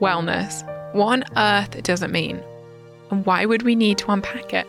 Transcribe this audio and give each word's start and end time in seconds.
Wellness. 0.00 0.64
What 0.94 1.12
on 1.12 1.24
earth 1.36 1.82
does 1.82 2.02
it 2.02 2.10
mean? 2.10 2.42
And 3.10 3.26
why 3.26 3.46
would 3.46 3.62
we 3.62 3.74
need 3.74 3.98
to 3.98 4.10
unpack 4.10 4.54
it? 4.54 4.66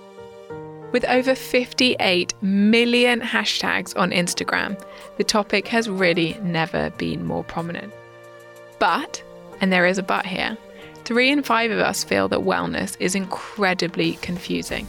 With 0.92 1.05
over 1.05 1.36
58 1.36 2.33
million 2.42 3.22
hashtags 3.22 3.96
on 3.96 4.10
Instagram, 4.10 4.84
the 5.18 5.24
topic 5.24 5.68
has 5.68 5.88
really 5.88 6.36
never 6.42 6.90
been 6.92 7.26
more 7.26 7.44
prominent. 7.44 7.94
But, 8.80 9.21
and 9.62 9.71
there 9.71 9.86
is 9.86 10.00
a 10.00 10.04
but 10.04 10.25
here, 10.25 10.57
three 11.05 11.30
in 11.30 11.43
five 11.43 11.70
of 11.70 11.80
us 11.80 12.04
feel 12.04 12.27
that 12.30 12.39
wellness 12.39 12.98
is 13.00 13.14
incredibly 13.14 14.14
confusing. 14.14 14.88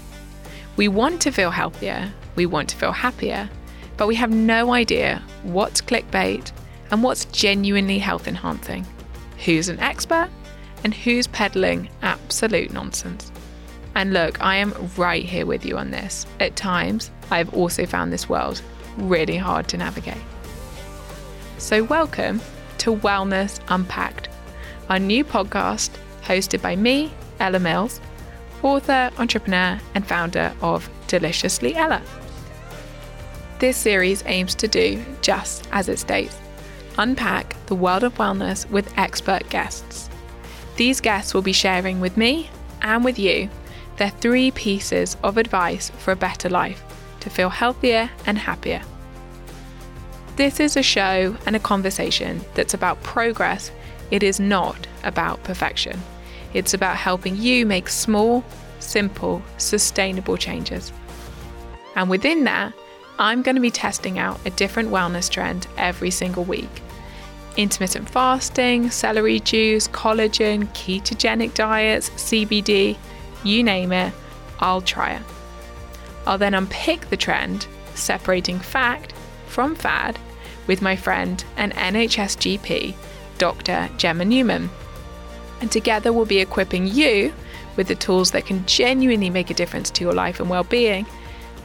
We 0.76 0.88
want 0.88 1.20
to 1.22 1.32
feel 1.32 1.50
healthier, 1.50 2.10
we 2.34 2.46
want 2.46 2.70
to 2.70 2.76
feel 2.76 2.92
happier, 2.92 3.50
but 3.98 4.06
we 4.06 4.14
have 4.14 4.30
no 4.30 4.72
idea 4.72 5.22
what's 5.42 5.82
clickbait 5.82 6.50
and 6.90 7.02
what's 7.02 7.26
genuinely 7.26 7.98
health 7.98 8.26
enhancing, 8.26 8.86
who's 9.44 9.68
an 9.68 9.80
expert, 9.80 10.28
and 10.84 10.94
who's 10.94 11.26
peddling 11.26 11.88
absolute 12.02 12.72
nonsense. 12.72 13.30
And 13.94 14.12
look, 14.12 14.40
I 14.40 14.56
am 14.56 14.74
right 14.96 15.24
here 15.24 15.46
with 15.46 15.64
you 15.64 15.76
on 15.76 15.90
this. 15.90 16.26
At 16.38 16.56
times, 16.56 17.10
I 17.30 17.38
have 17.38 17.52
also 17.54 17.86
found 17.86 18.12
this 18.12 18.28
world 18.28 18.62
really 18.96 19.36
hard 19.36 19.68
to 19.68 19.76
navigate. 19.76 20.22
So, 21.58 21.84
welcome 21.84 22.40
to 22.78 22.94
Wellness 22.96 23.60
Unpacked, 23.68 24.28
our 24.88 24.98
new 24.98 25.24
podcast 25.24 25.90
hosted 26.22 26.62
by 26.62 26.76
me, 26.76 27.12
Ella 27.38 27.58
Mills, 27.58 28.00
author, 28.62 29.10
entrepreneur, 29.18 29.80
and 29.94 30.06
founder 30.06 30.54
of 30.62 30.88
Deliciously 31.06 31.74
Ella. 31.74 32.02
This 33.58 33.76
series 33.76 34.22
aims 34.26 34.54
to 34.54 34.68
do 34.68 35.04
just 35.20 35.68
as 35.72 35.88
it 35.88 35.98
states 35.98 36.36
unpack 37.00 37.56
the 37.66 37.74
world 37.74 38.04
of 38.04 38.14
wellness 38.16 38.68
with 38.70 38.96
expert 38.98 39.48
guests. 39.48 40.10
These 40.76 41.00
guests 41.00 41.32
will 41.32 41.42
be 41.42 41.52
sharing 41.52 41.98
with 41.98 42.16
me 42.16 42.50
and 42.82 43.02
with 43.04 43.18
you 43.18 43.48
their 43.96 44.10
three 44.10 44.50
pieces 44.50 45.16
of 45.22 45.36
advice 45.38 45.90
for 45.98 46.12
a 46.12 46.16
better 46.16 46.48
life 46.48 46.82
to 47.20 47.30
feel 47.30 47.48
healthier 47.48 48.10
and 48.26 48.38
happier. 48.38 48.82
This 50.36 50.60
is 50.60 50.76
a 50.76 50.82
show 50.82 51.36
and 51.46 51.56
a 51.56 51.60
conversation 51.60 52.40
that's 52.54 52.74
about 52.74 53.02
progress. 53.02 53.70
It 54.10 54.22
is 54.22 54.38
not 54.38 54.86
about 55.02 55.42
perfection. 55.42 55.98
It's 56.54 56.74
about 56.74 56.96
helping 56.96 57.36
you 57.36 57.66
make 57.66 57.88
small, 57.88 58.44
simple, 58.78 59.42
sustainable 59.58 60.36
changes. 60.36 60.92
And 61.94 62.08
within 62.10 62.44
that, 62.44 62.72
I'm 63.20 63.42
going 63.42 63.56
to 63.56 63.60
be 63.60 63.70
testing 63.70 64.18
out 64.18 64.40
a 64.46 64.50
different 64.50 64.88
wellness 64.88 65.28
trend 65.28 65.66
every 65.76 66.10
single 66.10 66.42
week. 66.42 66.80
Intermittent 67.58 68.08
fasting, 68.08 68.90
celery 68.90 69.40
juice, 69.40 69.86
collagen, 69.88 70.66
ketogenic 70.68 71.52
diets, 71.52 72.08
CBD, 72.10 72.96
you 73.44 73.62
name 73.62 73.92
it, 73.92 74.14
I'll 74.58 74.80
try 74.80 75.12
it. 75.12 75.22
I'll 76.26 76.38
then 76.38 76.54
unpick 76.54 77.10
the 77.10 77.16
trend, 77.18 77.66
separating 77.94 78.58
fact 78.58 79.12
from 79.48 79.74
fad, 79.74 80.18
with 80.66 80.80
my 80.80 80.96
friend 80.96 81.44
and 81.58 81.74
NHS 81.74 82.58
GP, 82.58 82.94
Dr. 83.36 83.90
Gemma 83.98 84.24
Newman. 84.24 84.70
And 85.60 85.70
together 85.70 86.10
we'll 86.10 86.24
be 86.24 86.38
equipping 86.38 86.86
you 86.86 87.34
with 87.76 87.88
the 87.88 87.94
tools 87.96 88.30
that 88.30 88.46
can 88.46 88.64
genuinely 88.64 89.28
make 89.28 89.50
a 89.50 89.54
difference 89.54 89.90
to 89.90 90.04
your 90.04 90.14
life 90.14 90.40
and 90.40 90.48
well 90.48 90.64
being, 90.64 91.04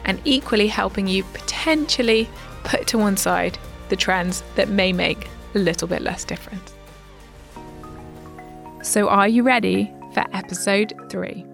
and 0.06 0.20
equally 0.24 0.68
helping 0.68 1.06
you 1.06 1.22
potentially 1.24 2.28
put 2.64 2.86
to 2.86 2.98
one 2.98 3.16
side 3.16 3.58
the 3.90 3.96
trends 3.96 4.42
that 4.54 4.68
may 4.68 4.92
make 4.92 5.28
a 5.54 5.58
little 5.58 5.86
bit 5.86 6.02
less 6.02 6.24
difference. 6.24 6.74
So, 8.82 9.08
are 9.08 9.28
you 9.28 9.42
ready 9.42 9.92
for 10.14 10.24
episode 10.32 10.94
three? 11.10 11.44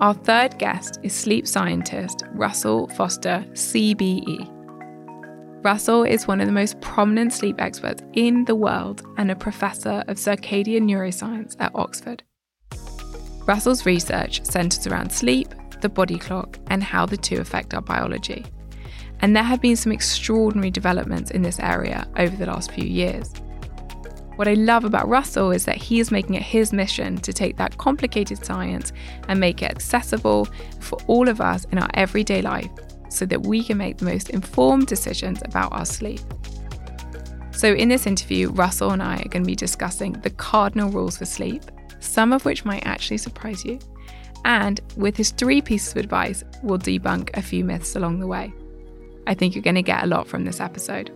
Our 0.00 0.14
third 0.14 0.58
guest 0.58 0.98
is 1.02 1.14
sleep 1.14 1.46
scientist 1.46 2.22
Russell 2.32 2.88
Foster, 2.88 3.44
CBE. 3.52 4.52
Russell 5.64 6.04
is 6.04 6.26
one 6.26 6.40
of 6.40 6.46
the 6.46 6.52
most 6.52 6.80
prominent 6.80 7.32
sleep 7.32 7.60
experts 7.60 8.02
in 8.12 8.44
the 8.44 8.54
world 8.54 9.02
and 9.16 9.30
a 9.30 9.36
professor 9.36 10.04
of 10.06 10.16
circadian 10.16 10.82
neuroscience 10.82 11.56
at 11.58 11.72
Oxford. 11.74 12.22
Russell's 13.46 13.86
research 13.86 14.44
centers 14.44 14.86
around 14.86 15.10
sleep, 15.10 15.54
the 15.80 15.88
body 15.88 16.18
clock, 16.18 16.58
and 16.68 16.82
how 16.82 17.06
the 17.06 17.16
two 17.16 17.40
affect 17.40 17.74
our 17.74 17.82
biology. 17.82 18.44
And 19.20 19.34
there 19.34 19.42
have 19.42 19.60
been 19.60 19.76
some 19.76 19.92
extraordinary 19.92 20.70
developments 20.70 21.30
in 21.30 21.42
this 21.42 21.58
area 21.58 22.06
over 22.16 22.36
the 22.36 22.46
last 22.46 22.72
few 22.72 22.84
years. 22.84 23.32
What 24.36 24.48
I 24.48 24.54
love 24.54 24.84
about 24.84 25.08
Russell 25.08 25.50
is 25.50 25.64
that 25.64 25.76
he 25.76 25.98
is 25.98 26.10
making 26.10 26.34
it 26.34 26.42
his 26.42 26.72
mission 26.72 27.16
to 27.18 27.32
take 27.32 27.56
that 27.56 27.78
complicated 27.78 28.44
science 28.44 28.92
and 29.28 29.40
make 29.40 29.62
it 29.62 29.70
accessible 29.70 30.46
for 30.78 30.98
all 31.06 31.28
of 31.28 31.40
us 31.40 31.64
in 31.72 31.78
our 31.78 31.88
everyday 31.94 32.42
life 32.42 32.70
so 33.08 33.24
that 33.24 33.46
we 33.46 33.64
can 33.64 33.78
make 33.78 33.96
the 33.96 34.04
most 34.04 34.28
informed 34.30 34.88
decisions 34.88 35.40
about 35.42 35.72
our 35.72 35.86
sleep. 35.86 36.20
So, 37.52 37.72
in 37.72 37.88
this 37.88 38.06
interview, 38.06 38.50
Russell 38.50 38.90
and 38.90 39.02
I 39.02 39.14
are 39.16 39.28
going 39.28 39.42
to 39.42 39.46
be 39.46 39.56
discussing 39.56 40.12
the 40.12 40.28
cardinal 40.28 40.90
rules 40.90 41.16
for 41.16 41.24
sleep, 41.24 41.62
some 42.00 42.34
of 42.34 42.44
which 42.44 42.66
might 42.66 42.84
actually 42.86 43.16
surprise 43.16 43.64
you. 43.64 43.78
And 44.44 44.80
with 44.96 45.16
his 45.16 45.30
three 45.30 45.60
pieces 45.60 45.92
of 45.92 45.98
advice, 45.98 46.44
we'll 46.62 46.78
debunk 46.78 47.36
a 47.36 47.42
few 47.42 47.64
myths 47.64 47.96
along 47.96 48.20
the 48.20 48.26
way. 48.26 48.52
I 49.26 49.34
think 49.34 49.54
you're 49.54 49.62
going 49.62 49.74
to 49.74 49.82
get 49.82 50.04
a 50.04 50.06
lot 50.06 50.28
from 50.28 50.44
this 50.44 50.60
episode. 50.60 51.10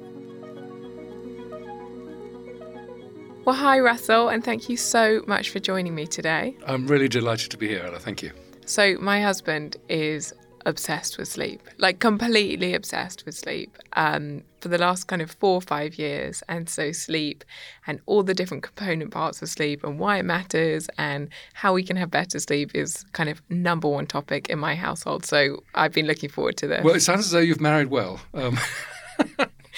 Well, 3.45 3.57
hi, 3.57 3.81
Russell, 3.81 4.29
and 4.29 4.45
thank 4.45 4.69
you 4.69 4.77
so 4.77 5.23
much 5.27 5.51
for 5.51 5.61
joining 5.61 5.95
me 5.95 6.07
today. 6.07 6.57
I'm 6.67 6.87
really 6.87 7.09
delighted 7.09 7.51
to 7.53 7.57
be 7.57 7.69
here, 7.69 7.83
Ella. 7.85 7.99
Thank 7.99 8.23
you. 8.23 8.33
So, 8.67 8.97
my 9.01 9.23
husband 9.23 9.77
is 9.89 10.33
obsessed 10.67 11.19
with 11.19 11.29
sleep, 11.29 11.63
like 11.79 11.99
completely 11.99 12.75
obsessed 12.75 13.25
with 13.27 13.35
sleep 13.35 13.77
um, 13.95 14.43
for 14.61 14.69
the 14.69 14.79
last 14.79 15.05
kind 15.05 15.23
of 15.23 15.31
four 15.33 15.55
or 15.55 15.61
five 15.61 15.97
years. 15.97 16.43
And 16.49 16.69
so, 16.69 16.93
sleep 16.93 17.45
and 17.87 18.01
all 18.07 18.23
the 18.23 18.35
different 18.35 18.63
component 18.63 19.11
parts 19.11 19.43
of 19.43 19.49
sleep 19.49 19.85
and 19.85 19.99
why 19.99 20.19
it 20.19 20.25
matters 20.25 20.89
and 20.99 21.29
how 21.55 21.73
we 21.73 21.83
can 21.83 21.97
have 21.97 22.11
better 22.11 22.39
sleep 22.39 22.71
is 22.75 23.05
kind 23.13 23.29
of 23.29 23.43
number 23.49 23.89
one 23.89 24.07
topic 24.07 24.49
in 24.49 24.59
my 24.59 24.75
household. 24.75 25.25
So, 25.25 25.63
I've 25.75 25.93
been 25.93 26.07
looking 26.07 26.31
forward 26.31 26.57
to 26.59 26.67
this. 26.67 26.85
Well, 26.85 26.95
it 26.95 27.01
sounds 27.01 27.27
as 27.27 27.31
though 27.33 27.39
you've 27.39 27.61
married 27.61 27.89
well. 27.89 28.21
Um. 28.35 28.59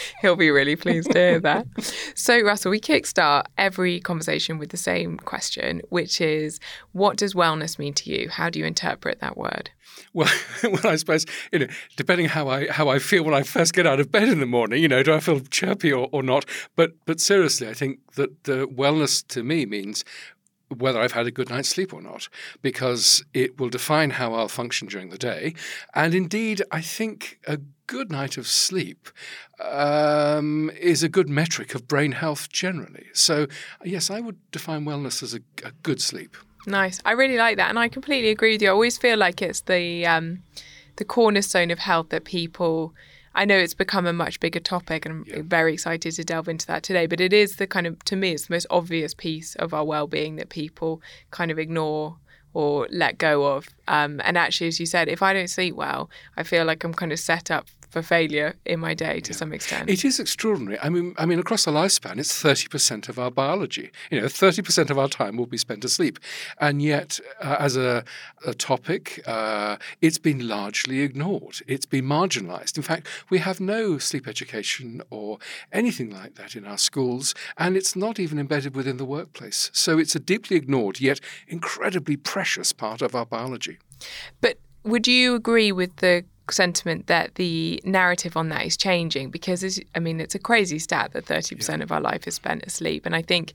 He'll 0.20 0.36
be 0.36 0.50
really 0.50 0.76
pleased 0.76 1.10
to 1.12 1.18
hear 1.18 1.40
that. 1.40 1.66
so, 2.14 2.40
Russell, 2.40 2.70
we 2.70 2.80
kickstart 2.80 3.44
every 3.58 4.00
conversation 4.00 4.58
with 4.58 4.70
the 4.70 4.76
same 4.76 5.18
question, 5.18 5.82
which 5.88 6.20
is 6.20 6.60
what 6.92 7.16
does 7.16 7.34
wellness 7.34 7.78
mean 7.78 7.94
to 7.94 8.10
you? 8.10 8.28
How 8.28 8.50
do 8.50 8.58
you 8.58 8.64
interpret 8.64 9.20
that 9.20 9.36
word? 9.36 9.70
Well, 10.14 10.30
well, 10.62 10.86
I 10.86 10.96
suppose 10.96 11.26
you 11.52 11.60
know, 11.60 11.66
depending 11.96 12.26
how 12.26 12.48
I 12.48 12.68
how 12.68 12.88
I 12.88 12.98
feel 12.98 13.24
when 13.24 13.34
I 13.34 13.42
first 13.42 13.72
get 13.74 13.86
out 13.86 14.00
of 14.00 14.10
bed 14.10 14.28
in 14.28 14.40
the 14.40 14.46
morning, 14.46 14.82
you 14.82 14.88
know, 14.88 15.02
do 15.02 15.12
I 15.12 15.20
feel 15.20 15.40
chirpy 15.40 15.92
or, 15.92 16.08
or 16.12 16.22
not? 16.22 16.44
But 16.76 16.92
but 17.06 17.20
seriously, 17.20 17.68
I 17.68 17.74
think 17.74 18.00
that 18.14 18.44
the 18.44 18.66
wellness 18.66 19.26
to 19.28 19.42
me 19.42 19.66
means 19.66 20.04
whether 20.78 21.00
I've 21.00 21.12
had 21.12 21.26
a 21.26 21.30
good 21.30 21.50
night's 21.50 21.68
sleep 21.68 21.92
or 21.92 22.02
not, 22.02 22.28
because 22.60 23.24
it 23.32 23.58
will 23.58 23.68
define 23.68 24.10
how 24.10 24.34
I'll 24.34 24.48
function 24.48 24.88
during 24.88 25.10
the 25.10 25.18
day. 25.18 25.54
And 25.94 26.14
indeed, 26.14 26.62
I 26.70 26.80
think 26.80 27.38
a 27.46 27.58
good 27.86 28.10
night 28.10 28.38
of 28.38 28.46
sleep 28.46 29.08
um, 29.60 30.70
is 30.80 31.02
a 31.02 31.08
good 31.08 31.28
metric 31.28 31.74
of 31.74 31.86
brain 31.86 32.12
health 32.12 32.48
generally. 32.50 33.06
So, 33.12 33.46
yes, 33.84 34.10
I 34.10 34.20
would 34.20 34.38
define 34.50 34.84
wellness 34.84 35.22
as 35.22 35.34
a, 35.34 35.40
a, 35.64 35.72
good 35.82 36.00
sleep. 36.00 36.36
Nice. 36.66 37.00
I 37.04 37.12
really 37.12 37.36
like 37.36 37.56
that, 37.58 37.68
and 37.68 37.78
I 37.78 37.88
completely 37.88 38.30
agree 38.30 38.52
with 38.52 38.62
you. 38.62 38.68
I 38.68 38.72
always 38.72 38.96
feel 38.96 39.18
like 39.18 39.42
it's 39.42 39.62
the 39.62 40.06
um, 40.06 40.42
the 40.96 41.04
cornerstone 41.04 41.70
of 41.70 41.80
health 41.80 42.08
that 42.10 42.24
people. 42.24 42.94
I 43.34 43.44
know 43.44 43.56
it's 43.56 43.74
become 43.74 44.06
a 44.06 44.12
much 44.12 44.40
bigger 44.40 44.60
topic, 44.60 45.06
and 45.06 45.14
I'm 45.14 45.24
yeah. 45.26 45.42
very 45.44 45.72
excited 45.74 46.12
to 46.12 46.24
delve 46.24 46.48
into 46.48 46.66
that 46.66 46.82
today. 46.82 47.06
But 47.06 47.20
it 47.20 47.32
is 47.32 47.56
the 47.56 47.66
kind 47.66 47.86
of, 47.86 48.02
to 48.04 48.16
me, 48.16 48.32
it's 48.32 48.46
the 48.46 48.54
most 48.54 48.66
obvious 48.70 49.14
piece 49.14 49.54
of 49.56 49.72
our 49.72 49.84
well-being 49.84 50.36
that 50.36 50.48
people 50.48 51.00
kind 51.30 51.50
of 51.50 51.58
ignore 51.58 52.16
or 52.54 52.86
let 52.90 53.18
go 53.18 53.46
of. 53.46 53.68
Um, 53.88 54.20
and 54.24 54.36
actually, 54.36 54.68
as 54.68 54.78
you 54.78 54.86
said, 54.86 55.08
if 55.08 55.22
I 55.22 55.32
don't 55.32 55.48
sleep 55.48 55.74
well, 55.74 56.10
I 56.36 56.42
feel 56.42 56.64
like 56.64 56.84
I'm 56.84 56.94
kind 56.94 57.12
of 57.12 57.18
set 57.18 57.50
up 57.50 57.66
for 57.92 58.00
failure 58.00 58.54
in 58.64 58.80
my 58.80 58.94
day 58.94 59.20
to 59.20 59.32
yeah. 59.32 59.36
some 59.36 59.52
extent. 59.52 59.90
It 59.90 60.02
is 60.02 60.18
extraordinary. 60.18 60.78
I 60.82 60.88
mean, 60.88 61.14
I 61.18 61.26
mean, 61.26 61.38
across 61.38 61.66
a 61.66 61.70
lifespan, 61.70 62.18
it's 62.18 62.34
thirty 62.34 62.66
percent 62.66 63.10
of 63.10 63.18
our 63.18 63.30
biology. 63.30 63.92
You 64.10 64.22
know, 64.22 64.28
thirty 64.28 64.62
percent 64.62 64.90
of 64.90 64.98
our 64.98 65.08
time 65.08 65.36
will 65.36 65.46
be 65.46 65.58
spent 65.58 65.84
asleep, 65.84 66.18
and 66.58 66.80
yet, 66.80 67.20
uh, 67.42 67.56
as 67.58 67.76
a, 67.76 68.02
a 68.46 68.54
topic, 68.54 69.22
uh, 69.26 69.76
it's 70.00 70.18
been 70.18 70.48
largely 70.48 71.00
ignored. 71.00 71.60
It's 71.66 71.84
been 71.84 72.06
marginalised. 72.06 72.78
In 72.78 72.82
fact, 72.82 73.06
we 73.28 73.38
have 73.38 73.60
no 73.60 73.98
sleep 73.98 74.26
education 74.26 75.02
or 75.10 75.38
anything 75.70 76.08
like 76.10 76.36
that 76.36 76.56
in 76.56 76.64
our 76.64 76.78
schools, 76.78 77.34
and 77.58 77.76
it's 77.76 77.94
not 77.94 78.18
even 78.18 78.38
embedded 78.38 78.74
within 78.74 78.96
the 78.96 79.04
workplace. 79.04 79.70
So 79.74 79.98
it's 79.98 80.16
a 80.16 80.20
deeply 80.20 80.56
ignored 80.56 80.98
yet 80.98 81.20
incredibly 81.46 82.16
precious 82.16 82.72
part 82.72 83.02
of 83.02 83.14
our 83.14 83.26
biology. 83.26 83.76
But 84.40 84.56
would 84.84 85.06
you 85.06 85.34
agree 85.34 85.72
with 85.72 85.96
the 85.96 86.24
sentiment 86.52 87.06
that 87.06 87.34
the 87.36 87.80
narrative 87.84 88.36
on 88.36 88.48
that 88.50 88.66
is 88.66 88.76
changing 88.76 89.30
because 89.30 89.80
I 89.94 89.98
mean 89.98 90.20
it's 90.20 90.34
a 90.34 90.38
crazy 90.38 90.78
stat 90.78 91.12
that 91.12 91.26
30% 91.26 91.78
yeah. 91.78 91.82
of 91.82 91.92
our 91.92 92.00
life 92.00 92.26
is 92.26 92.34
spent 92.34 92.64
asleep 92.64 93.06
and 93.06 93.16
I 93.16 93.22
think 93.22 93.52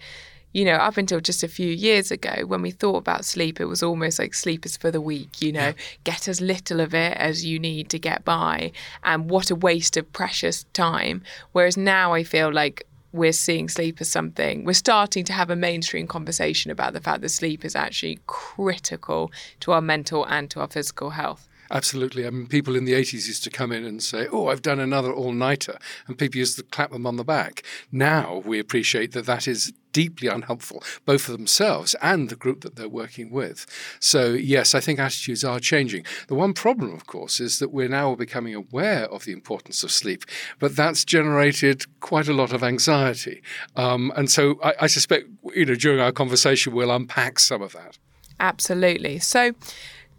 you 0.54 0.66
know, 0.66 0.76
up 0.76 0.98
until 0.98 1.20
just 1.20 1.44
a 1.44 1.48
few 1.48 1.70
years 1.70 2.10
ago, 2.10 2.46
when 2.46 2.62
we 2.62 2.72
thought 2.72 2.98
about 2.98 3.26
sleep, 3.26 3.60
it 3.60 3.66
was 3.66 3.84
almost 3.84 4.18
like 4.18 4.34
sleep 4.34 4.66
is 4.66 4.78
for 4.78 4.90
the 4.90 5.02
weak, 5.02 5.42
you 5.42 5.52
know, 5.52 5.74
get 6.04 6.28
as 6.28 6.42
little 6.42 6.80
of 6.80 6.96
it 6.96 7.16
as 7.18 7.46
you 7.46 7.60
need 7.60 7.90
to 7.90 8.00
get 8.00 8.26
by. 8.26 8.72
And 9.04 9.30
what 9.30 9.52
a 9.52 9.56
waste 9.56 9.98
of 9.98 10.12
precious 10.14 10.64
time. 10.74 11.22
Whereas 11.52 11.78
now 11.78 12.14
I 12.14 12.24
feel 12.24 12.52
like 12.52 12.88
we're 13.12 13.34
seeing 13.34 13.70
sleep 13.70 14.00
as 14.00 14.10
something, 14.10 14.64
we're 14.64 14.74
starting 14.74 15.24
to 15.26 15.34
have 15.34 15.50
a 15.50 15.56
mainstream 15.56 16.08
conversation 16.08 16.72
about 16.72 16.94
the 16.94 17.02
fact 17.02 17.22
that 17.22 17.30
sleep 17.30 17.64
is 17.64 17.76
actually 17.76 18.20
critical 18.28 19.32
to 19.60 19.74
our 19.74 19.82
mental 19.82 20.26
and 20.26 20.50
to 20.52 20.62
our 20.62 20.68
physical 20.68 21.12
health. 21.12 21.48
Absolutely. 21.72 22.26
I 22.26 22.30
mean, 22.30 22.48
people 22.48 22.76
in 22.76 22.86
the 22.86 22.94
80s 22.94 23.28
used 23.28 23.44
to 23.44 23.50
come 23.50 23.72
in 23.72 23.86
and 23.86 24.02
say, 24.02 24.28
Oh, 24.32 24.48
I've 24.48 24.62
done 24.62 24.80
another 24.80 25.14
all 25.14 25.34
nighter. 25.34 25.78
And 26.08 26.18
people 26.18 26.40
used 26.40 26.58
to 26.58 26.64
clap 26.64 26.92
them 26.92 27.06
on 27.06 27.18
the 27.18 27.24
back. 27.24 27.64
Now 27.92 28.42
we 28.46 28.60
appreciate 28.60 29.12
that 29.14 29.26
that 29.26 29.48
is 29.48 29.74
deeply 29.98 30.28
unhelpful, 30.28 30.84
both 31.06 31.24
for 31.24 31.32
themselves 31.32 31.96
and 32.04 32.30
the 32.30 32.36
group 32.36 32.62
that 32.62 32.76
they're 32.76 32.88
working 32.88 33.32
with. 33.32 33.66
So, 34.00 34.34
yes, 34.34 34.76
I 34.76 34.80
think 34.80 35.00
attitudes 35.00 35.44
are 35.44 35.60
changing. 35.60 36.06
The 36.28 36.36
one 36.36 36.54
problem, 36.54 36.94
of 36.94 37.08
course, 37.08 37.40
is 37.40 37.58
that 37.58 37.72
we're 37.72 37.90
now 37.90 38.14
becoming 38.14 38.54
aware 38.54 39.06
of 39.06 39.26
the 39.26 39.32
importance 39.32 39.84
of 39.84 39.92
sleep, 39.92 40.24
but 40.60 40.76
that's 40.76 41.04
generated 41.04 41.86
quite 42.00 42.28
a 42.28 42.34
lot 42.34 42.54
of 42.54 42.64
anxiety. 42.64 43.42
Um, 43.76 44.14
and 44.16 44.30
so 44.30 44.60
I, 44.64 44.74
I 44.82 44.88
suspect, 44.88 45.30
you 45.56 45.66
know, 45.66 45.74
during 45.74 46.00
our 46.00 46.12
conversation, 46.12 46.74
we'll 46.74 46.92
unpack 46.92 47.40
some 47.40 47.64
of 47.64 47.74
that. 47.74 47.98
Absolutely. 48.40 49.18
So, 49.18 49.54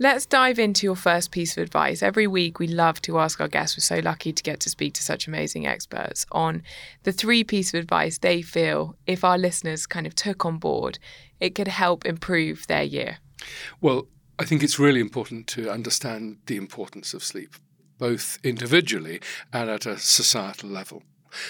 Let's 0.01 0.27
dive 0.27 0.61
into 0.61 0.87
your 0.87 0.95
first 0.95 1.33
piece 1.33 1.57
of 1.57 1.63
advice. 1.65 2.05
Every 2.05 2.29
week, 2.29 2.61
we 2.61 2.69
love 2.69 3.03
to 3.03 3.19
ask 3.19 3.41
our 3.41 3.49
guests, 3.49 3.77
we're 3.77 3.81
so 3.81 3.99
lucky 3.99 4.33
to 4.33 4.43
get 4.45 4.61
to 4.61 4.71
speak 4.71 4.95
to 4.95 5.03
such 5.03 5.27
amazing 5.27 5.67
experts 5.67 6.25
on 6.31 6.63
the 7.03 7.11
three 7.11 7.43
pieces 7.43 7.75
of 7.75 7.81
advice 7.81 8.19
they 8.19 8.41
feel, 8.41 8.97
if 9.09 9.25
our 9.25 9.37
listeners 9.37 9.89
kind 9.89 10.07
of 10.07 10.15
took 10.15 10.45
on 10.45 10.59
board, 10.59 11.01
it 11.41 11.57
could 11.57 11.67
help 11.67 12.07
improve 12.07 12.69
their 12.69 12.85
year. 12.85 13.19
Well, 13.81 14.07
I 14.39 14.45
think 14.45 14.63
it's 14.63 14.79
really 14.79 15.01
important 15.01 15.49
to 15.49 15.69
understand 15.69 16.39
the 16.47 16.57
importance 16.57 17.13
of 17.13 17.25
sleep, 17.25 17.57
both 17.99 18.39
individually 18.45 19.21
and 19.53 19.69
at 19.69 19.85
a 19.85 19.99
societal 19.99 20.71
level. 20.71 21.03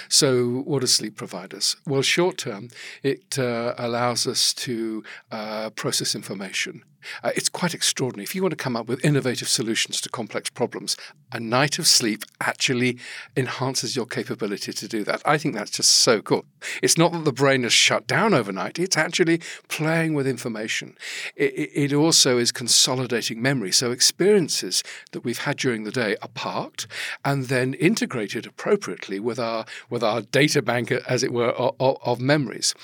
So, 0.09 0.63
what 0.65 0.81
does 0.81 0.95
sleep 0.95 1.17
provide 1.17 1.53
us? 1.53 1.77
Well, 1.87 2.03
short 2.03 2.39
term, 2.39 2.71
it 3.03 3.39
uh, 3.39 3.75
allows 3.77 4.27
us 4.27 4.55
to 4.55 5.05
uh, 5.31 5.69
process 5.71 6.15
information 6.15 6.83
uh, 7.23 7.33
it's 7.35 7.49
quite 7.49 7.75
extraordinary. 7.75 8.25
If 8.25 8.35
you 8.35 8.43
want 8.43 8.53
to 8.53 8.57
come 8.57 8.77
up 8.77 8.87
with 8.87 9.05
innovative 9.05 9.49
solutions 9.49 10.01
to 10.03 10.09
complex 10.09 10.51
problems, 10.51 10.97
a 11.33 11.41
night 11.41 11.79
of 11.79 11.87
sleep 11.87 12.25
actually 12.41 12.99
enhances 13.37 13.97
your 13.97 14.07
capability 14.07 14.73
to 14.73 14.89
do 14.89 15.05
that. 15.05 15.23
I 15.25 15.39
think 15.39 15.55
that's 15.55 15.71
just 15.71 15.93
so 15.93 16.23
cool. 16.23 16.45
It's 16.83 16.99
not 16.99 17.13
that 17.13 17.25
the 17.25 17.33
brain 17.33 17.65
is 17.65 17.73
shut 17.73 18.07
down 18.07 18.35
overnight, 18.35 18.79
it's 18.79 18.97
actually 18.97 19.41
playing 19.69 20.15
with 20.15 20.27
information. 20.27 20.97
It, 21.37 21.71
it 21.75 21.93
also 21.93 22.39
is 22.39 22.53
consolidating 22.53 23.41
memory. 23.43 23.73
So 23.73 23.91
experiences 23.91 24.83
that 25.13 25.25
we've 25.25 25.39
had 25.39 25.57
during 25.57 25.85
the 25.85 25.91
day 25.91 26.17
are 26.23 26.29
parked 26.29 26.87
and 27.25 27.45
then 27.45 27.75
integrated 27.75 28.47
appropriately 28.47 29.21
with 29.21 29.39
our, 29.39 29.65
with 29.91 30.03
our 30.03 30.23
data 30.23 30.63
bank, 30.63 30.91
as 30.91 31.23
it 31.23 31.33
were, 31.33 31.51
of, 31.51 31.99
of 32.03 32.21
memories. 32.21 32.75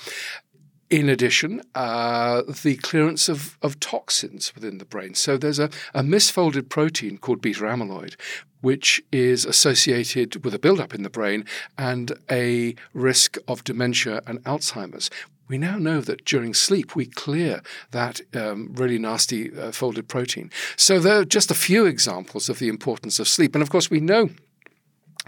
In 0.89 1.09
addition, 1.09 1.63
uh, 1.73 2.43
the 2.63 2.75
clearance 2.75 3.27
of, 3.27 3.57
of 3.63 3.79
toxins 3.79 4.53
within 4.53 4.77
the 4.77 4.85
brain. 4.85 5.15
So 5.15 5.35
there's 5.35 5.57
a, 5.57 5.69
a 5.95 6.03
misfolded 6.03 6.69
protein 6.69 7.17
called 7.17 7.41
beta 7.41 7.61
amyloid, 7.61 8.15
which 8.61 9.03
is 9.11 9.45
associated 9.45 10.43
with 10.45 10.53
a 10.53 10.59
buildup 10.59 10.93
in 10.93 11.01
the 11.01 11.09
brain 11.09 11.45
and 11.75 12.13
a 12.29 12.75
risk 12.93 13.37
of 13.47 13.63
dementia 13.63 14.21
and 14.27 14.43
Alzheimer's. 14.43 15.09
We 15.47 15.57
now 15.57 15.77
know 15.77 16.01
that 16.01 16.25
during 16.25 16.53
sleep 16.53 16.95
we 16.95 17.05
clear 17.05 17.61
that 17.91 18.21
um, 18.35 18.71
really 18.75 18.97
nasty 18.99 19.55
uh, 19.57 19.71
folded 19.71 20.07
protein. 20.07 20.51
So 20.75 20.99
there 20.99 21.19
are 21.19 21.25
just 21.25 21.51
a 21.51 21.55
few 21.55 21.85
examples 21.85 22.49
of 22.49 22.59
the 22.59 22.67
importance 22.67 23.19
of 23.19 23.27
sleep. 23.27 23.55
And 23.55 23.61
of 23.61 23.69
course, 23.69 23.89
we 23.89 23.99
know 23.99 24.29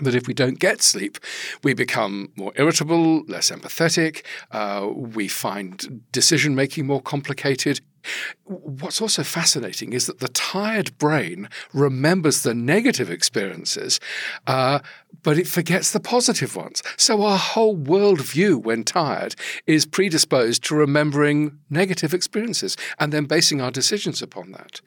that 0.01 0.15
if 0.15 0.27
we 0.27 0.33
don't 0.33 0.59
get 0.59 0.81
sleep, 0.81 1.17
we 1.63 1.73
become 1.73 2.31
more 2.35 2.53
irritable, 2.55 3.23
less 3.23 3.51
empathetic, 3.51 4.23
uh, 4.51 4.87
we 4.93 5.27
find 5.27 6.03
decision 6.11 6.55
making 6.55 6.85
more 6.85 7.01
complicated. 7.01 7.81
What's 8.45 9.01
also 9.01 9.23
fascinating 9.23 9.91
is 9.91 10.05
that 10.05 10.19
the 10.19 10.29
tired 10.29 10.97
brain 10.97 11.49
remembers 11.73 12.43
the 12.43 12.53
negative 12.53 13.09
experiences, 13.09 13.99
uh, 14.45 14.79
but 15.23 15.37
it 15.37 15.47
forgets 15.47 15.91
the 15.91 15.99
positive 15.99 16.55
ones. 16.55 16.81
So 16.95 17.23
our 17.23 17.37
whole 17.37 17.75
worldview, 17.75 18.63
when 18.63 18.83
tired, 18.83 19.35
is 19.65 19.85
predisposed 19.85 20.63
to 20.65 20.75
remembering 20.75 21.59
negative 21.69 22.13
experiences 22.13 22.77
and 22.99 23.11
then 23.11 23.25
basing 23.25 23.59
our 23.59 23.71
decisions 23.71 24.21
upon 24.21 24.51
that. 24.51 24.79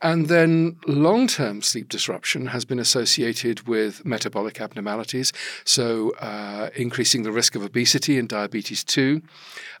And 0.00 0.28
then 0.28 0.76
long 0.86 1.26
term 1.26 1.62
sleep 1.62 1.88
disruption 1.88 2.46
has 2.46 2.64
been 2.64 2.78
associated 2.78 3.68
with 3.68 4.04
metabolic 4.04 4.60
abnormalities, 4.60 5.32
so 5.64 6.10
uh, 6.20 6.70
increasing 6.74 7.22
the 7.22 7.32
risk 7.32 7.54
of 7.54 7.62
obesity 7.62 8.18
and 8.18 8.28
diabetes 8.28 8.84
too. 8.84 9.22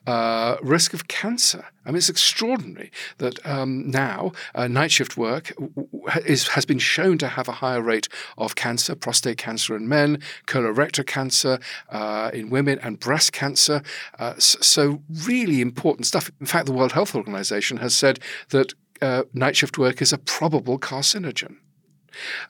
Uh, 0.04 0.56
risk 0.62 0.94
of 0.94 1.06
cancer. 1.06 1.64
I 1.86 1.90
mean, 1.90 1.98
it's 1.98 2.08
extraordinary 2.08 2.90
that 3.18 3.44
um, 3.46 3.88
now 3.88 4.32
uh, 4.52 4.66
night 4.66 4.90
shift 4.90 5.16
work 5.16 5.52
is, 6.26 6.48
has 6.48 6.64
been 6.64 6.80
shown 6.80 7.18
to 7.18 7.28
have 7.28 7.46
a 7.46 7.52
higher 7.52 7.80
rate 7.80 8.08
of 8.36 8.56
cancer, 8.56 8.96
prostate 8.96 9.38
cancer 9.38 9.76
in 9.76 9.88
men, 9.88 10.20
colorectal 10.46 11.06
cancer 11.06 11.60
uh, 11.90 12.32
in 12.34 12.50
women, 12.50 12.80
and 12.82 12.98
breast 12.98 13.32
cancer. 13.32 13.80
Uh, 14.18 14.34
so, 14.38 15.02
really 15.24 15.60
important 15.60 16.06
stuff. 16.06 16.32
In 16.40 16.46
fact, 16.46 16.66
the 16.66 16.72
World 16.72 16.92
Health 16.92 17.14
Organization 17.14 17.76
has 17.76 17.94
said 17.94 18.18
that 18.48 18.74
uh, 19.00 19.24
night 19.32 19.56
shift 19.56 19.78
work 19.78 20.02
is 20.02 20.12
a 20.12 20.18
probable 20.18 20.78
carcinogen. 20.78 21.56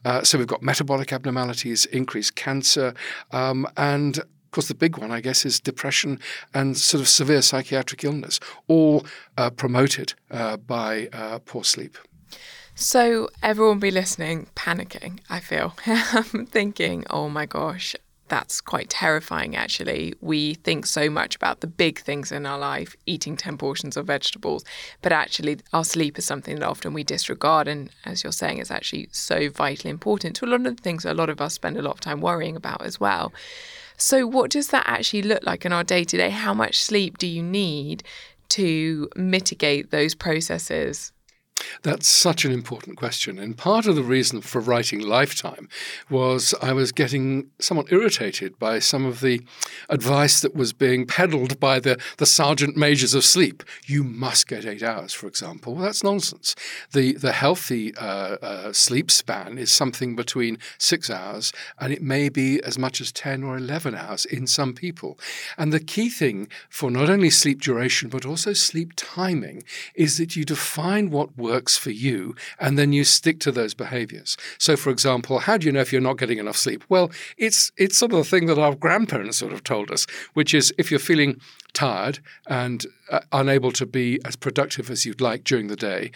Uh, 0.04 0.22
so 0.22 0.38
we've 0.38 0.46
got 0.46 0.62
metabolic 0.62 1.12
abnormalities, 1.12 1.86
increased 1.86 2.34
cancer, 2.34 2.94
um, 3.30 3.66
and 3.76 4.18
of 4.18 4.54
course, 4.56 4.68
the 4.68 4.74
big 4.74 4.98
one, 4.98 5.10
I 5.10 5.22
guess, 5.22 5.46
is 5.46 5.58
depression 5.60 6.20
and 6.52 6.76
sort 6.76 7.00
of 7.00 7.08
severe 7.08 7.40
psychiatric 7.40 8.04
illness, 8.04 8.38
all 8.68 9.06
uh, 9.38 9.48
promoted 9.48 10.12
uh, 10.30 10.58
by 10.58 11.08
uh, 11.14 11.38
poor 11.46 11.64
sleep. 11.64 11.96
So, 12.74 13.30
everyone 13.42 13.78
be 13.78 13.90
listening, 13.90 14.48
panicking, 14.54 15.20
I 15.30 15.40
feel, 15.40 15.70
thinking, 16.50 17.06
oh 17.08 17.30
my 17.30 17.46
gosh, 17.46 17.96
that's 18.32 18.62
quite 18.62 18.88
terrifying, 18.88 19.54
actually. 19.54 20.14
We 20.22 20.54
think 20.54 20.86
so 20.86 21.10
much 21.10 21.36
about 21.36 21.60
the 21.60 21.66
big 21.66 21.98
things 21.98 22.32
in 22.32 22.46
our 22.46 22.58
life, 22.58 22.96
eating 23.04 23.36
10 23.36 23.58
portions 23.58 23.94
of 23.94 24.06
vegetables, 24.06 24.64
but 25.02 25.12
actually, 25.12 25.58
our 25.74 25.84
sleep 25.84 26.18
is 26.18 26.24
something 26.24 26.54
that 26.54 26.66
often 26.66 26.94
we 26.94 27.04
disregard. 27.04 27.68
And 27.68 27.90
as 28.06 28.24
you're 28.24 28.32
saying, 28.32 28.56
it's 28.56 28.70
actually 28.70 29.10
so 29.12 29.50
vitally 29.50 29.90
important 29.90 30.34
to 30.36 30.46
a 30.46 30.48
lot 30.48 30.66
of 30.66 30.76
the 30.76 30.82
things 30.82 31.04
a 31.04 31.12
lot 31.12 31.28
of 31.28 31.42
us 31.42 31.52
spend 31.52 31.76
a 31.76 31.82
lot 31.82 31.96
of 31.96 32.00
time 32.00 32.22
worrying 32.22 32.56
about 32.56 32.80
as 32.80 32.98
well. 32.98 33.34
So, 33.98 34.26
what 34.26 34.50
does 34.50 34.68
that 34.68 34.84
actually 34.86 35.20
look 35.20 35.42
like 35.44 35.66
in 35.66 35.74
our 35.74 35.84
day 35.84 36.02
to 36.02 36.16
day? 36.16 36.30
How 36.30 36.54
much 36.54 36.80
sleep 36.80 37.18
do 37.18 37.26
you 37.26 37.42
need 37.42 38.02
to 38.48 39.10
mitigate 39.14 39.90
those 39.90 40.14
processes? 40.14 41.12
That's 41.82 42.08
such 42.08 42.44
an 42.44 42.52
important 42.52 42.96
question. 42.96 43.38
And 43.38 43.56
part 43.56 43.86
of 43.86 43.96
the 43.96 44.02
reason 44.02 44.40
for 44.40 44.60
writing 44.60 45.00
Life 45.00 45.34
Time 45.40 45.68
was 46.10 46.54
I 46.62 46.72
was 46.72 46.92
getting 46.92 47.50
somewhat 47.58 47.92
irritated 47.92 48.58
by 48.58 48.78
some 48.78 49.04
of 49.04 49.20
the 49.20 49.42
advice 49.88 50.40
that 50.40 50.54
was 50.54 50.72
being 50.72 51.06
peddled 51.06 51.58
by 51.60 51.80
the, 51.80 52.00
the 52.18 52.26
sergeant 52.26 52.76
majors 52.76 53.14
of 53.14 53.24
sleep. 53.24 53.62
You 53.86 54.04
must 54.04 54.46
get 54.46 54.64
eight 54.64 54.82
hours, 54.82 55.12
for 55.12 55.26
example. 55.26 55.74
Well, 55.74 55.84
that's 55.84 56.04
nonsense. 56.04 56.54
The, 56.92 57.12
the 57.12 57.32
healthy 57.32 57.94
uh, 57.96 58.36
uh, 58.42 58.72
sleep 58.72 59.10
span 59.10 59.58
is 59.58 59.70
something 59.70 60.16
between 60.16 60.58
six 60.78 61.10
hours 61.10 61.52
and 61.78 61.92
it 61.92 62.02
may 62.02 62.28
be 62.28 62.62
as 62.62 62.78
much 62.78 63.00
as 63.00 63.12
10 63.12 63.42
or 63.42 63.56
11 63.56 63.94
hours 63.94 64.24
in 64.24 64.46
some 64.46 64.74
people. 64.74 65.18
And 65.56 65.72
the 65.72 65.80
key 65.80 66.08
thing 66.08 66.48
for 66.68 66.90
not 66.90 67.08
only 67.08 67.30
sleep 67.30 67.60
duration 67.60 68.08
but 68.08 68.26
also 68.26 68.52
sleep 68.52 68.92
timing 68.96 69.62
is 69.94 70.18
that 70.18 70.36
you 70.36 70.44
define 70.44 71.10
what 71.10 71.36
works 71.36 71.51
works 71.52 71.76
for 71.76 71.90
you, 71.90 72.34
and 72.58 72.78
then 72.78 72.92
you 72.92 73.04
stick 73.04 73.38
to 73.40 73.52
those 73.52 73.74
behaviors. 73.74 74.36
So, 74.58 74.76
for 74.76 74.90
example, 74.90 75.40
how 75.40 75.56
do 75.58 75.66
you 75.66 75.72
know 75.72 75.80
if 75.80 75.92
you're 75.92 76.08
not 76.10 76.18
getting 76.18 76.38
enough 76.38 76.56
sleep? 76.56 76.82
Well, 76.88 77.10
it's 77.36 77.70
it's 77.76 77.98
sort 77.98 78.12
of 78.12 78.18
the 78.18 78.30
thing 78.32 78.46
that 78.46 78.58
our 78.58 78.74
grandparents 78.74 79.38
sort 79.38 79.52
of 79.52 79.62
told 79.62 79.90
us, 79.90 80.06
which 80.38 80.54
is 80.54 80.72
if 80.78 80.90
you're 80.90 81.08
feeling 81.10 81.40
tired 81.74 82.18
and 82.46 82.86
uh, 83.10 83.20
unable 83.32 83.72
to 83.72 83.86
be 83.86 84.18
as 84.24 84.36
productive 84.36 84.90
as 84.90 85.04
you'd 85.04 85.20
like 85.20 85.44
during 85.44 85.68
the 85.68 85.76
day, 85.76 86.10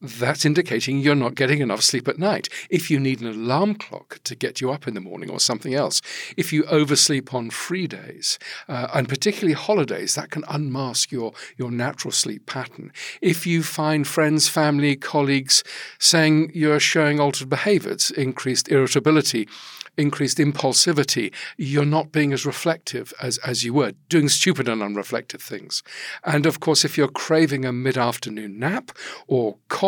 that's 0.00 0.44
indicating 0.44 0.98
you're 0.98 1.14
not 1.14 1.34
getting 1.34 1.60
enough 1.60 1.82
sleep 1.82 2.06
at 2.06 2.18
night. 2.18 2.48
If 2.68 2.90
you 2.90 3.00
need 3.00 3.20
an 3.20 3.28
alarm 3.28 3.76
clock 3.76 4.20
to 4.24 4.34
get 4.34 4.60
you 4.60 4.70
up 4.70 4.86
in 4.86 4.94
the 4.94 5.00
morning 5.00 5.30
or 5.30 5.40
something 5.40 5.74
else, 5.74 6.02
if 6.36 6.52
you 6.52 6.64
oversleep 6.64 7.32
on 7.32 7.50
free 7.50 7.86
days, 7.86 8.38
uh, 8.68 8.88
and 8.94 9.08
particularly 9.08 9.54
holidays, 9.54 10.14
that 10.14 10.30
can 10.30 10.44
unmask 10.48 11.10
your, 11.10 11.32
your 11.56 11.70
natural 11.70 12.12
sleep 12.12 12.44
pattern. 12.46 12.92
If 13.22 13.46
you 13.46 13.62
find 13.62 14.06
friends, 14.06 14.48
family, 14.48 14.96
colleagues 14.96 15.64
saying 15.98 16.52
you're 16.54 16.80
showing 16.80 17.18
altered 17.18 17.48
behaviors, 17.48 18.10
increased 18.10 18.70
irritability, 18.70 19.48
increased 19.96 20.36
impulsivity, 20.36 21.32
you're 21.56 21.86
not 21.86 22.12
being 22.12 22.34
as 22.34 22.44
reflective 22.44 23.14
as, 23.22 23.38
as 23.38 23.64
you 23.64 23.72
were, 23.72 23.92
doing 24.10 24.28
stupid 24.28 24.68
and 24.68 24.82
unreflective 24.82 25.40
things. 25.40 25.82
And 26.22 26.44
of 26.44 26.60
course, 26.60 26.84
if 26.84 26.98
you're 26.98 27.08
craving 27.08 27.64
a 27.64 27.72
mid 27.72 27.96
afternoon 27.96 28.58
nap 28.58 28.90
or 29.26 29.56
coffee 29.68 29.85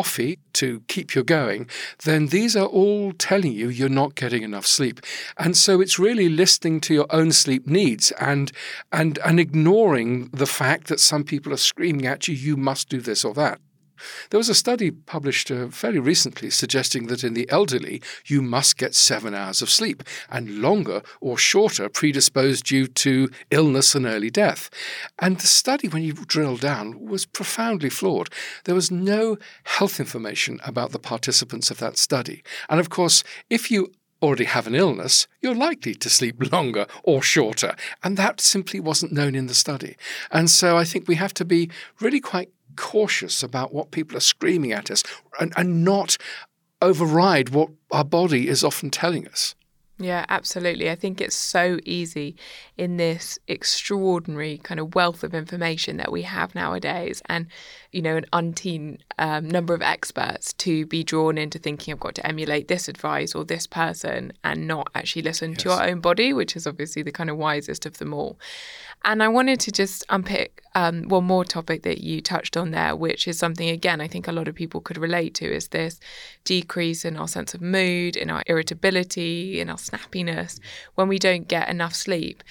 to 0.54 0.82
keep 0.88 1.14
you 1.14 1.24
going, 1.24 1.68
then 2.04 2.28
these 2.28 2.56
are 2.56 2.66
all 2.66 3.12
telling 3.12 3.52
you 3.52 3.68
you're 3.68 3.88
not 3.88 4.14
getting 4.14 4.42
enough 4.42 4.66
sleep. 4.66 5.00
And 5.36 5.56
so 5.56 5.80
it's 5.80 5.98
really 5.98 6.28
listening 6.28 6.80
to 6.82 6.94
your 6.94 7.06
own 7.10 7.32
sleep 7.32 7.66
needs 7.66 8.10
and 8.12 8.52
and 8.92 9.18
and 9.24 9.38
ignoring 9.40 10.28
the 10.32 10.46
fact 10.46 10.88
that 10.88 11.00
some 11.00 11.24
people 11.24 11.52
are 11.52 11.58
screaming 11.58 12.06
at 12.06 12.28
you, 12.28 12.34
you 12.34 12.56
must 12.56 12.88
do 12.88 13.00
this 13.00 13.24
or 13.24 13.34
that. 13.34 13.60
There 14.30 14.38
was 14.38 14.48
a 14.48 14.54
study 14.54 14.90
published 14.90 15.50
uh, 15.50 15.68
fairly 15.68 15.98
recently 15.98 16.50
suggesting 16.50 17.06
that 17.06 17.24
in 17.24 17.34
the 17.34 17.48
elderly, 17.50 18.02
you 18.26 18.42
must 18.42 18.76
get 18.76 18.94
seven 18.94 19.34
hours 19.34 19.62
of 19.62 19.70
sleep, 19.70 20.02
and 20.30 20.60
longer 20.60 21.02
or 21.20 21.38
shorter 21.38 21.88
predisposed 21.88 22.64
due 22.64 22.86
to 22.86 23.30
illness 23.50 23.94
and 23.94 24.06
early 24.06 24.30
death. 24.30 24.70
And 25.18 25.38
the 25.38 25.46
study, 25.46 25.88
when 25.88 26.02
you 26.02 26.12
drill 26.12 26.56
down, 26.56 27.06
was 27.06 27.26
profoundly 27.26 27.90
flawed. 27.90 28.30
There 28.64 28.74
was 28.74 28.90
no 28.90 29.38
health 29.64 30.00
information 30.00 30.60
about 30.64 30.92
the 30.92 30.98
participants 30.98 31.70
of 31.70 31.78
that 31.78 31.96
study. 31.96 32.42
And 32.68 32.80
of 32.80 32.90
course, 32.90 33.24
if 33.50 33.70
you 33.70 33.92
already 34.22 34.44
have 34.44 34.66
an 34.66 34.74
illness, 34.74 35.26
you're 35.40 35.54
likely 35.54 35.94
to 35.94 36.10
sleep 36.10 36.36
longer 36.52 36.86
or 37.02 37.22
shorter. 37.22 37.74
And 38.02 38.16
that 38.16 38.40
simply 38.40 38.80
wasn't 38.80 39.12
known 39.12 39.34
in 39.34 39.46
the 39.46 39.54
study. 39.54 39.96
And 40.30 40.50
so 40.50 40.76
I 40.76 40.84
think 40.84 41.06
we 41.06 41.14
have 41.16 41.34
to 41.34 41.44
be 41.44 41.70
really 42.00 42.20
quite 42.20 42.50
cautious 42.78 43.42
about 43.42 43.74
what 43.74 43.90
people 43.90 44.16
are 44.16 44.20
screaming 44.20 44.72
at 44.72 44.90
us 44.90 45.02
and, 45.40 45.52
and 45.56 45.84
not 45.84 46.16
override 46.80 47.50
what 47.50 47.70
our 47.90 48.04
body 48.04 48.48
is 48.48 48.62
often 48.62 48.88
telling 48.88 49.26
us. 49.26 49.54
Yeah, 50.00 50.24
absolutely. 50.28 50.88
I 50.88 50.94
think 50.94 51.20
it's 51.20 51.34
so 51.34 51.80
easy 51.84 52.36
in 52.76 52.98
this 52.98 53.36
extraordinary 53.48 54.58
kind 54.58 54.78
of 54.78 54.94
wealth 54.94 55.24
of 55.24 55.34
information 55.34 55.96
that 55.96 56.12
we 56.12 56.22
have 56.22 56.54
nowadays, 56.54 57.20
and 57.26 57.48
you 57.92 58.02
know, 58.02 58.16
an 58.16 58.26
umpteen 58.32 58.98
um, 59.18 59.48
number 59.48 59.74
of 59.74 59.82
experts 59.82 60.52
to 60.54 60.84
be 60.86 61.02
drawn 61.02 61.38
into 61.38 61.58
thinking 61.58 61.92
I've 61.92 62.00
got 62.00 62.14
to 62.16 62.26
emulate 62.26 62.68
this 62.68 62.88
advice 62.88 63.34
or 63.34 63.44
this 63.44 63.66
person, 63.66 64.32
and 64.44 64.66
not 64.66 64.90
actually 64.94 65.22
listen 65.22 65.52
yes. 65.52 65.62
to 65.62 65.70
our 65.72 65.86
own 65.88 66.00
body, 66.00 66.32
which 66.32 66.56
is 66.56 66.66
obviously 66.66 67.02
the 67.02 67.12
kind 67.12 67.30
of 67.30 67.36
wisest 67.36 67.86
of 67.86 67.98
them 67.98 68.12
all. 68.12 68.38
And 69.04 69.22
I 69.22 69.28
wanted 69.28 69.60
to 69.60 69.72
just 69.72 70.04
unpick 70.08 70.62
um, 70.74 71.04
one 71.04 71.24
more 71.24 71.44
topic 71.44 71.82
that 71.84 72.02
you 72.02 72.20
touched 72.20 72.56
on 72.56 72.72
there, 72.72 72.96
which 72.96 73.28
is 73.28 73.38
something, 73.38 73.68
again, 73.68 74.00
I 74.00 74.08
think 74.08 74.26
a 74.26 74.32
lot 74.32 74.48
of 74.48 74.54
people 74.54 74.80
could 74.80 74.98
relate 74.98 75.34
to 75.34 75.46
is 75.46 75.68
this 75.68 76.00
decrease 76.44 77.04
in 77.04 77.16
our 77.16 77.28
sense 77.28 77.54
of 77.54 77.62
mood, 77.62 78.16
in 78.16 78.28
our 78.28 78.42
irritability, 78.46 79.60
in 79.60 79.70
our 79.70 79.76
snappiness 79.76 80.58
when 80.96 81.08
we 81.08 81.18
don't 81.18 81.46
get 81.46 81.68
enough 81.68 81.94
sleep. 81.94 82.42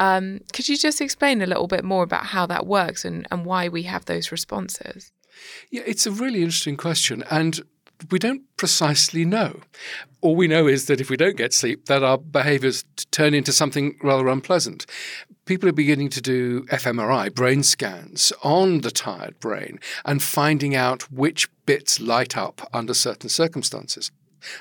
Um, 0.00 0.40
could 0.52 0.68
you 0.68 0.76
just 0.76 1.00
explain 1.00 1.42
a 1.42 1.46
little 1.46 1.68
bit 1.68 1.84
more 1.84 2.02
about 2.02 2.26
how 2.26 2.46
that 2.46 2.66
works 2.66 3.04
and, 3.04 3.28
and 3.30 3.44
why 3.44 3.68
we 3.68 3.82
have 3.84 4.06
those 4.06 4.32
responses? 4.32 5.12
Yeah, 5.70 5.82
it's 5.86 6.06
a 6.06 6.10
really 6.10 6.42
interesting 6.42 6.76
question. 6.76 7.22
And 7.30 7.60
we 8.10 8.18
don't 8.18 8.42
precisely 8.56 9.26
know. 9.26 9.60
All 10.22 10.34
we 10.34 10.48
know 10.48 10.66
is 10.66 10.86
that 10.86 11.02
if 11.02 11.10
we 11.10 11.18
don't 11.18 11.36
get 11.36 11.52
sleep, 11.52 11.84
that 11.86 12.02
our 12.02 12.16
behaviors 12.16 12.84
turn 13.10 13.34
into 13.34 13.52
something 13.52 13.96
rather 14.02 14.28
unpleasant. 14.28 14.86
People 15.44 15.68
are 15.68 15.72
beginning 15.72 16.08
to 16.10 16.22
do 16.22 16.62
fMRI, 16.66 17.34
brain 17.34 17.62
scans 17.62 18.32
on 18.42 18.80
the 18.80 18.90
tired 18.90 19.38
brain, 19.38 19.78
and 20.06 20.22
finding 20.22 20.74
out 20.74 21.10
which 21.12 21.48
bits 21.66 22.00
light 22.00 22.38
up 22.38 22.68
under 22.72 22.94
certain 22.94 23.28
circumstances. 23.28 24.10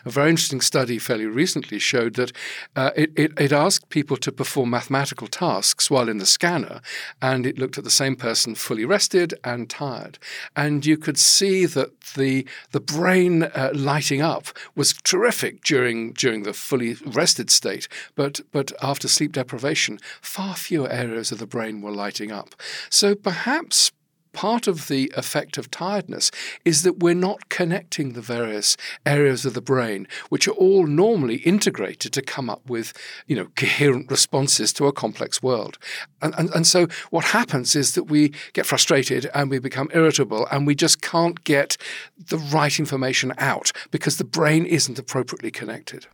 A 0.06 0.10
very 0.10 0.30
interesting 0.30 0.62
study 0.62 1.00
fairly 1.00 1.26
recently 1.26 1.80
showed 1.80 2.16
that 2.16 2.32
uh, 2.76 2.92
it, 2.96 3.12
it, 3.16 3.32
it, 3.40 3.52
asked 3.52 3.90
people 3.90 4.18
to 4.18 4.32
perform 4.32 4.70
mathematical 4.70 5.28
tasks 5.28 5.90
while 5.90 6.10
in 6.10 6.18
the 6.18 6.26
scanner, 6.26 6.82
and 7.22 7.46
it 7.46 7.58
looked 7.58 7.78
at 7.78 7.84
the 7.84 7.90
same 7.90 8.16
person 8.16 8.56
fully 8.56 8.86
rested 8.86 9.34
and 9.44 9.70
tired. 9.70 10.20
And 10.56 10.86
you 10.86 10.98
could 10.98 11.18
see 11.18 11.66
that 11.66 12.00
the, 12.16 12.46
the 12.72 12.80
brain 12.80 13.44
uh, 13.44 13.72
lighting 13.74 14.22
up 14.22 14.48
was 14.76 14.94
terrific 15.04 15.64
during, 15.64 16.14
during 16.14 16.44
the 16.44 16.54
fully 16.54 16.96
rested 17.06 17.50
state, 17.50 17.88
but, 18.16 18.42
but 18.52 18.72
after 18.82 19.08
sleep 19.08 19.34
deprivation, 19.34 20.00
far 20.22 20.56
fewer 20.56 20.90
areas 20.90 21.32
of 21.32 21.40
the 21.40 21.48
brain 21.48 21.82
were 21.82 21.92
lighting 21.92 22.32
up. 22.32 22.56
So 22.90 23.16
perhaps 23.16 23.92
part 24.34 24.68
of 24.68 24.88
the 24.88 25.12
effect 25.16 25.58
of 25.58 25.72
tiredness 25.72 26.32
is 26.66 26.84
that 26.84 27.00
we're 27.00 27.14
not 27.14 27.50
connecting 27.50 28.14
the 28.14 28.22
various 28.22 28.78
areas 29.06 29.46
of 29.46 29.54
the 29.54 29.62
brain, 29.62 30.08
which 30.30 30.48
are 30.48 30.52
all 30.52 30.86
normally 30.88 31.38
integrated 31.38 32.14
to 32.14 32.22
come 32.22 32.50
up 32.50 32.70
with, 32.70 32.94
you 33.28 33.36
know, 33.36 33.48
coherent 33.56 34.10
responses 34.10 34.72
to 34.74 34.88
a 34.88 34.94
complex 34.94 35.42
world. 35.42 35.78
And, 36.22 36.34
and, 36.38 36.50
and 36.52 36.68
so 36.68 36.88
what 37.10 37.26
happens 37.26 37.76
is 37.76 37.96
that 37.96 38.06
we 38.06 38.34
get 38.54 38.66
frustrated 38.66 39.30
and 39.34 39.50
we 39.50 39.60
become 39.60 39.90
irritable 39.94 40.48
and 40.52 40.68
we 40.68 40.76
just 40.76 41.02
can't 41.02 41.44
get 41.44 41.78
the 42.18 42.38
right 42.38 42.80
information 42.80 43.34
out 43.38 43.72
because 43.92 44.18
the 44.18 44.24
brain 44.24 44.66
isn't 44.66 45.00
appropriately 45.00 45.52
connected 45.52 46.08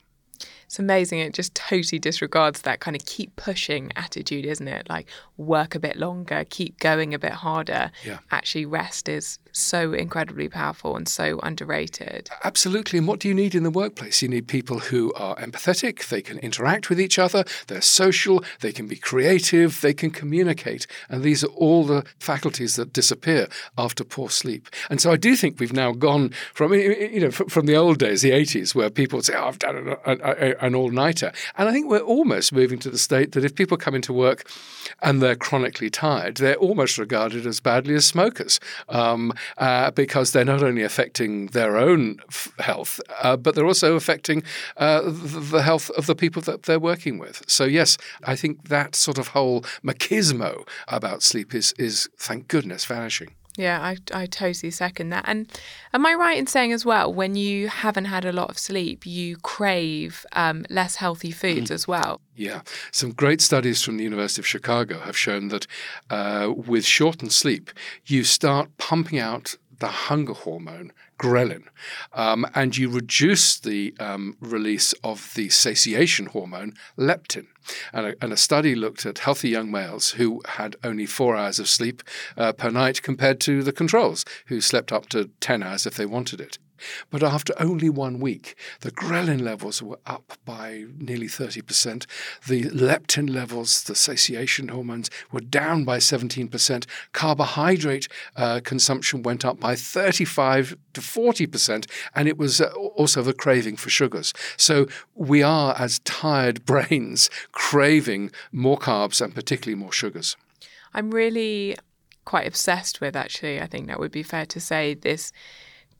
it's 0.65 0.79
amazing. 0.79 1.19
It 1.19 1.33
just 1.33 1.55
totally 1.55 1.99
disregards 1.99 2.61
that 2.61 2.79
kind 2.79 2.95
of 2.95 3.05
keep 3.05 3.35
pushing 3.35 3.91
attitude, 3.95 4.45
isn't 4.45 4.67
it? 4.67 4.89
Like 4.89 5.07
work 5.37 5.75
a 5.75 5.79
bit 5.79 5.97
longer, 5.97 6.45
keep 6.49 6.79
going 6.79 7.13
a 7.13 7.19
bit 7.19 7.31
harder. 7.31 7.91
Yeah. 8.03 8.19
Actually, 8.31 8.65
rest 8.65 9.07
is 9.07 9.39
so 9.55 9.93
incredibly 9.93 10.49
powerful 10.49 10.95
and 10.95 11.07
so 11.07 11.39
underrated. 11.41 12.29
Absolutely. 12.43 12.99
And 12.99 13.07
what 13.07 13.19
do 13.19 13.27
you 13.27 13.33
need 13.33 13.55
in 13.55 13.63
the 13.63 13.69
workplace? 13.69 14.21
You 14.21 14.27
need 14.27 14.47
people 14.47 14.79
who 14.79 15.13
are 15.13 15.35
empathetic, 15.37 16.07
they 16.09 16.21
can 16.21 16.37
interact 16.39 16.89
with 16.89 16.99
each 16.99 17.17
other, 17.17 17.45
they're 17.67 17.81
social, 17.81 18.43
they 18.61 18.71
can 18.71 18.87
be 18.87 18.97
creative, 18.97 19.81
they 19.81 19.93
can 19.93 20.11
communicate. 20.11 20.87
And 21.09 21.23
these 21.23 21.43
are 21.43 21.47
all 21.47 21.85
the 21.85 22.03
faculties 22.19 22.75
that 22.75 22.93
disappear 22.93 23.47
after 23.77 24.03
poor 24.03 24.29
sleep. 24.29 24.69
And 24.89 24.99
so 24.99 25.11
I 25.11 25.17
do 25.17 25.35
think 25.35 25.59
we've 25.59 25.73
now 25.73 25.93
gone 25.93 26.31
from, 26.53 26.73
you 26.73 27.19
know, 27.19 27.31
from 27.31 27.65
the 27.65 27.75
old 27.75 27.99
days, 27.99 28.21
the 28.21 28.31
80s, 28.31 28.75
where 28.75 28.89
people 28.89 29.17
would 29.17 29.25
say, 29.25 29.35
oh, 29.35 29.47
I've 29.47 29.59
done 29.59 29.95
an, 30.05 30.21
an 30.21 30.75
all 30.75 30.91
nighter. 30.91 31.31
And 31.57 31.69
I 31.69 31.71
think 31.71 31.89
we're 31.89 31.99
almost 31.99 32.51
moving 32.51 32.79
to 32.79 32.89
the 32.89 32.97
state 32.97 33.31
that 33.33 33.45
if 33.45 33.55
people 33.55 33.77
come 33.77 33.95
into 33.95 34.13
work 34.13 34.49
and 35.01 35.21
they're 35.21 35.35
chronically 35.35 35.89
tired, 35.89 36.37
they're 36.37 36.55
almost 36.55 36.97
regarded 36.97 37.45
as 37.45 37.59
badly 37.59 37.95
as 37.95 38.05
smokers. 38.05 38.59
Um, 38.89 39.33
uh, 39.57 39.91
because 39.91 40.31
they're 40.31 40.45
not 40.45 40.63
only 40.63 40.83
affecting 40.83 41.47
their 41.47 41.77
own 41.77 42.19
f- 42.29 42.51
health, 42.59 42.99
uh, 43.21 43.37
but 43.37 43.55
they're 43.55 43.65
also 43.65 43.95
affecting 43.95 44.43
uh, 44.77 45.01
the 45.05 45.61
health 45.61 45.89
of 45.91 46.05
the 46.05 46.15
people 46.15 46.41
that 46.43 46.63
they're 46.63 46.79
working 46.79 47.17
with. 47.17 47.43
So 47.47 47.65
yes, 47.65 47.97
I 48.23 48.35
think 48.35 48.69
that 48.69 48.95
sort 48.95 49.17
of 49.17 49.29
whole 49.29 49.61
machismo 49.83 50.67
about 50.87 51.23
sleep 51.23 51.53
is 51.53 51.73
is 51.77 52.09
thank 52.17 52.47
goodness 52.47 52.85
vanishing. 52.85 53.35
Yeah, 53.57 53.81
I, 53.81 53.97
I 54.13 54.25
totally 54.25 54.71
second 54.71 55.09
that. 55.09 55.25
And 55.27 55.47
am 55.93 56.05
I 56.05 56.13
right 56.13 56.37
in 56.37 56.47
saying 56.47 56.73
as 56.73 56.85
well, 56.85 57.13
when 57.13 57.35
you 57.35 57.69
haven't 57.69 58.05
had 58.05 58.25
a 58.25 58.33
lot 58.33 58.49
of 58.49 58.57
sleep, 58.57 59.05
you 59.05 59.37
crave 59.37 60.25
um, 60.33 60.65
less 60.69 60.97
healthy 60.97 61.31
foods 61.31 61.71
as 61.71 61.87
well? 61.87 62.19
Yeah. 62.35 62.61
Some 62.91 63.11
great 63.11 63.39
studies 63.39 63.81
from 63.81 63.97
the 63.97 64.03
University 64.03 64.41
of 64.41 64.47
Chicago 64.47 64.99
have 64.99 65.17
shown 65.17 65.47
that 65.49 65.67
uh, 66.09 66.51
with 66.55 66.85
shortened 66.85 67.31
sleep, 67.31 67.71
you 68.05 68.23
start 68.23 68.69
pumping 68.77 69.19
out 69.19 69.55
the 69.79 69.87
hunger 69.87 70.33
hormone, 70.33 70.91
ghrelin, 71.17 71.63
um, 72.13 72.45
and 72.53 72.77
you 72.77 72.89
reduce 72.89 73.59
the 73.59 73.95
um, 73.99 74.37
release 74.39 74.93
of 75.03 75.33
the 75.35 75.49
satiation 75.49 76.27
hormone, 76.27 76.73
leptin. 76.97 77.47
And 77.93 78.07
a, 78.07 78.15
and 78.21 78.31
a, 78.31 78.37
study 78.37 78.75
looked 78.75 79.05
at 79.05 79.19
healthy 79.19 79.49
young 79.49 79.71
males 79.71 80.11
who 80.11 80.41
had 80.45 80.75
only 80.83 81.07
four 81.07 81.35
hours 81.35 81.57
of 81.57 81.67
sleep 81.67 82.03
uh, 82.37 82.53
per 82.53 82.69
night 82.69 83.01
compared 83.01 83.39
to 83.41 83.63
the 83.63 83.71
controls, 83.71 84.23
who 84.47 84.61
slept 84.61 84.91
up 84.91 85.09
to 85.09 85.31
10 85.39 85.63
hours 85.63 85.87
if 85.87 85.95
they 85.95 86.05
wanted 86.05 86.39
it. 86.39 86.59
But 87.09 87.23
after 87.23 87.53
only 87.59 87.89
one 87.89 88.19
week, 88.19 88.55
the 88.81 88.91
ghrelin 88.91 89.41
levels 89.41 89.81
were 89.81 89.99
up 90.05 90.37
by 90.45 90.85
nearly 90.97 91.27
30%. 91.27 92.05
The 92.47 92.63
leptin 92.65 93.29
levels, 93.29 93.83
the 93.83 93.95
satiation 93.95 94.69
hormones, 94.69 95.09
were 95.31 95.41
down 95.41 95.85
by 95.85 95.97
17%. 95.97 96.85
Carbohydrate 97.13 98.07
uh, 98.35 98.61
consumption 98.63 99.23
went 99.23 99.45
up 99.45 99.59
by 99.59 99.75
35 99.75 100.75
to 100.93 101.01
40%. 101.01 101.89
And 102.15 102.27
it 102.27 102.37
was 102.37 102.61
uh, 102.61 102.71
also 102.73 103.21
the 103.21 103.33
craving 103.33 103.77
for 103.77 103.89
sugars. 103.89 104.33
So 104.57 104.87
we 105.13 105.43
are, 105.43 105.75
as 105.77 105.99
tired 105.99 106.65
brains, 106.65 107.29
craving 107.51 108.31
more 108.51 108.77
carbs 108.77 109.21
and 109.21 109.33
particularly 109.33 109.79
more 109.79 109.91
sugars. 109.91 110.37
I'm 110.93 111.11
really 111.11 111.75
quite 112.23 112.47
obsessed 112.47 113.01
with, 113.01 113.15
actually, 113.15 113.61
I 113.61 113.67
think 113.67 113.87
that 113.87 113.99
would 113.99 114.11
be 114.11 114.23
fair 114.23 114.45
to 114.47 114.59
say, 114.59 114.95
this 114.95 115.31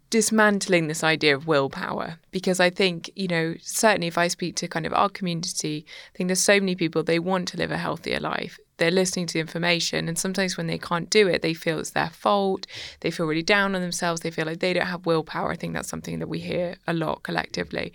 dismantling 0.09 0.88
this 0.88 1.03
idea 1.03 1.35
of 1.35 1.47
willpower 1.47 2.19
because 2.31 2.59
I 2.59 2.69
think, 2.69 3.09
you 3.15 3.27
know, 3.27 3.55
certainly 3.62 4.07
if 4.07 4.17
I 4.17 4.27
speak 4.27 4.55
to 4.57 4.67
kind 4.67 4.85
of 4.85 4.93
our 4.93 5.09
community, 5.09 5.85
I 6.13 6.17
think 6.17 6.27
there's 6.27 6.39
so 6.39 6.59
many 6.59 6.75
people 6.75 7.03
they 7.03 7.19
want 7.19 7.47
to 7.50 7.57
live 7.57 7.71
a 7.71 7.77
healthier 7.77 8.19
life. 8.19 8.57
They're 8.77 8.91
listening 8.91 9.27
to 9.27 9.33
the 9.33 9.39
information 9.39 10.07
and 10.07 10.17
sometimes 10.17 10.57
when 10.57 10.67
they 10.67 10.77
can't 10.77 11.09
do 11.09 11.27
it, 11.27 11.41
they 11.41 11.53
feel 11.53 11.79
it's 11.79 11.91
their 11.91 12.09
fault. 12.09 12.67
They 13.00 13.12
feel 13.12 13.25
really 13.25 13.43
down 13.43 13.75
on 13.75 13.81
themselves. 13.81 14.21
They 14.21 14.31
feel 14.31 14.45
like 14.45 14.59
they 14.59 14.74
don't 14.74 14.85
have 14.85 15.05
willpower. 15.05 15.51
I 15.51 15.55
think 15.55 15.74
that's 15.74 15.89
something 15.89 16.19
that 16.19 16.27
we 16.27 16.39
hear 16.39 16.75
a 16.88 16.93
lot 16.93 17.24
collectively. 17.24 17.93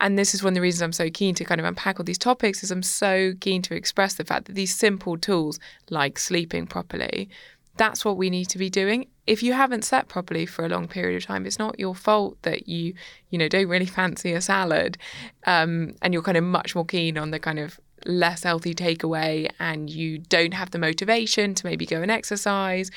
And 0.00 0.18
this 0.18 0.34
is 0.34 0.42
one 0.42 0.52
of 0.52 0.54
the 0.54 0.60
reasons 0.60 0.82
I'm 0.82 0.92
so 0.92 1.08
keen 1.08 1.34
to 1.36 1.44
kind 1.44 1.60
of 1.60 1.66
unpack 1.66 2.00
all 2.00 2.04
these 2.04 2.18
topics 2.18 2.64
is 2.64 2.70
I'm 2.70 2.82
so 2.82 3.32
keen 3.40 3.62
to 3.62 3.74
express 3.74 4.14
the 4.14 4.24
fact 4.24 4.46
that 4.46 4.54
these 4.54 4.74
simple 4.74 5.16
tools 5.16 5.60
like 5.88 6.18
sleeping 6.18 6.66
properly 6.66 7.28
that's 7.76 8.04
what 8.04 8.16
we 8.16 8.30
need 8.30 8.46
to 8.46 8.58
be 8.58 8.70
doing. 8.70 9.06
If 9.26 9.42
you 9.42 9.54
haven't 9.54 9.84
slept 9.84 10.08
properly 10.08 10.46
for 10.46 10.64
a 10.64 10.68
long 10.68 10.86
period 10.88 11.16
of 11.16 11.24
time, 11.24 11.46
it's 11.46 11.58
not 11.58 11.78
your 11.78 11.94
fault 11.94 12.36
that 12.42 12.68
you, 12.68 12.94
you 13.30 13.38
know, 13.38 13.48
don't 13.48 13.68
really 13.68 13.86
fancy 14.00 14.32
a 14.32 14.40
salad, 14.40 14.98
um, 15.46 15.94
and 16.02 16.12
you're 16.12 16.22
kind 16.22 16.36
of 16.36 16.44
much 16.44 16.74
more 16.74 16.84
keen 16.84 17.16
on 17.16 17.30
the 17.30 17.38
kind 17.38 17.58
of 17.58 17.80
less 18.06 18.42
healthy 18.42 18.74
takeaway, 18.74 19.50
and 19.58 19.88
you 19.88 20.18
don't 20.18 20.54
have 20.54 20.70
the 20.70 20.78
motivation 20.78 21.54
to 21.54 21.66
maybe 21.66 21.86
go 21.86 22.02
and 22.02 22.10
exercise 22.10 22.90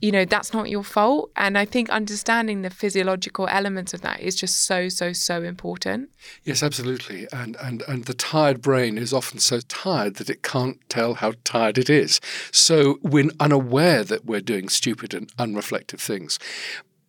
you 0.00 0.12
know, 0.12 0.24
that's 0.24 0.52
not 0.52 0.68
your 0.68 0.84
fault. 0.84 1.30
And 1.36 1.58
I 1.58 1.64
think 1.64 1.90
understanding 1.90 2.62
the 2.62 2.70
physiological 2.70 3.48
elements 3.48 3.94
of 3.94 4.00
that 4.02 4.20
is 4.20 4.36
just 4.36 4.64
so, 4.64 4.88
so, 4.88 5.12
so 5.12 5.42
important. 5.42 6.10
Yes, 6.44 6.62
absolutely. 6.62 7.26
And 7.32 7.56
and 7.56 7.82
and 7.88 8.04
the 8.04 8.14
tired 8.14 8.62
brain 8.62 8.98
is 8.98 9.12
often 9.12 9.38
so 9.38 9.60
tired 9.60 10.16
that 10.16 10.30
it 10.30 10.42
can't 10.42 10.78
tell 10.88 11.14
how 11.14 11.32
tired 11.44 11.78
it 11.78 11.90
is. 11.90 12.20
So 12.52 12.98
we're 13.02 13.30
unaware 13.40 14.04
that 14.04 14.24
we're 14.24 14.40
doing 14.40 14.68
stupid 14.68 15.14
and 15.14 15.34
unreflective 15.36 16.00
things. 16.00 16.38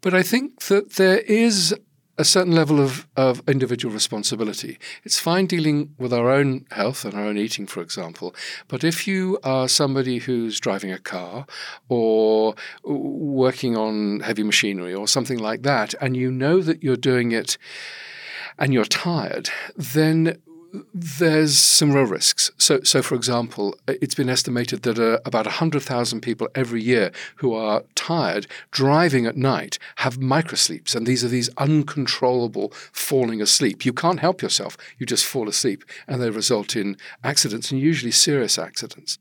But 0.01 0.13
I 0.13 0.23
think 0.23 0.61
that 0.63 0.93
there 0.93 1.19
is 1.19 1.75
a 2.19 2.25
certain 2.25 2.51
level 2.51 2.81
of, 2.81 3.07
of 3.15 3.41
individual 3.47 3.93
responsibility. 3.93 4.77
It's 5.05 5.17
fine 5.17 5.45
dealing 5.45 5.95
with 5.97 6.11
our 6.11 6.29
own 6.29 6.65
health 6.69 7.05
and 7.05 7.13
our 7.13 7.23
own 7.23 7.37
eating, 7.37 7.65
for 7.65 7.81
example, 7.81 8.35
but 8.67 8.83
if 8.83 9.07
you 9.07 9.39
are 9.41 9.69
somebody 9.69 10.17
who's 10.17 10.59
driving 10.59 10.91
a 10.91 10.99
car 10.99 11.45
or 11.87 12.55
working 12.83 13.77
on 13.77 14.19
heavy 14.19 14.43
machinery 14.43 14.93
or 14.93 15.07
something 15.07 15.39
like 15.39 15.63
that, 15.63 15.95
and 16.01 16.17
you 16.17 16.29
know 16.29 16.61
that 16.61 16.83
you're 16.83 16.97
doing 16.97 17.31
it 17.31 17.57
and 18.57 18.73
you're 18.73 18.83
tired, 18.83 19.49
then 19.77 20.41
there's 20.93 21.57
some 21.57 21.93
real 21.93 22.05
risks. 22.05 22.51
So, 22.57 22.81
so 22.83 23.01
for 23.01 23.15
example, 23.15 23.77
it's 23.87 24.15
been 24.15 24.29
estimated 24.29 24.83
that 24.83 24.99
uh, 24.99 25.19
about 25.25 25.45
100,000 25.45 26.21
people 26.21 26.47
every 26.55 26.81
year 26.81 27.11
who 27.37 27.53
are 27.53 27.83
tired 27.95 28.47
driving 28.71 29.25
at 29.25 29.37
night 29.37 29.79
have 29.97 30.17
microsleeps, 30.17 30.95
and 30.95 31.05
these 31.07 31.23
are 31.23 31.29
these 31.29 31.49
uncontrollable 31.57 32.71
falling 32.91 33.41
asleep. 33.41 33.85
You 33.85 33.93
can't 33.93 34.19
help 34.19 34.41
yourself; 34.41 34.77
you 34.97 35.05
just 35.05 35.25
fall 35.25 35.49
asleep, 35.49 35.83
and 36.07 36.21
they 36.21 36.29
result 36.29 36.75
in 36.75 36.97
accidents, 37.23 37.71
and 37.71 37.79
usually 37.79 38.11
serious 38.11 38.57
accidents. 38.57 39.17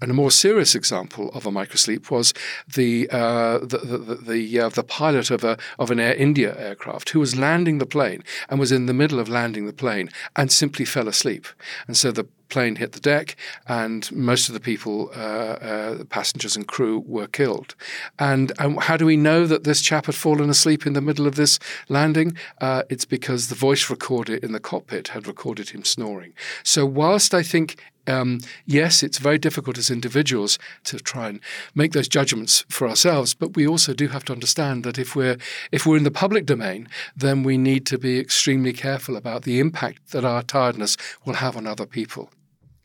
And 0.00 0.10
a 0.10 0.14
more 0.14 0.30
serious 0.30 0.74
example 0.74 1.30
of 1.32 1.46
a 1.46 1.50
microsleep 1.50 2.10
was 2.10 2.32
the 2.72 3.08
uh, 3.10 3.58
the 3.58 3.78
the 3.78 4.14
the, 4.14 4.60
uh, 4.60 4.68
the, 4.68 4.84
pilot 4.84 5.30
of 5.30 5.44
a 5.44 5.58
of 5.78 5.90
an 5.90 5.98
Air 5.98 6.14
India 6.14 6.56
aircraft 6.58 7.10
who 7.10 7.20
was 7.20 7.36
landing 7.36 7.78
the 7.78 7.86
plane 7.86 8.22
and 8.48 8.60
was 8.60 8.72
in 8.72 8.86
the 8.86 8.94
middle 8.94 9.18
of 9.18 9.28
landing 9.28 9.66
the 9.66 9.72
plane 9.72 10.08
and 10.36 10.52
simply 10.52 10.84
fell 10.84 11.08
asleep. 11.08 11.46
And 11.86 11.96
so 11.96 12.12
the 12.12 12.26
plane 12.48 12.76
hit 12.76 12.92
the 12.92 13.00
deck, 13.00 13.36
and 13.66 14.10
most 14.12 14.48
of 14.48 14.54
the 14.54 14.60
people, 14.60 15.10
uh, 15.14 15.18
uh, 15.18 16.04
passengers 16.04 16.56
and 16.56 16.66
crew, 16.66 17.04
were 17.06 17.26
killed. 17.26 17.74
And, 18.18 18.52
and, 18.58 18.80
how 18.82 18.96
do 18.96 19.06
we 19.06 19.16
know 19.16 19.46
that 19.46 19.64
this 19.64 19.80
chap 19.82 20.06
had 20.06 20.14
fallen 20.14 20.50
asleep 20.50 20.86
in 20.86 20.94
the 20.94 21.00
middle 21.00 21.26
of 21.26 21.34
this 21.34 21.58
landing? 21.88 22.36
Uh, 22.60 22.82
it's 22.88 23.04
because 23.04 23.48
the 23.48 23.54
voice 23.54 23.90
recorder 23.90 24.36
in 24.36 24.52
the 24.52 24.60
cockpit 24.60 25.08
had 25.08 25.26
recorded 25.26 25.70
him 25.70 25.84
snoring. 25.84 26.32
So, 26.62 26.86
whilst 26.86 27.34
I 27.34 27.42
think 27.42 27.76
um, 28.08 28.40
yes, 28.66 29.02
it's 29.02 29.18
very 29.18 29.38
difficult 29.38 29.78
as 29.78 29.90
individuals 29.90 30.58
to 30.84 30.98
try 30.98 31.28
and 31.28 31.40
make 31.74 31.92
those 31.92 32.08
judgments 32.08 32.64
for 32.68 32.88
ourselves, 32.88 33.34
but 33.34 33.56
we 33.56 33.66
also 33.66 33.92
do 33.92 34.08
have 34.08 34.24
to 34.24 34.32
understand 34.32 34.84
that 34.84 34.98
if 34.98 35.14
we're 35.14 35.36
if 35.72 35.86
we're 35.86 35.96
in 35.96 36.04
the 36.04 36.10
public 36.10 36.46
domain, 36.46 36.88
then 37.16 37.42
we 37.42 37.58
need 37.58 37.86
to 37.86 37.98
be 37.98 38.18
extremely 38.18 38.72
careful 38.72 39.16
about 39.16 39.42
the 39.42 39.60
impact 39.60 40.10
that 40.12 40.24
our 40.24 40.42
tiredness 40.42 40.96
will 41.24 41.34
have 41.34 41.56
on 41.56 41.66
other 41.66 41.86
people 41.86 42.30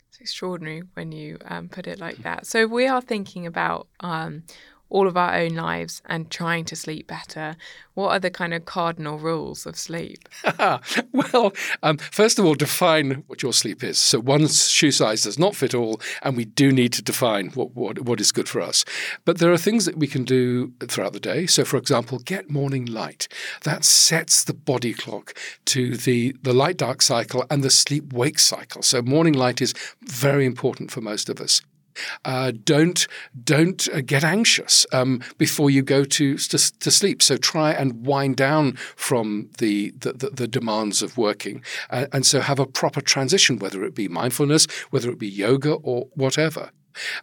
It's 0.09 0.19
extraordinary 0.19 0.83
when 0.93 1.11
you 1.11 1.37
um, 1.45 1.69
put 1.69 1.87
it 1.87 1.99
like 1.99 2.17
that. 2.23 2.45
So 2.45 2.67
we 2.67 2.87
are 2.87 3.01
thinking 3.01 3.47
about 3.47 3.87
um, 3.99 4.43
all 4.93 5.07
of 5.07 5.17
our 5.17 5.35
own 5.35 5.55
lives 5.55 6.03
and 6.05 6.29
trying 6.29 6.63
to 6.65 6.75
sleep 6.75 7.07
better, 7.07 7.55
what 7.95 8.09
are 8.11 8.19
the 8.19 8.29
kind 8.29 8.53
of 8.53 8.65
cardinal 8.65 9.17
rules 9.17 9.65
of 9.65 9.75
sleep? 9.75 10.29
well, 11.11 11.51
um, 11.81 11.97
first 11.97 12.37
of 12.37 12.45
all, 12.45 12.53
define 12.53 13.23
what 13.25 13.41
your 13.41 13.53
sleep 13.53 13.83
is. 13.83 13.97
So 13.97 14.19
one 14.19 14.47
shoe 14.47 14.91
size 14.91 15.23
does 15.23 15.39
not 15.39 15.55
fit 15.55 15.73
all, 15.73 15.99
and 16.21 16.37
we 16.37 16.45
do 16.45 16.71
need 16.71 16.93
to 16.93 17.01
define 17.01 17.49
what, 17.49 17.75
what, 17.75 18.01
what 18.01 18.21
is 18.21 18.31
good 18.31 18.47
for 18.47 18.61
us. 18.61 18.85
But 19.25 19.39
there 19.39 19.51
are 19.51 19.57
things 19.57 19.85
that 19.85 19.97
we 19.97 20.07
can 20.07 20.23
do 20.23 20.71
throughout 20.87 21.13
the 21.13 21.19
day. 21.19 21.47
So, 21.47 21.65
for 21.65 21.77
example, 21.77 22.19
get 22.19 22.51
morning 22.51 22.85
light. 22.85 23.27
That 23.63 23.83
sets 23.83 24.43
the 24.43 24.53
body 24.53 24.93
clock 24.93 25.33
to 25.65 25.97
the, 25.97 26.35
the 26.43 26.53
light 26.53 26.77
dark 26.77 27.01
cycle 27.01 27.45
and 27.49 27.63
the 27.63 27.71
sleep 27.71 28.13
wake 28.13 28.37
cycle. 28.37 28.83
So, 28.83 29.01
morning 29.01 29.33
light 29.33 29.59
is 29.59 29.73
very 30.03 30.45
important 30.45 30.91
for 30.91 31.01
most 31.01 31.29
of 31.29 31.41
us. 31.41 31.61
Uh, 32.25 32.51
don't 32.63 33.07
don't 33.43 33.87
uh, 33.93 34.01
get 34.01 34.23
anxious 34.23 34.85
um, 34.91 35.21
before 35.37 35.69
you 35.69 35.81
go 35.81 36.03
to, 36.03 36.37
to, 36.37 36.57
to 36.79 36.91
sleep. 36.91 37.21
So 37.21 37.37
try 37.37 37.71
and 37.71 38.05
wind 38.05 38.37
down 38.37 38.73
from 38.95 39.49
the 39.57 39.91
the, 39.91 40.13
the, 40.13 40.29
the 40.29 40.47
demands 40.47 41.01
of 41.01 41.17
working, 41.17 41.63
uh, 41.89 42.07
and 42.11 42.25
so 42.25 42.41
have 42.41 42.59
a 42.59 42.65
proper 42.65 43.01
transition, 43.01 43.59
whether 43.59 43.83
it 43.83 43.95
be 43.95 44.07
mindfulness, 44.07 44.67
whether 44.89 45.09
it 45.09 45.19
be 45.19 45.27
yoga 45.27 45.73
or 45.73 46.07
whatever. 46.15 46.71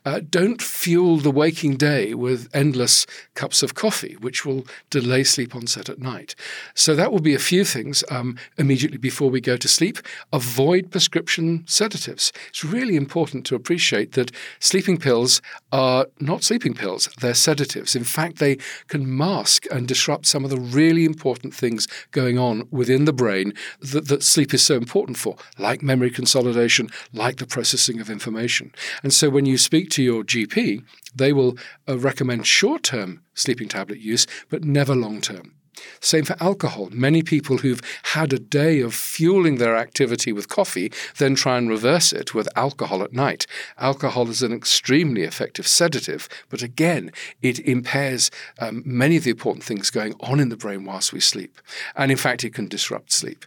Uh, 0.05 0.21
don't 0.29 0.63
fuel 0.63 1.17
the 1.19 1.31
waking 1.31 1.77
day 1.77 2.15
with 2.15 2.49
endless 2.55 3.07
cups 3.35 3.63
of 3.63 3.75
coffee, 3.75 4.17
which 4.21 4.45
will 4.45 4.67
delay 4.91 5.25
sleep 5.25 5.55
onset 5.55 5.89
at 5.89 5.99
night. 5.99 6.35
So, 6.75 6.95
that 6.95 7.13
will 7.13 7.21
be 7.21 7.35
a 7.35 7.39
few 7.39 7.65
things 7.65 8.05
um, 8.11 8.37
immediately 8.59 8.99
before 8.99 9.31
we 9.31 9.41
go 9.41 9.57
to 9.57 9.69
sleep. 9.69 9.99
Avoid 10.33 10.91
prescription 10.91 11.65
sedatives. 11.67 12.33
It's 12.49 12.65
really 12.65 12.97
important 12.97 13.47
to 13.47 13.55
appreciate 13.55 14.13
that 14.13 14.33
sleeping 14.59 14.99
pills 14.99 15.41
are 15.73 16.07
not 16.19 16.45
sleeping 16.45 16.75
pills, 16.75 17.09
they're 17.21 17.35
sedatives. 17.35 17.95
In 17.97 18.05
fact, 18.05 18.39
they 18.39 18.57
can 18.89 19.17
mask 19.17 19.67
and 19.71 19.87
disrupt 19.87 20.27
some 20.27 20.45
of 20.45 20.51
the 20.51 20.61
really 20.61 21.05
important 21.05 21.55
things 21.55 21.87
going 22.11 22.39
on 22.39 22.67
within 22.71 23.05
the 23.05 23.13
brain 23.13 23.53
that, 23.81 24.09
that 24.09 24.23
sleep 24.23 24.55
is 24.55 24.65
so 24.65 24.75
important 24.77 25.17
for, 25.17 25.37
like 25.59 25.83
memory 25.83 26.11
consolidation, 26.11 26.89
like 27.13 27.37
the 27.37 27.47
processing 27.47 28.01
of 28.01 28.11
information. 28.11 28.73
And 29.03 29.13
so, 29.13 29.31
when 29.31 29.47
you 29.47 29.59
speak 29.61 29.91
to 29.91 30.03
your 30.03 30.25
GP, 30.25 30.85
they 31.15 31.33
will 31.33 31.57
uh, 31.89 31.99
recommend 31.99 32.47
short 32.47 32.83
term 32.83 33.23
sleeping 33.35 33.69
tablet 33.69 34.01
use, 34.01 34.27
but 34.49 34.65
never 34.65 34.95
long 34.95 35.21
term. 35.21 35.55
Same 36.01 36.25
for 36.25 36.37
alcohol. 36.41 36.89
Many 36.93 37.23
people 37.23 37.59
who've 37.59 37.83
had 38.05 38.33
a 38.33 38.39
day 38.39 38.81
of 38.81 38.95
fueling 38.95 39.57
their 39.57 39.77
activity 39.77 40.33
with 40.33 40.49
coffee 40.49 40.93
then 41.19 41.35
try 41.35 41.59
and 41.59 41.69
reverse 41.69 42.13
it 42.13 42.35
with 42.35 42.49
alcohol 42.57 43.03
at 43.03 43.13
night. 43.13 43.47
Alcohol 43.79 44.29
is 44.29 44.43
an 44.43 44.53
extremely 44.53 45.23
effective 45.23 45.67
sedative, 45.67 46.29
but 46.49 46.63
again, 46.63 47.11
it 47.41 47.59
impairs 47.61 48.31
um, 48.59 48.83
many 48.85 49.17
of 49.17 49.25
the 49.25 49.31
important 49.31 49.65
things 49.65 49.91
going 49.91 50.15
on 50.21 50.41
in 50.41 50.49
the 50.49 50.57
brain 50.57 50.85
whilst 50.85 51.13
we 51.13 51.21
sleep. 51.21 51.61
And 51.97 52.11
in 52.11 52.19
fact, 52.19 52.45
it 52.45 52.55
can 52.55 52.69
disrupt 52.69 53.13
sleep. 53.13 53.45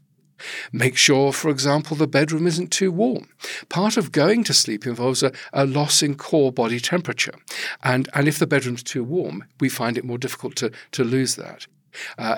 Make 0.71 0.97
sure, 0.97 1.31
for 1.33 1.49
example, 1.49 1.95
the 1.95 2.07
bedroom 2.07 2.47
isn't 2.47 2.71
too 2.71 2.91
warm. 2.91 3.27
Part 3.69 3.97
of 3.97 4.11
going 4.11 4.43
to 4.45 4.53
sleep 4.53 4.85
involves 4.85 5.23
a, 5.23 5.31
a, 5.51 5.65
loss 5.65 6.03
in 6.03 6.15
core 6.15 6.51
body 6.51 6.79
temperature. 6.79 7.33
And, 7.83 8.09
and 8.13 8.27
if 8.27 8.39
the 8.39 8.47
bedroom's 8.47 8.83
too 8.83 9.03
warm, 9.03 9.45
we 9.59 9.69
find 9.69 9.97
it 9.97 10.05
more 10.05 10.17
difficult 10.17 10.55
to, 10.57 10.71
to 10.91 11.03
lose 11.03 11.35
that. 11.35 11.67
Uh, 12.17 12.37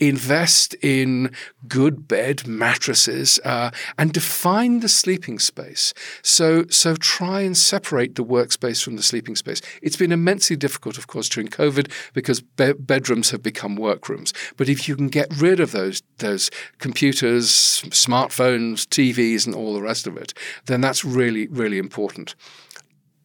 invest 0.00 0.74
in 0.82 1.32
good 1.68 2.08
bed 2.08 2.46
mattresses 2.46 3.38
uh, 3.44 3.70
and 3.98 4.12
define 4.12 4.80
the 4.80 4.88
sleeping 4.88 5.38
space. 5.38 5.94
So, 6.22 6.64
so 6.68 6.96
try 6.96 7.40
and 7.40 7.56
separate 7.56 8.14
the 8.14 8.24
workspace 8.24 8.82
from 8.82 8.96
the 8.96 9.02
sleeping 9.02 9.36
space. 9.36 9.60
It's 9.82 9.96
been 9.96 10.12
immensely 10.12 10.56
difficult, 10.56 10.98
of 10.98 11.06
course, 11.06 11.28
during 11.28 11.48
COVID 11.48 11.90
because 12.12 12.40
be- 12.40 12.72
bedrooms 12.72 13.30
have 13.30 13.42
become 13.42 13.76
workrooms. 13.76 14.32
But 14.56 14.68
if 14.68 14.88
you 14.88 14.96
can 14.96 15.08
get 15.08 15.28
rid 15.36 15.60
of 15.60 15.72
those 15.72 16.02
those 16.18 16.50
computers, 16.78 17.50
smartphones, 17.88 18.86
TVs, 18.86 19.46
and 19.46 19.54
all 19.54 19.74
the 19.74 19.82
rest 19.82 20.06
of 20.06 20.16
it, 20.16 20.34
then 20.66 20.80
that's 20.80 21.04
really 21.04 21.46
really 21.48 21.78
important. 21.78 22.34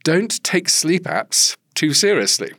Don't 0.03 0.43
take 0.43 0.69
sleep 0.69 1.03
apps 1.03 1.57
too 1.73 1.93
seriously. 1.93 2.53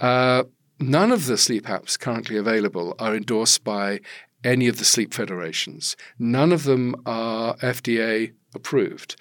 Uh, 0.00 0.44
None 0.78 1.10
of 1.10 1.26
the 1.26 1.38
sleep 1.38 1.64
apps 1.64 1.98
currently 1.98 2.36
available 2.36 2.94
are 2.98 3.16
endorsed 3.16 3.64
by 3.64 4.00
any 4.44 4.68
of 4.68 4.78
the 4.78 4.84
sleep 4.84 5.14
federations. 5.14 5.96
None 6.18 6.52
of 6.52 6.64
them 6.64 6.94
are 7.06 7.56
FDA 7.56 8.32
approved. 8.54 9.16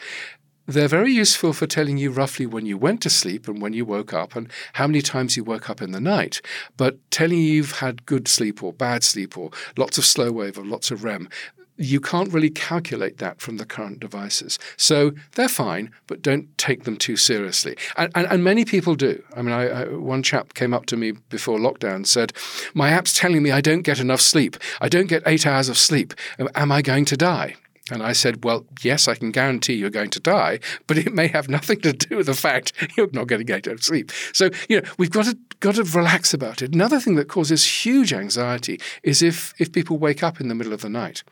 they're 0.67 0.87
very 0.87 1.11
useful 1.11 1.53
for 1.53 1.67
telling 1.67 1.97
you 1.97 2.09
roughly 2.09 2.45
when 2.47 2.65
you 2.65 2.75
went 2.75 2.99
to 2.99 3.09
sleep 3.09 3.47
and 3.47 3.61
when 3.61 3.71
you 3.71 3.85
woke 3.85 4.13
up 4.13 4.35
and 4.35 4.51
how 4.73 4.87
many 4.87 4.99
times 5.01 5.37
you 5.37 5.43
woke 5.43 5.69
up 5.69 5.79
in 5.79 5.91
the 5.91 6.01
night. 6.01 6.41
But 6.75 6.97
telling 7.11 7.37
you 7.37 7.53
you've 7.53 7.79
had 7.79 8.05
good 8.07 8.27
sleep 8.27 8.63
or 8.63 8.73
bad 8.73 9.03
sleep 9.03 9.37
or 9.37 9.51
lots 9.77 9.99
of 9.99 10.05
slow 10.05 10.31
wave 10.31 10.57
or 10.57 10.65
lots 10.65 10.89
of 10.89 11.03
REM, 11.03 11.29
you 11.77 11.99
can't 11.99 12.31
really 12.31 12.49
calculate 12.49 13.17
that 13.17 13.41
from 13.41 13.57
the 13.57 13.65
current 13.65 13.99
devices. 13.99 14.57
So 14.77 15.11
they're 15.33 15.49
fine, 15.49 15.91
but 16.07 16.21
don't 16.21 16.55
take 16.57 16.83
them 16.83 16.97
too 16.97 17.17
seriously. 17.17 17.75
And, 17.97 18.11
and, 18.15 18.27
and 18.27 18.43
many 18.43 18.65
people 18.65 18.95
do. 18.95 19.21
I 19.35 19.41
mean, 19.41 19.53
I, 19.53 19.67
I, 19.67 19.85
one 19.89 20.23
chap 20.23 20.53
came 20.53 20.73
up 20.73 20.85
to 20.87 20.97
me 20.97 21.11
before 21.29 21.59
lockdown 21.59 21.95
and 21.95 22.07
said, 22.07 22.33
My 22.73 22.89
app's 22.89 23.17
telling 23.17 23.43
me 23.43 23.51
I 23.51 23.61
don't 23.61 23.81
get 23.81 23.99
enough 23.99 24.21
sleep. 24.21 24.57
I 24.79 24.89
don't 24.89 25.07
get 25.07 25.23
eight 25.25 25.45
hours 25.45 25.69
of 25.69 25.77
sleep. 25.77 26.13
Am 26.55 26.71
I 26.71 26.81
going 26.81 27.05
to 27.05 27.17
die? 27.17 27.55
And 27.91 28.01
I 28.01 28.13
said, 28.13 28.43
Well, 28.43 28.65
yes, 28.81 29.07
I 29.07 29.15
can 29.15 29.31
guarantee 29.31 29.73
you're 29.73 29.91
going 29.91 30.09
to 30.11 30.19
die, 30.19 30.59
but 30.87 30.97
it 30.97 31.13
may 31.13 31.27
have 31.27 31.47
nothing 31.47 31.81
to 31.81 31.93
do 31.93 32.17
with 32.17 32.25
the 32.25 32.33
fact 32.33 32.73
you're 32.97 33.09
not 33.11 33.27
getting 33.27 33.49
eight 33.51 33.67
hours 33.67 33.79
of 33.79 33.83
sleep. 33.83 34.11
So, 34.33 34.49
you 34.67 34.81
know, 34.81 34.89
we've 34.97 35.11
got 35.11 35.25
to 35.25 35.37
got 35.59 35.75
to 35.75 35.83
relax 35.83 36.33
about 36.33 36.61
it. 36.61 36.73
Another 36.73 36.99
thing 36.99 37.15
that 37.15 37.27
causes 37.27 37.85
huge 37.85 38.11
anxiety 38.11 38.79
is 39.03 39.21
if 39.21 39.53
if 39.59 39.71
people 39.71 39.97
wake 39.97 40.23
up 40.23 40.41
in 40.41 40.47
the 40.47 40.55
middle 40.55 40.73
of 40.73 40.81
the 40.81 40.89
night. 40.89 41.23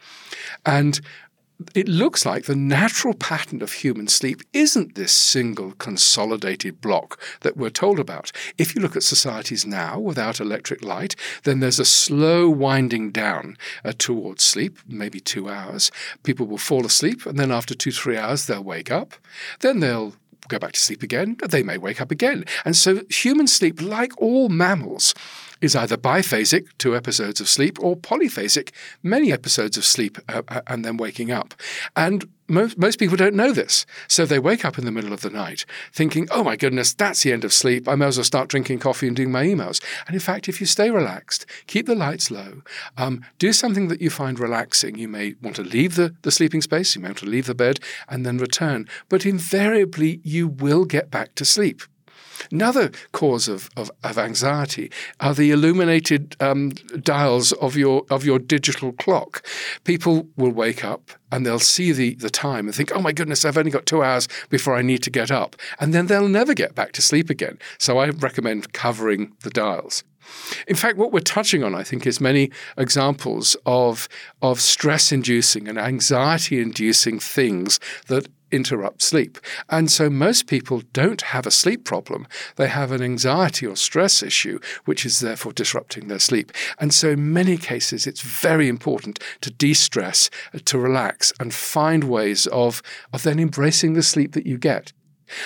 And 0.65 1.01
it 1.75 1.87
looks 1.87 2.25
like 2.25 2.45
the 2.45 2.55
natural 2.55 3.13
pattern 3.13 3.61
of 3.61 3.73
human 3.73 4.07
sleep 4.07 4.41
isn't 4.53 4.95
this 4.95 5.11
single 5.11 5.71
consolidated 5.73 6.81
block 6.81 7.19
that 7.41 7.57
we're 7.57 7.69
told 7.69 7.99
about. 7.99 8.31
If 8.57 8.75
you 8.75 8.81
look 8.81 8.95
at 8.95 9.03
societies 9.03 9.65
now 9.65 9.99
without 9.99 10.39
electric 10.39 10.83
light, 10.83 11.15
then 11.43 11.59
there's 11.59 11.79
a 11.79 11.85
slow 11.85 12.49
winding 12.49 13.11
down 13.11 13.57
uh, 13.83 13.93
towards 13.97 14.43
sleep, 14.43 14.77
maybe 14.87 15.19
two 15.19 15.49
hours. 15.49 15.91
People 16.23 16.47
will 16.47 16.57
fall 16.57 16.85
asleep, 16.85 17.25
and 17.25 17.37
then 17.37 17.51
after 17.51 17.75
two, 17.75 17.91
three 17.91 18.17
hours, 18.17 18.45
they'll 18.45 18.63
wake 18.63 18.91
up. 18.91 19.13
Then 19.59 19.79
they'll 19.79 20.13
go 20.47 20.59
back 20.59 20.73
to 20.73 20.79
sleep 20.79 21.03
again. 21.03 21.37
They 21.47 21.63
may 21.63 21.77
wake 21.77 22.01
up 22.01 22.11
again. 22.11 22.45
And 22.65 22.75
so 22.75 23.01
human 23.09 23.47
sleep, 23.47 23.81
like 23.81 24.11
all 24.21 24.49
mammals, 24.49 25.13
is 25.63 25.75
either 25.75 25.97
biphasic, 25.97 26.67
two 26.77 26.95
episodes 26.95 27.39
of 27.39 27.47
sleep, 27.47 27.79
or 27.81 27.95
polyphasic, 27.95 28.71
many 29.01 29.31
episodes 29.31 29.77
of 29.77 29.85
sleep 29.85 30.17
uh, 30.27 30.41
uh, 30.49 30.61
and 30.67 30.83
then 30.83 30.97
waking 30.97 31.31
up. 31.31 31.53
And 31.95 32.25
most, 32.49 32.77
most 32.77 32.99
people 32.99 33.15
don't 33.15 33.35
know 33.35 33.53
this. 33.53 33.85
So 34.07 34.25
they 34.25 34.39
wake 34.39 34.65
up 34.65 34.77
in 34.77 34.83
the 34.83 34.91
middle 34.91 35.13
of 35.13 35.21
the 35.21 35.29
night 35.29 35.65
thinking, 35.93 36.27
oh 36.31 36.43
my 36.43 36.57
goodness, 36.57 36.93
that's 36.93 37.23
the 37.23 37.31
end 37.31 37.45
of 37.45 37.53
sleep. 37.53 37.87
I 37.87 37.95
may 37.95 38.07
as 38.07 38.17
well 38.17 38.25
start 38.25 38.49
drinking 38.49 38.79
coffee 38.79 39.07
and 39.07 39.15
doing 39.15 39.31
my 39.31 39.45
emails. 39.45 39.81
And 40.05 40.13
in 40.13 40.19
fact, 40.19 40.49
if 40.49 40.59
you 40.59 40.67
stay 40.67 40.89
relaxed, 40.89 41.45
keep 41.67 41.85
the 41.85 41.95
lights 41.95 42.29
low, 42.29 42.61
um, 42.97 43.25
do 43.39 43.53
something 43.53 43.87
that 43.87 44.01
you 44.01 44.09
find 44.09 44.39
relaxing. 44.39 44.97
You 44.97 45.07
may 45.07 45.35
want 45.41 45.55
to 45.55 45.63
leave 45.63 45.95
the, 45.95 46.13
the 46.23 46.31
sleeping 46.31 46.61
space, 46.61 46.95
you 46.95 47.01
may 47.01 47.09
want 47.09 47.19
to 47.19 47.25
leave 47.25 47.45
the 47.45 47.55
bed 47.55 47.79
and 48.09 48.25
then 48.25 48.37
return. 48.37 48.87
But 49.07 49.25
invariably, 49.25 50.19
you 50.23 50.47
will 50.47 50.83
get 50.83 51.09
back 51.09 51.35
to 51.35 51.45
sleep. 51.45 51.81
Another 52.51 52.91
cause 53.11 53.47
of, 53.47 53.69
of, 53.75 53.91
of 54.03 54.17
anxiety 54.17 54.91
are 55.19 55.33
the 55.33 55.51
illuminated 55.51 56.35
um, 56.39 56.69
dials 57.01 57.51
of 57.53 57.75
your 57.75 58.05
of 58.09 58.25
your 58.25 58.39
digital 58.39 58.91
clock. 58.93 59.45
People 59.83 60.27
will 60.35 60.51
wake 60.51 60.83
up 60.83 61.11
and 61.31 61.45
they'll 61.45 61.59
see 61.59 61.91
the, 61.91 62.13
the 62.15 62.29
time 62.29 62.67
and 62.67 62.75
think, 62.75 62.91
oh 62.95 63.01
my 63.01 63.11
goodness, 63.11 63.43
I've 63.43 63.57
only 63.57 63.71
got 63.71 63.87
two 63.87 64.03
hours 64.03 64.27
before 64.49 64.75
I 64.75 64.83
need 64.83 65.01
to 65.03 65.09
get 65.09 65.31
up. 65.31 65.55
And 65.79 65.93
then 65.93 66.05
they'll 66.05 66.27
never 66.27 66.53
get 66.53 66.75
back 66.75 66.91
to 66.93 67.01
sleep 67.01 67.29
again. 67.29 67.57
So 67.79 67.97
I 67.97 68.09
recommend 68.09 68.73
covering 68.73 69.33
the 69.41 69.49
dials. 69.49 70.03
In 70.67 70.75
fact, 70.75 70.97
what 70.97 71.11
we're 71.11 71.19
touching 71.19 71.63
on, 71.63 71.75
I 71.75 71.83
think, 71.83 72.05
is 72.07 72.21
many 72.21 72.51
examples 72.77 73.57
of, 73.65 74.07
of 74.41 74.61
stress 74.61 75.11
inducing 75.11 75.67
and 75.67 75.77
anxiety 75.77 76.61
inducing 76.61 77.19
things 77.19 77.79
that 78.07 78.27
interrupt 78.53 79.01
sleep. 79.01 79.39
And 79.69 79.91
so 79.91 80.09
most 80.09 80.47
people 80.47 80.83
don't 80.93 81.21
have 81.21 81.45
a 81.47 81.51
sleep 81.51 81.83
problem. 81.83 82.27
They 82.55 82.67
have 82.67 82.91
an 82.91 83.01
anxiety 83.01 83.65
or 83.65 83.75
stress 83.75 84.21
issue, 84.21 84.59
which 84.85 85.05
is 85.05 85.19
therefore 85.19 85.53
disrupting 85.53 86.07
their 86.07 86.19
sleep. 86.19 86.51
And 86.79 86.93
so 86.93 87.09
in 87.09 87.33
many 87.33 87.57
cases, 87.57 88.05
it's 88.07 88.21
very 88.21 88.67
important 88.69 89.19
to 89.41 89.51
de 89.51 89.73
stress, 89.73 90.29
to 90.65 90.77
relax, 90.77 91.33
and 91.39 91.53
find 91.53 92.03
ways 92.05 92.47
of, 92.47 92.81
of 93.11 93.23
then 93.23 93.39
embracing 93.39 93.93
the 93.93 94.03
sleep 94.03 94.33
that 94.33 94.45
you 94.45 94.57
get. 94.57 94.93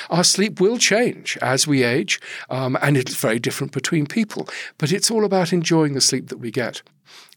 Our 0.09 0.23
sleep 0.23 0.59
will 0.59 0.77
change 0.77 1.37
as 1.41 1.67
we 1.67 1.83
age, 1.83 2.19
um, 2.49 2.77
and 2.81 2.97
it's 2.97 3.15
very 3.15 3.39
different 3.39 3.71
between 3.71 4.05
people, 4.05 4.49
but 4.77 4.91
it's 4.91 5.09
all 5.09 5.23
about 5.23 5.53
enjoying 5.53 5.93
the 5.93 6.01
sleep 6.01 6.27
that 6.27 6.39
we 6.39 6.51
get 6.51 6.81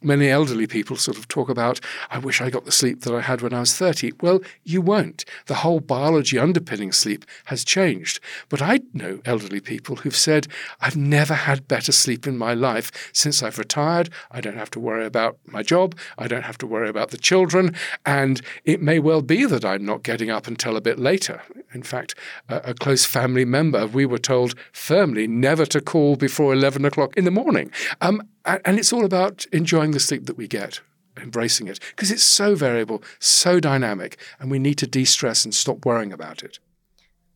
many 0.03 0.29
elderly 0.29 0.67
people 0.67 0.97
sort 0.97 1.19
of 1.19 1.29
talk 1.29 1.49
about, 1.49 1.81
I 2.11 2.19
wish 2.19 2.41
I 2.41 2.51
got 2.51 2.65
the 2.65 2.73
sleep 2.73 3.03
that 3.03 3.15
I 3.15 3.21
had 3.21 3.43
when 3.43 3.53
I 3.53 3.61
was 3.61 3.77
30. 3.77 4.13
Well, 4.21 4.41
you 4.65 4.81
won't. 4.81 5.25
The 5.47 5.57
whole 5.57 5.81
biology 5.81 6.39
underpinning 6.39 6.93
sleep 6.93 7.25
has 7.47 7.65
changed. 7.65 8.21
But 8.49 8.63
I 8.63 8.81
know 8.93 9.21
elderly 9.25 9.61
people 9.61 9.97
who've 9.97 10.17
said, 10.17 10.47
I've 10.81 10.97
never 10.97 11.35
had 11.35 11.69
better 11.69 11.93
sleep 11.93 12.27
in 12.27 12.39
my 12.39 12.55
life 12.55 13.11
since 13.13 13.43
I've 13.43 13.59
retired. 13.59 14.11
I 14.31 14.41
don't 14.41 14.57
have 14.57 14.71
to 14.71 14.81
worry 14.81 15.07
about 15.07 15.39
my 15.47 15.63
job. 15.63 15.97
I 16.19 16.29
don't 16.29 16.45
have 16.45 16.59
to 16.59 16.67
worry 16.67 16.89
about 16.89 17.11
the 17.11 17.19
children. 17.19 17.75
And 18.07 18.41
it 18.65 18.81
may 18.81 18.99
well 18.99 19.23
be 19.23 19.45
that 19.47 19.65
I'm 19.65 19.85
not 19.85 20.03
getting 20.03 20.31
up 20.31 20.47
until 20.47 20.77
a 20.77 20.81
bit 20.81 20.99
later. 20.99 21.43
In 21.73 21.83
fact, 21.83 22.15
a, 22.49 22.57
a 22.71 22.75
close 22.75 23.05
family 23.05 23.45
member, 23.45 23.87
we 23.87 24.07
were 24.07 24.19
told 24.19 24.55
firmly 24.73 25.27
never 25.27 25.67
to 25.67 25.81
call 25.81 26.17
before 26.17 26.53
11 26.53 26.85
o'clock 26.85 27.17
in 27.17 27.25
the 27.25 27.31
morning. 27.31 27.71
Um, 28.01 28.23
and 28.45 28.79
it's 28.79 28.93
all 28.93 29.05
about 29.05 29.47
enjoying 29.53 29.93
the 29.93 30.01
sleep 30.01 30.27
that 30.27 30.37
we 30.37 30.49
get, 30.49 30.81
embracing 31.21 31.69
it, 31.69 31.79
because 31.91 32.11
it's 32.11 32.23
so 32.23 32.55
variable, 32.55 33.03
so 33.19 33.61
dynamic, 33.61 34.19
and 34.39 34.51
we 34.51 34.59
need 34.59 34.79
to 34.79 34.87
de 34.87 35.05
stress 35.05 35.45
and 35.45 35.55
stop 35.55 35.85
worrying 35.85 36.13
about 36.13 36.43
it. 36.43 36.59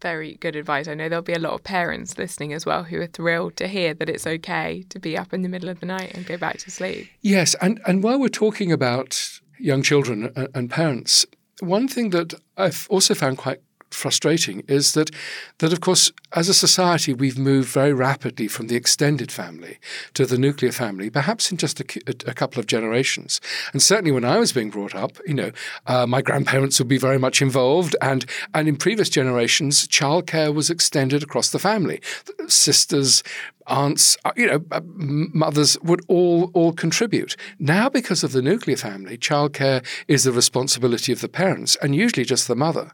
Very 0.00 0.34
good 0.34 0.56
advice. 0.56 0.86
I 0.86 0.94
know 0.94 1.08
there'll 1.08 1.22
be 1.22 1.32
a 1.32 1.38
lot 1.38 1.54
of 1.54 1.64
parents 1.64 2.18
listening 2.18 2.52
as 2.52 2.66
well 2.66 2.84
who 2.84 3.00
are 3.00 3.06
thrilled 3.06 3.56
to 3.56 3.66
hear 3.66 3.94
that 3.94 4.10
it's 4.10 4.26
okay 4.26 4.84
to 4.90 4.98
be 4.98 5.16
up 5.16 5.32
in 5.32 5.42
the 5.42 5.48
middle 5.48 5.70
of 5.70 5.80
the 5.80 5.86
night 5.86 6.14
and 6.14 6.26
go 6.26 6.36
back 6.36 6.58
to 6.58 6.70
sleep. 6.70 7.08
Yes, 7.22 7.54
and, 7.62 7.80
and 7.86 8.02
while 8.02 8.18
we're 8.18 8.28
talking 8.28 8.70
about 8.70 9.40
young 9.58 9.82
children 9.82 10.30
and, 10.36 10.48
and 10.54 10.70
parents, 10.70 11.24
one 11.60 11.88
thing 11.88 12.10
that 12.10 12.34
I've 12.56 12.86
also 12.90 13.14
found 13.14 13.38
quite 13.38 13.60
frustrating 13.94 14.62
is 14.68 14.92
that 14.92 15.10
that 15.58 15.72
of 15.72 15.80
course 15.80 16.12
as 16.34 16.48
a 16.48 16.54
society 16.54 17.12
we've 17.12 17.38
moved 17.38 17.68
very 17.68 17.92
rapidly 17.92 18.48
from 18.48 18.66
the 18.66 18.76
extended 18.76 19.30
family 19.30 19.78
to 20.14 20.26
the 20.26 20.38
nuclear 20.38 20.72
family 20.72 21.10
perhaps 21.10 21.50
in 21.50 21.56
just 21.56 21.80
a, 21.80 21.84
a 22.26 22.34
couple 22.34 22.60
of 22.60 22.66
generations. 22.66 23.40
And 23.72 23.80
certainly 23.82 24.12
when 24.12 24.24
I 24.24 24.38
was 24.38 24.52
being 24.52 24.70
brought 24.70 24.94
up 24.94 25.12
you 25.26 25.34
know 25.34 25.52
uh, 25.86 26.06
my 26.06 26.22
grandparents 26.22 26.78
would 26.78 26.88
be 26.88 26.98
very 26.98 27.18
much 27.18 27.40
involved 27.40 27.96
and 28.00 28.24
and 28.52 28.68
in 28.68 28.76
previous 28.76 29.08
generations 29.08 29.86
childcare 29.88 30.54
was 30.54 30.70
extended 30.70 31.22
across 31.22 31.50
the 31.50 31.58
family. 31.58 32.00
Sisters 32.48 33.22
aunts, 33.66 34.16
uh, 34.24 34.32
you 34.36 34.46
know, 34.46 34.64
uh, 34.70 34.80
mothers 34.84 35.78
would 35.82 36.02
all 36.08 36.50
all 36.54 36.72
contribute. 36.72 37.36
Now, 37.58 37.88
because 37.88 38.22
of 38.24 38.32
the 38.32 38.42
nuclear 38.42 38.76
family, 38.76 39.16
childcare 39.16 39.84
is 40.08 40.24
the 40.24 40.32
responsibility 40.32 41.12
of 41.12 41.20
the 41.20 41.28
parents 41.28 41.76
and 41.82 41.94
usually 41.94 42.24
just 42.24 42.48
the 42.48 42.56
mother. 42.56 42.92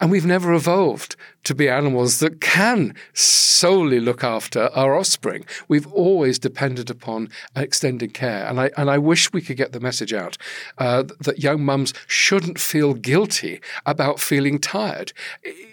And 0.00 0.10
we've 0.10 0.26
never 0.26 0.52
evolved 0.52 1.16
to 1.44 1.54
be 1.54 1.68
animals 1.68 2.20
that 2.20 2.40
can 2.40 2.94
solely 3.12 4.00
look 4.00 4.24
after 4.24 4.70
our 4.74 4.96
offspring. 4.96 5.44
We've 5.68 5.86
always 5.92 6.38
depended 6.38 6.90
upon 6.90 7.28
extended 7.56 8.14
care, 8.14 8.46
and 8.46 8.60
I 8.60 8.70
and 8.76 8.90
I 8.90 8.98
wish 8.98 9.32
we 9.32 9.42
could 9.42 9.56
get 9.56 9.72
the 9.72 9.80
message 9.80 10.12
out 10.12 10.36
uh, 10.78 11.04
that 11.20 11.40
young 11.40 11.64
mums 11.64 11.92
shouldn't 12.06 12.58
feel 12.58 12.94
guilty 12.94 13.60
about 13.86 14.20
feeling 14.20 14.58
tired. 14.58 15.12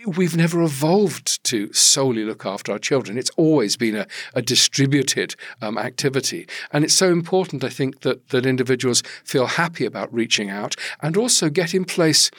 We've 0.06 0.36
never 0.36 0.62
evolved 0.62 1.44
to 1.46 1.72
solely 1.74 2.24
look 2.24 2.46
after 2.46 2.72
our 2.72 2.80
children. 2.80 3.18
It's 3.18 3.32
always 3.38 3.78
been 3.78 3.96
a, 3.96 4.08
a 4.34 4.42
distributed 4.42 5.36
um, 5.62 5.78
activity, 5.78 6.48
and 6.72 6.84
it's 6.84 6.94
so 6.94 7.12
important, 7.12 7.64
I 7.64 7.70
think, 7.70 8.02
that 8.02 8.30
that 8.30 8.46
individuals 8.46 9.04
feel 9.24 9.48
happy 9.48 9.86
about 9.86 10.14
reaching 10.14 10.50
out 10.50 10.76
and 11.02 11.18
also 11.18 11.50
get 11.50 11.74
in 11.74 11.86
place 11.86 12.32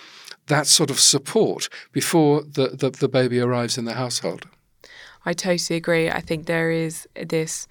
that 0.46 0.66
sort 0.66 0.90
of 0.90 0.98
support 0.98 1.68
before 1.92 2.42
the, 2.42 2.68
the, 2.68 2.90
the 2.90 3.08
baby 3.08 3.40
arrives 3.40 3.78
in 3.78 3.84
the 3.84 3.94
household. 3.94 4.46
I 5.24 5.32
totally 5.32 5.76
agree. 5.76 6.10
I 6.10 6.20
think 6.20 6.46
there 6.46 6.70
is 6.70 7.06
this 7.14 7.66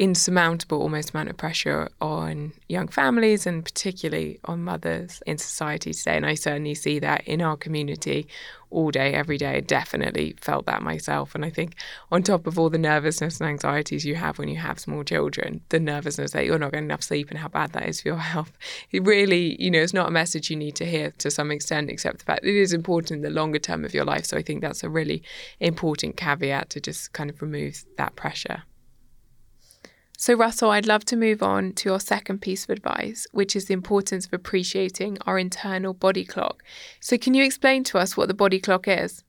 insurmountable 0.00 0.80
almost 0.80 1.10
amount 1.10 1.28
of 1.28 1.36
pressure 1.36 1.86
on 2.00 2.54
young 2.70 2.88
families 2.88 3.46
and 3.46 3.62
particularly 3.62 4.40
on 4.46 4.64
mothers 4.64 5.22
in 5.26 5.36
society 5.36 5.92
today. 5.92 6.16
And 6.16 6.24
I 6.24 6.34
certainly 6.34 6.74
see 6.74 6.98
that 7.00 7.22
in 7.26 7.42
our 7.42 7.54
community 7.54 8.26
all 8.70 8.90
day, 8.90 9.12
every 9.12 9.36
day. 9.36 9.56
I 9.56 9.60
definitely 9.60 10.36
felt 10.40 10.64
that 10.64 10.80
myself. 10.80 11.34
And 11.34 11.44
I 11.44 11.50
think 11.50 11.74
on 12.10 12.22
top 12.22 12.46
of 12.46 12.58
all 12.58 12.70
the 12.70 12.78
nervousness 12.78 13.40
and 13.40 13.50
anxieties 13.50 14.06
you 14.06 14.14
have 14.14 14.38
when 14.38 14.48
you 14.48 14.56
have 14.56 14.80
small 14.80 15.04
children, 15.04 15.60
the 15.68 15.78
nervousness 15.78 16.30
that 16.32 16.46
you're 16.46 16.58
not 16.58 16.72
getting 16.72 16.86
enough 16.86 17.02
sleep 17.02 17.28
and 17.28 17.38
how 17.38 17.48
bad 17.48 17.72
that 17.74 17.86
is 17.86 18.00
for 18.00 18.08
your 18.08 18.16
health, 18.32 18.56
it 18.92 19.04
really, 19.04 19.62
you 19.62 19.70
know, 19.70 19.80
it's 19.80 19.92
not 19.92 20.08
a 20.08 20.12
message 20.12 20.48
you 20.48 20.56
need 20.56 20.76
to 20.76 20.86
hear 20.86 21.10
to 21.18 21.30
some 21.30 21.50
extent, 21.50 21.90
except 21.90 22.20
the 22.20 22.24
fact 22.24 22.46
it 22.46 22.56
is 22.56 22.72
important 22.72 23.18
in 23.18 23.22
the 23.22 23.28
longer 23.28 23.58
term 23.58 23.84
of 23.84 23.92
your 23.92 24.06
life. 24.06 24.24
So 24.24 24.38
I 24.38 24.42
think 24.42 24.62
that's 24.62 24.82
a 24.82 24.88
really 24.88 25.22
important 25.58 26.16
caveat 26.16 26.70
to 26.70 26.80
just 26.80 27.12
kind 27.12 27.28
of 27.28 27.42
remove 27.42 27.84
that 27.98 28.16
pressure. 28.16 28.62
So, 30.22 30.34
Russell, 30.34 30.68
I'd 30.68 30.86
love 30.86 31.06
to 31.06 31.16
move 31.16 31.42
on 31.42 31.72
to 31.76 31.88
your 31.88 31.98
second 31.98 32.42
piece 32.42 32.64
of 32.64 32.68
advice, 32.68 33.26
which 33.32 33.56
is 33.56 33.64
the 33.64 33.72
importance 33.72 34.26
of 34.26 34.34
appreciating 34.34 35.16
our 35.26 35.38
internal 35.38 35.94
body 35.94 36.26
clock. 36.26 36.62
So, 37.00 37.16
can 37.16 37.32
you 37.32 37.42
explain 37.42 37.84
to 37.84 37.96
us 37.96 38.18
what 38.18 38.28
the 38.28 38.34
body 38.34 38.60
clock 38.60 38.86
is? 38.86 39.24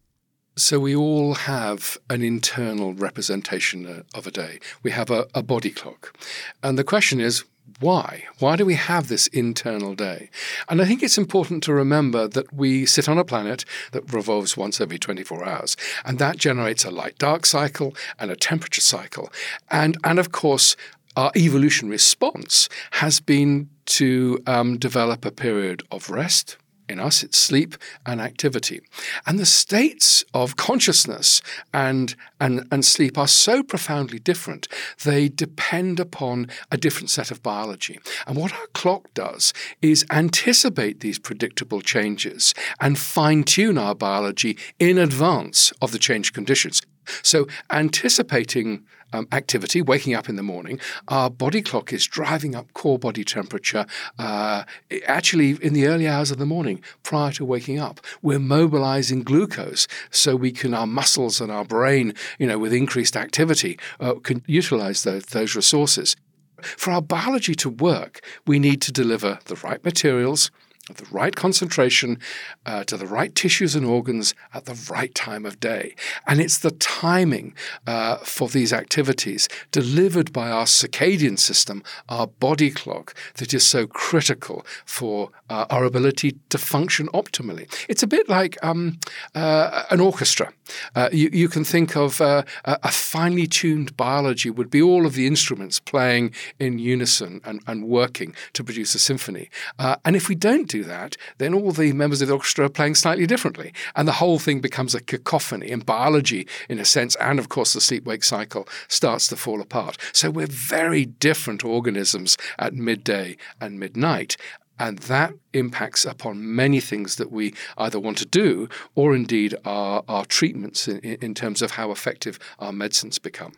So 0.57 0.81
we 0.81 0.93
all 0.93 1.35
have 1.35 1.97
an 2.09 2.21
internal 2.21 2.93
representation 2.93 3.87
uh, 3.87 4.03
of 4.13 4.27
a 4.27 4.31
day. 4.31 4.59
We 4.83 4.91
have 4.91 5.09
a, 5.09 5.27
a 5.33 5.41
body 5.41 5.69
clock. 5.69 6.13
And 6.61 6.77
the 6.77 6.83
question 6.83 7.21
is, 7.21 7.45
why? 7.81 8.25
Why 8.39 8.55
do 8.55 8.65
we 8.65 8.75
have 8.75 9.07
this 9.07 9.27
internal 9.27 9.95
day? 9.95 10.29
And 10.69 10.81
I 10.81 10.85
think 10.85 11.01
it's 11.01 11.17
important 11.17 11.63
to 11.63 11.73
remember 11.73 12.27
that 12.27 12.53
we 12.53 12.85
sit 12.85 13.09
on 13.09 13.17
a 13.17 13.25
planet 13.25 13.65
that 13.91 14.13
revolves 14.13 14.55
once 14.55 14.79
every 14.79 14.99
24 14.99 15.43
hours, 15.43 15.75
and 16.05 16.19
that 16.19 16.37
generates 16.37 16.85
a 16.85 16.91
light 16.91 17.17
dark 17.17 17.45
cycle 17.45 17.95
and 18.19 18.31
a 18.31 18.35
temperature 18.35 18.81
cycle. 18.81 19.31
And, 19.69 19.97
and 20.03 20.19
of 20.19 20.31
course, 20.31 20.77
our 21.15 21.31
evolution 21.35 21.89
response 21.89 22.69
has 22.91 23.19
been 23.19 23.69
to 23.85 24.41
um, 24.47 24.77
develop 24.77 25.25
a 25.25 25.31
period 25.31 25.83
of 25.91 26.09
rest, 26.09 26.57
in 26.91 26.99
us, 26.99 27.23
it's 27.23 27.37
sleep 27.37 27.75
and 28.05 28.21
activity. 28.21 28.81
And 29.25 29.39
the 29.39 29.45
states 29.45 30.23
of 30.33 30.55
consciousness 30.55 31.41
and, 31.73 32.15
and, 32.39 32.67
and 32.71 32.85
sleep 32.85 33.17
are 33.17 33.27
so 33.27 33.63
profoundly 33.63 34.19
different. 34.19 34.67
They 35.03 35.29
depend 35.29 35.99
upon 35.99 36.47
a 36.71 36.77
different 36.77 37.09
set 37.09 37.31
of 37.31 37.41
biology. 37.41 37.99
And 38.27 38.37
what 38.37 38.53
our 38.53 38.67
clock 38.73 39.13
does 39.13 39.53
is 39.81 40.05
anticipate 40.11 40.99
these 40.99 41.19
predictable 41.19 41.81
changes 41.81 42.53
and 42.79 42.99
fine 42.99 43.43
tune 43.43 43.77
our 43.77 43.95
biology 43.95 44.57
in 44.79 44.97
advance 44.97 45.71
of 45.81 45.91
the 45.91 45.99
changed 45.99 46.33
conditions. 46.33 46.81
So, 47.23 47.47
anticipating 47.71 48.83
um, 49.13 49.27
activity, 49.31 49.81
waking 49.81 50.13
up 50.13 50.29
in 50.29 50.35
the 50.35 50.43
morning, 50.43 50.79
our 51.07 51.29
body 51.29 51.61
clock 51.61 51.93
is 51.93 52.05
driving 52.05 52.55
up 52.55 52.71
core 52.73 52.99
body 52.99 53.23
temperature 53.23 53.85
uh, 54.19 54.63
actually 55.05 55.51
in 55.61 55.73
the 55.73 55.87
early 55.87 56.07
hours 56.07 56.31
of 56.31 56.37
the 56.37 56.45
morning 56.45 56.81
prior 57.03 57.31
to 57.33 57.45
waking 57.45 57.79
up. 57.79 57.99
We're 58.21 58.39
mobilizing 58.39 59.23
glucose 59.23 59.87
so 60.09 60.35
we 60.35 60.51
can, 60.51 60.73
our 60.73 60.87
muscles 60.87 61.41
and 61.41 61.51
our 61.51 61.65
brain, 61.65 62.13
you 62.39 62.47
know, 62.47 62.57
with 62.57 62.73
increased 62.73 63.15
activity, 63.15 63.77
uh, 63.99 64.15
can 64.15 64.43
utilize 64.47 65.03
those, 65.03 65.25
those 65.27 65.55
resources. 65.55 66.15
For 66.61 66.91
our 66.91 67.01
biology 67.01 67.55
to 67.55 67.69
work, 67.69 68.21
we 68.45 68.59
need 68.59 68.81
to 68.83 68.91
deliver 68.91 69.39
the 69.45 69.55
right 69.55 69.83
materials 69.83 70.51
the 70.97 71.07
right 71.11 71.35
concentration 71.35 72.19
uh, 72.65 72.83
to 72.85 72.97
the 72.97 73.07
right 73.07 73.33
tissues 73.35 73.75
and 73.75 73.85
organs 73.85 74.33
at 74.53 74.65
the 74.65 74.79
right 74.91 75.13
time 75.15 75.45
of 75.45 75.59
day. 75.59 75.95
And 76.27 76.39
it's 76.41 76.59
the 76.59 76.71
timing 76.71 77.53
uh, 77.87 78.17
for 78.17 78.47
these 78.47 78.73
activities 78.73 79.47
delivered 79.71 80.33
by 80.33 80.49
our 80.49 80.65
circadian 80.65 81.37
system, 81.39 81.83
our 82.09 82.27
body 82.27 82.71
clock, 82.71 83.15
that 83.35 83.53
is 83.53 83.65
so 83.65 83.87
critical 83.87 84.65
for 84.85 85.29
uh, 85.49 85.65
our 85.69 85.83
ability 85.83 86.37
to 86.49 86.57
function 86.57 87.07
optimally. 87.13 87.71
It's 87.89 88.03
a 88.03 88.07
bit 88.07 88.29
like 88.29 88.57
um, 88.63 88.99
uh, 89.35 89.83
an 89.89 89.99
orchestra. 89.99 90.53
Uh, 90.95 91.09
you, 91.11 91.29
you, 91.33 91.49
can 91.49 91.65
think 91.65 91.97
of 91.97 92.21
uh, 92.21 92.43
a 92.65 92.91
finely 92.91 93.45
tuned 93.45 93.97
biology 93.97 94.49
would 94.49 94.69
be 94.69 94.81
all 94.81 95.05
of 95.05 95.15
the 95.15 95.27
instruments 95.27 95.79
playing 95.79 96.33
in 96.59 96.79
unison 96.79 97.41
and, 97.43 97.61
and 97.67 97.83
working 97.85 98.33
to 98.53 98.63
produce 98.63 98.95
a 98.95 98.99
symphony. 98.99 99.49
and 99.77 100.15
if 100.15 100.29
we 100.29 100.35
don't 100.35 100.69
do 100.69 100.80
that, 100.83 101.17
then 101.37 101.53
all 101.53 101.71
the 101.71 101.93
members 101.93 102.21
of 102.21 102.27
the 102.27 102.33
orchestra 102.33 102.65
are 102.65 102.69
playing 102.69 102.95
slightly 102.95 103.27
differently. 103.27 103.73
And 103.95 104.07
the 104.07 104.13
whole 104.13 104.39
thing 104.39 104.61
becomes 104.61 104.95
a 104.95 105.01
cacophony. 105.01 105.69
in 105.69 105.81
biology, 105.81 106.47
in 106.69 106.79
a 106.79 106.85
sense, 106.85 107.15
and 107.15 107.39
of 107.39 107.49
course 107.49 107.73
the 107.73 107.81
sleep 107.81 108.05
wake 108.05 108.23
cycle 108.23 108.67
starts 108.87 109.27
to 109.27 109.35
fall 109.35 109.61
apart. 109.61 109.97
So 110.13 110.29
we're 110.29 110.47
very 110.47 111.05
different 111.05 111.63
organisms 111.63 112.37
at 112.57 112.73
midday 112.73 113.37
and 113.59 113.79
midnight. 113.79 114.37
And 114.79 114.97
that 114.99 115.33
impacts 115.53 116.05
upon 116.05 116.55
many 116.55 116.79
things 116.79 117.17
that 117.17 117.31
we 117.31 117.53
either 117.77 117.99
want 117.99 118.17
to 118.17 118.25
do 118.25 118.67
or 118.95 119.15
indeed 119.15 119.55
our, 119.63 120.03
our 120.07 120.25
treatments 120.25 120.87
in, 120.87 120.99
in 120.99 121.35
terms 121.35 121.61
of 121.61 121.71
how 121.71 121.91
effective 121.91 122.39
our 122.57 122.71
medicines 122.71 123.19
become. 123.19 123.53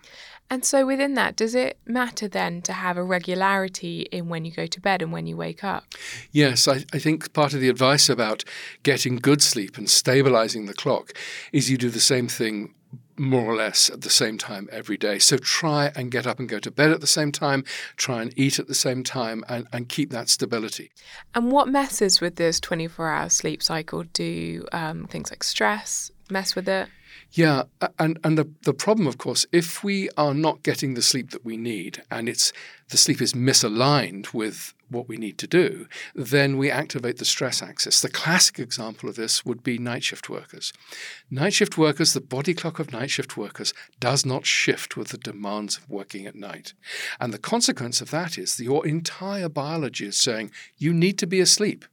And 0.50 0.64
so, 0.64 0.86
within 0.86 1.16
that, 1.16 1.36
does 1.36 1.56
it 1.56 1.78
matter 1.86 2.28
then 2.28 2.62
to 2.64 2.74
have 2.74 2.98
a 2.98 3.04
regularity 3.04 4.02
in 4.12 4.30
when 4.30 4.46
you 4.46 4.52
go 4.52 4.68
to 4.68 4.82
bed 4.82 5.02
and 5.02 5.12
when 5.12 5.26
you 5.26 5.36
wake 5.36 5.64
up? 5.64 5.86
Yes, 6.32 6.68
I, 6.68 6.86
I, 6.94 7.00
think 7.00 7.34
part 7.34 7.54
of 7.54 7.60
the 7.60 7.70
advice 7.70 8.10
about 8.10 8.44
getting 8.84 9.16
good 9.16 9.42
sleep 9.42 9.78
and 9.78 9.90
stabilizing 9.90 10.66
the 10.66 10.74
clock 10.74 11.14
is 11.52 11.72
you 11.72 11.78
do 11.78 11.90
the 11.90 12.00
same 12.00 12.28
thing 12.28 12.76
more 13.18 13.46
or 13.46 13.56
less 13.56 13.90
at 13.90 14.02
the 14.02 14.10
same 14.10 14.38
time 14.38 14.68
every 14.72 14.98
day. 14.98 15.20
So 15.20 15.38
try 15.38 15.92
and 15.96 16.12
get 16.12 16.26
up 16.26 16.40
and 16.40 16.50
go 16.50 16.60
to 16.60 16.72
bed 16.72 16.92
at 16.92 17.02
the 17.02 17.08
same 17.08 17.32
time, 17.32 17.64
try 17.96 18.22
and 18.22 18.38
eat 18.38 18.60
at 18.60 18.68
the 18.68 18.76
same 18.76 19.04
time, 19.04 19.44
and, 19.48 19.68
and 19.72 19.88
keep 19.88 20.10
that 20.12 20.30
stability. 20.30 20.92
And 21.36 21.52
what 21.52 21.68
messes 21.68 22.22
with 22.22 22.36
this 22.36 22.60
24 22.60 23.10
hour 23.10 23.30
sleep 23.30 23.62
cycle? 23.62 24.04
Do 24.14 24.66
um, 24.72 25.06
things 25.06 25.32
like 25.32 25.44
stress 25.44 26.12
mess 26.30 26.56
with 26.56 26.68
it? 26.68 26.90
Yeah, 27.32 27.64
and 27.98 28.20
and 28.24 28.38
the 28.38 28.50
the 28.64 28.74
problem, 28.74 29.08
of 29.08 29.18
course, 29.18 29.46
if 29.52 29.84
we 29.84 30.10
are 30.18 30.34
not 30.34 30.64
getting 30.64 30.94
the 30.94 31.02
sleep 31.02 31.32
that 31.32 31.44
we 31.44 31.58
need, 31.58 32.04
and 32.12 32.30
it's 32.30 32.54
the 32.90 32.98
sleep 32.98 33.22
is 33.22 33.34
misaligned 33.34 34.34
with 34.34 34.74
what 34.90 35.10
we 35.10 35.18
need 35.18 35.38
to 35.40 35.48
do, 35.48 35.88
then 36.14 36.58
we 36.58 36.70
activate 36.70 37.18
the 37.18 37.26
stress 37.26 37.62
axis. 37.62 38.00
The 38.00 38.10
classic 38.10 38.60
example 38.60 39.10
of 39.10 39.16
this 39.16 39.44
would 39.44 39.64
be 39.64 39.78
night 39.78 40.04
shift 40.04 40.30
workers. 40.30 40.72
Night 41.32 41.54
shift 41.54 41.78
workers, 41.78 42.14
the 42.14 42.22
body 42.22 42.54
clock 42.54 42.80
of 42.80 42.94
night 42.94 43.10
shift 43.10 43.36
workers 43.36 43.74
does 44.00 44.26
not 44.26 44.46
shift 44.46 44.96
with 44.96 45.10
the 45.10 45.18
demands 45.18 45.78
of 45.78 45.90
working 45.90 46.28
at 46.28 46.36
night. 46.36 46.74
And 47.20 47.34
the 47.34 47.40
consequence 47.40 48.00
of 48.00 48.12
that 48.12 48.38
is 48.38 48.56
that 48.56 48.64
your 48.64 48.86
entire 48.86 49.50
biology 49.50 50.06
is 50.06 50.18
saying 50.18 50.52
you 50.78 50.94
need 50.94 51.18
to 51.18 51.28
be 51.28 51.40
asleep. 51.40 51.86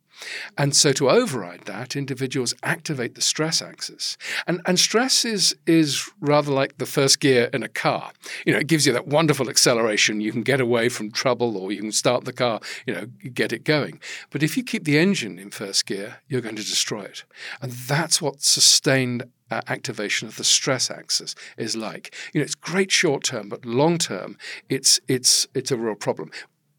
And 0.59 0.75
so 0.75 0.93
to 0.93 1.11
override 1.11 1.63
that, 1.67 1.97
individuals 1.97 2.55
activate 2.63 3.15
the 3.15 3.21
stress 3.21 3.63
axis. 3.63 4.17
And, 4.47 4.61
and 4.67 4.79
stress 4.79 5.25
is, 5.25 5.57
is 5.67 6.09
rather 6.21 6.53
like 6.53 6.79
the 6.79 6.87
first 6.87 7.21
gear 7.21 7.51
in 7.53 7.63
a 7.63 7.69
car. 7.69 8.13
You 8.45 8.53
know, 8.53 8.59
it 8.59 8.67
gives 8.67 8.87
you 8.87 8.93
that 8.93 9.07
wonderful 9.07 9.49
acceleration. 9.49 10.21
You 10.21 10.33
can 10.33 10.43
get 10.43 10.61
away 10.61 10.89
from 10.89 11.11
trouble 11.11 11.57
or 11.57 11.73
you 11.73 11.81
can 11.81 11.93
start 11.93 12.25
the 12.25 12.33
car, 12.33 12.61
you 12.87 12.95
know, 12.95 13.07
get 13.33 13.53
it 13.53 13.65
going. 13.65 14.01
But 14.31 14.43
if 14.43 14.57
you 14.57 14.63
keep 14.63 14.85
the 14.85 14.99
engine 14.99 15.39
in 15.39 15.51
first 15.51 15.87
gear, 15.87 16.19
you're 16.29 16.41
going 16.41 16.57
to 16.57 16.63
destroy 16.63 17.03
it. 17.03 17.25
And 17.63 17.73
that's 17.73 18.21
what 18.21 18.43
sustained 18.43 19.25
uh, 19.51 19.61
activation 19.67 20.29
of 20.29 20.37
the 20.37 20.45
stress 20.45 20.91
axis 20.91 21.35
is 21.57 21.77
like. 21.77 22.15
You 22.33 22.41
know, 22.41 22.45
it's 22.45 22.55
great 22.55 22.91
short 22.91 23.25
term, 23.25 23.49
but 23.49 23.65
long 23.65 23.99
term, 23.99 24.37
it's 24.69 25.01
it's 25.09 25.47
it's 25.55 25.71
a 25.71 25.77
real 25.77 25.97
problem 25.97 26.31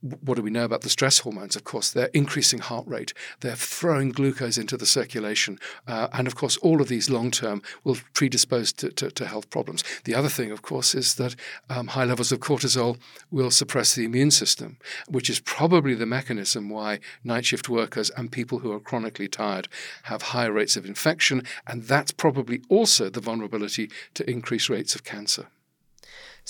what 0.02 0.36
do 0.36 0.42
we 0.42 0.50
know 0.50 0.66
about 0.66 0.82
the 0.82 0.90
stress 0.90 1.20
hormones? 1.20 1.56
Of 1.56 1.64
course, 1.64 1.92
they're 1.92 2.10
increasing 2.14 2.60
heart 2.60 2.88
rate, 2.88 3.14
they're 3.42 3.56
throwing 3.56 4.10
glucose 4.10 4.58
into 4.58 4.78
the 4.78 4.86
circulation, 4.86 5.60
uh, 5.88 6.08
and 6.14 6.28
of 6.28 6.36
course, 6.36 6.58
all 6.58 6.82
of 6.82 6.88
these 6.88 7.10
long 7.10 7.32
term 7.32 7.62
will 7.84 7.98
predispose 8.14 8.74
to, 8.74 8.90
to, 8.92 9.12
to, 9.12 9.26
health 9.28 9.50
problems. 9.50 9.84
The 10.04 10.16
other 10.16 10.30
thing, 10.30 10.52
of 10.52 10.62
course, 10.62 10.96
is 10.96 11.16
that 11.16 11.36
um, 11.70 11.88
high 11.88 12.06
levels 12.06 12.32
of 12.32 12.40
cortisol 12.40 12.98
will 13.30 13.52
suppress 13.52 13.94
the 13.94 14.06
immune 14.06 14.32
system, 14.32 14.78
which 15.08 15.30
is 15.30 15.40
probably 15.40 15.94
the 15.94 16.06
mechanism 16.06 16.70
why 16.70 17.00
night 17.24 17.46
shift 17.46 17.70
workers 17.70 18.10
and 18.12 18.32
people 18.32 18.60
who 18.60 18.72
are 18.72 18.80
chronically 18.80 19.28
tired 19.28 19.68
have 20.04 20.22
higher 20.22 20.52
rates 20.52 20.76
of 20.76 20.86
infection, 20.86 21.44
and 21.68 21.84
that's 21.84 22.12
probably 22.12 22.62
also 22.70 23.10
the 23.10 23.22
vulnerability 23.22 23.90
to 24.16 24.30
increased 24.30 24.70
rates 24.70 24.96
of 24.96 25.04
cancer. 25.04 25.48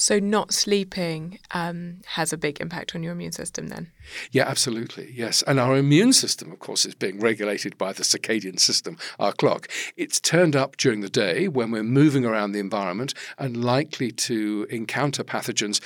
So, 0.02 0.18
not 0.18 0.52
sleeping 0.52 1.38
um, 1.52 1.98
has 2.08 2.34
a 2.34 2.38
big 2.38 2.60
impact 2.60 2.96
on 2.96 3.04
your 3.04 3.12
immune 3.12 3.34
system 3.34 3.68
then? 3.68 3.92
Yeah, 4.32 4.48
absolutely. 4.48 5.14
Yes. 5.14 5.44
And 5.44 5.60
our 5.60 5.78
immune 5.78 6.12
system, 6.12 6.52
of 6.52 6.58
course, 6.58 6.88
is 6.88 6.96
being 6.96 7.20
regulated 7.20 7.78
by 7.78 7.94
the 7.94 8.02
circadian 8.02 8.60
system, 8.60 8.98
our 9.20 9.32
clock. 9.32 9.68
It's 9.98 10.20
turned 10.20 10.56
up 10.56 10.76
during 10.78 11.02
the 11.02 11.10
day 11.10 11.48
when 11.48 11.70
we're 11.70 11.84
moving 11.84 12.26
around 12.26 12.54
the 12.54 12.60
environment 12.60 13.14
and 13.38 13.64
likely 13.64 14.12
to 14.12 14.66
encounter 14.72 15.24
pathogens 15.24 15.80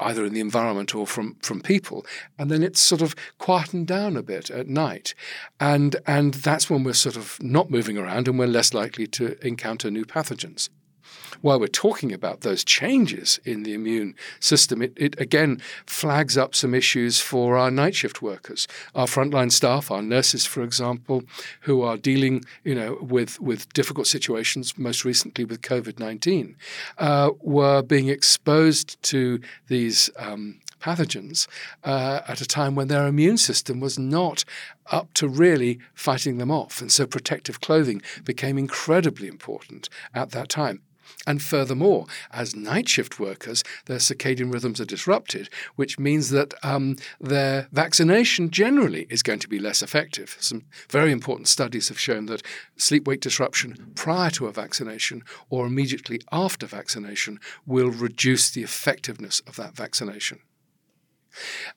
either 0.00 0.24
in 0.24 0.32
the 0.32 0.38
environment 0.38 0.94
or 0.94 1.04
from, 1.04 1.34
from 1.42 1.60
people. 1.60 2.06
And 2.38 2.52
then 2.52 2.62
it's 2.62 2.78
sort 2.78 3.02
of 3.02 3.16
quietened 3.38 3.88
down 3.88 4.16
a 4.16 4.22
bit 4.22 4.48
at 4.48 4.68
night. 4.68 5.12
And, 5.58 5.96
and 6.06 6.34
that's 6.34 6.70
when 6.70 6.84
we're 6.84 6.92
sort 6.92 7.16
of 7.16 7.36
not 7.42 7.68
moving 7.68 7.98
around 7.98 8.28
and 8.28 8.38
we're 8.38 8.46
less 8.46 8.72
likely 8.72 9.08
to 9.08 9.44
encounter 9.44 9.90
new 9.90 10.04
pathogens 10.04 10.68
while 11.42 11.60
we're 11.60 11.66
talking 11.68 12.12
about 12.12 12.40
those 12.40 12.64
changes 12.64 13.40
in 13.44 13.62
the 13.62 13.74
immune 13.74 14.14
system, 14.40 14.82
it, 14.82 14.92
it 14.96 15.20
again 15.20 15.60
flags 15.86 16.36
up 16.36 16.54
some 16.54 16.74
issues 16.74 17.20
for 17.20 17.56
our 17.56 17.70
night 17.70 17.94
shift 17.94 18.22
workers, 18.22 18.68
our 18.94 19.06
frontline 19.06 19.52
staff, 19.52 19.90
our 19.90 20.02
nurses, 20.02 20.46
for 20.46 20.62
example, 20.62 21.22
who 21.62 21.82
are 21.82 21.96
dealing, 21.96 22.44
you 22.64 22.74
know, 22.74 22.98
with 23.00 23.40
with 23.40 23.72
difficult 23.72 24.06
situations. 24.06 24.76
Most 24.78 25.04
recently 25.04 25.44
with 25.44 25.60
COVID 25.62 25.98
nineteen, 25.98 26.56
uh, 26.98 27.30
were 27.40 27.82
being 27.82 28.08
exposed 28.08 29.02
to 29.04 29.40
these. 29.68 30.10
Um, 30.18 30.60
pathogens 30.78 31.48
uh, 31.84 32.20
at 32.28 32.40
a 32.40 32.46
time 32.46 32.74
when 32.74 32.88
their 32.88 33.06
immune 33.06 33.38
system 33.38 33.80
was 33.80 33.98
not 33.98 34.44
up 34.92 35.12
to 35.14 35.26
really 35.26 35.78
fighting 35.94 36.36
them 36.38 36.50
off. 36.50 36.80
And 36.80 36.92
so 36.92 37.06
protective 37.06 37.60
clothing 37.60 38.02
became 38.24 38.58
incredibly 38.58 39.26
important 39.26 39.88
at 40.14 40.30
that 40.30 40.48
time. 40.48 40.82
And 41.26 41.42
furthermore, 41.42 42.06
as 42.32 42.54
night 42.54 42.88
shift 42.88 43.18
workers, 43.18 43.64
their 43.86 43.98
circadian 43.98 44.52
rhythms 44.52 44.80
are 44.80 44.84
disrupted, 44.84 45.48
which 45.74 45.98
means 45.98 46.30
that 46.30 46.54
um, 46.62 46.96
their 47.20 47.68
vaccination 47.72 48.50
generally 48.50 49.06
is 49.10 49.22
going 49.22 49.40
to 49.40 49.48
be 49.48 49.58
less 49.58 49.82
effective. 49.82 50.36
Some 50.40 50.64
very 50.88 51.12
important 51.12 51.48
studies 51.48 51.88
have 51.88 51.98
shown 51.98 52.26
that 52.26 52.42
sleep 52.76 53.06
wake 53.06 53.20
disruption 53.20 53.92
prior 53.94 54.30
to 54.30 54.46
a 54.46 54.52
vaccination 54.52 55.22
or 55.50 55.66
immediately 55.66 56.20
after 56.30 56.66
vaccination 56.66 57.40
will 57.66 57.90
reduce 57.90 58.50
the 58.50 58.62
effectiveness 58.62 59.40
of 59.46 59.56
that 59.56 59.74
vaccination. 59.74 60.40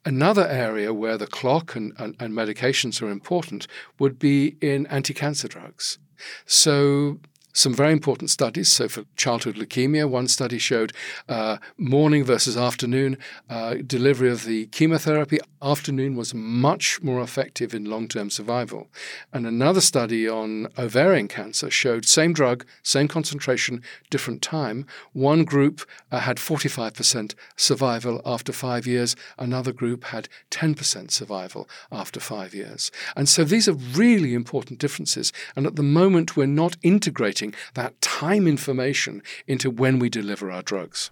Another 0.05 0.47
area 0.47 0.93
where 0.93 1.17
the 1.17 1.27
clock 1.27 1.75
and, 1.75 1.93
and, 1.97 2.15
and 2.19 2.33
medications 2.33 3.01
are 3.01 3.09
important 3.09 3.67
would 3.97 4.17
be 4.17 4.55
in 4.61 4.85
anti 4.87 5.13
cancer 5.13 5.47
drugs. 5.47 5.99
So, 6.45 7.19
some 7.59 7.73
very 7.73 7.91
important 7.91 8.29
studies. 8.29 8.69
So, 8.69 8.87
for 8.87 9.03
childhood 9.17 9.55
leukemia, 9.55 10.09
one 10.09 10.27
study 10.27 10.57
showed 10.57 10.93
uh, 11.27 11.57
morning 11.77 12.23
versus 12.23 12.55
afternoon 12.55 13.17
uh, 13.49 13.75
delivery 13.85 14.29
of 14.29 14.45
the 14.45 14.67
chemotherapy. 14.67 15.39
Afternoon 15.61 16.15
was 16.15 16.33
much 16.33 17.03
more 17.03 17.21
effective 17.21 17.73
in 17.73 17.83
long 17.83 18.07
term 18.07 18.29
survival. 18.29 18.87
And 19.33 19.45
another 19.45 19.81
study 19.81 20.27
on 20.27 20.69
ovarian 20.77 21.27
cancer 21.27 21.69
showed 21.69 22.05
same 22.05 22.31
drug, 22.31 22.65
same 22.81 23.09
concentration, 23.09 23.83
different 24.09 24.41
time. 24.41 24.85
One 25.11 25.43
group 25.43 25.81
uh, 26.11 26.19
had 26.19 26.37
45% 26.37 27.35
survival 27.57 28.21
after 28.25 28.53
five 28.53 28.87
years, 28.87 29.17
another 29.37 29.73
group 29.73 30.05
had 30.05 30.29
10% 30.49 31.11
survival 31.11 31.67
after 31.91 32.21
five 32.21 32.53
years. 32.53 32.89
And 33.17 33.27
so 33.27 33.43
these 33.43 33.67
are 33.67 33.73
really 33.73 34.33
important 34.33 34.79
differences. 34.79 35.33
And 35.57 35.67
at 35.67 35.75
the 35.75 35.83
moment, 35.83 36.37
we're 36.37 36.45
not 36.45 36.77
integrating 36.83 37.48
that 37.73 37.99
time 38.01 38.47
information 38.47 39.21
into 39.47 39.69
when 39.69 39.99
we 39.99 40.09
deliver 40.09 40.51
our 40.51 40.61
drugs. 40.61 41.11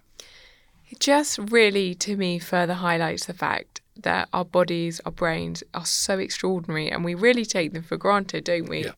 It 0.90 1.00
just 1.00 1.38
really, 1.38 1.94
to 1.96 2.16
me, 2.16 2.38
further 2.38 2.74
highlights 2.74 3.26
the 3.26 3.34
fact 3.34 3.80
that 3.96 4.28
our 4.32 4.44
bodies, 4.44 5.00
our 5.04 5.12
brains 5.12 5.62
are 5.74 5.84
so 5.84 6.18
extraordinary 6.18 6.90
and 6.90 7.04
we 7.04 7.14
really 7.14 7.44
take 7.44 7.72
them 7.72 7.82
for 7.82 7.96
granted, 7.96 8.44
don't 8.44 8.68
we? 8.68 8.84
Yeah. 8.84 8.92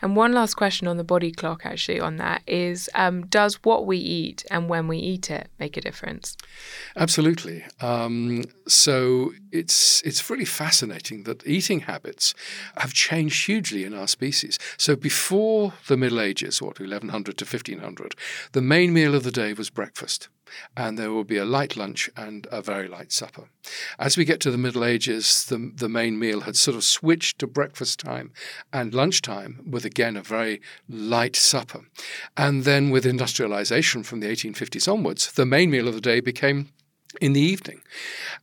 And 0.00 0.14
one 0.14 0.32
last 0.32 0.54
question 0.54 0.86
on 0.86 0.96
the 0.96 1.04
body 1.04 1.32
clock, 1.32 1.62
actually, 1.64 2.00
on 2.00 2.16
that 2.16 2.42
is 2.46 2.88
um, 2.94 3.26
Does 3.26 3.56
what 3.64 3.86
we 3.86 3.98
eat 3.98 4.44
and 4.50 4.68
when 4.68 4.88
we 4.88 4.98
eat 4.98 5.30
it 5.30 5.48
make 5.58 5.76
a 5.76 5.80
difference? 5.80 6.36
Absolutely. 6.96 7.64
Um, 7.80 8.44
so 8.66 9.32
it's, 9.50 10.02
it's 10.02 10.28
really 10.30 10.44
fascinating 10.44 11.24
that 11.24 11.46
eating 11.46 11.80
habits 11.80 12.34
have 12.76 12.92
changed 12.92 13.46
hugely 13.46 13.84
in 13.84 13.94
our 13.94 14.08
species. 14.08 14.58
So 14.76 14.94
before 14.94 15.72
the 15.88 15.96
Middle 15.96 16.20
Ages, 16.20 16.62
what, 16.62 16.78
1100 16.78 17.38
to 17.38 17.44
1500, 17.44 18.14
the 18.52 18.62
main 18.62 18.92
meal 18.92 19.14
of 19.14 19.24
the 19.24 19.32
day 19.32 19.52
was 19.52 19.70
breakfast 19.70 20.28
and 20.76 20.98
there 20.98 21.10
will 21.10 21.24
be 21.24 21.36
a 21.36 21.44
light 21.44 21.76
lunch 21.76 22.10
and 22.16 22.46
a 22.50 22.62
very 22.62 22.88
light 22.88 23.12
supper. 23.12 23.48
As 23.98 24.16
we 24.16 24.24
get 24.24 24.40
to 24.40 24.50
the 24.50 24.58
Middle 24.58 24.84
Ages, 24.84 25.44
the, 25.46 25.72
the 25.74 25.88
main 25.88 26.18
meal 26.18 26.40
had 26.40 26.56
sort 26.56 26.76
of 26.76 26.84
switched 26.84 27.38
to 27.38 27.46
breakfast 27.46 28.00
time 28.00 28.32
and 28.72 28.94
lunchtime, 28.94 29.64
with 29.68 29.84
again 29.84 30.16
a 30.16 30.22
very 30.22 30.60
light 30.88 31.36
supper. 31.36 31.80
And 32.36 32.64
then 32.64 32.90
with 32.90 33.06
industrialization 33.06 34.02
from 34.02 34.20
the 34.20 34.28
1850s 34.28 34.90
onwards, 34.90 35.32
the 35.32 35.46
main 35.46 35.70
meal 35.70 35.88
of 35.88 35.94
the 35.94 36.00
day 36.00 36.20
became 36.20 36.70
in 37.20 37.32
the 37.32 37.40
evening. 37.40 37.82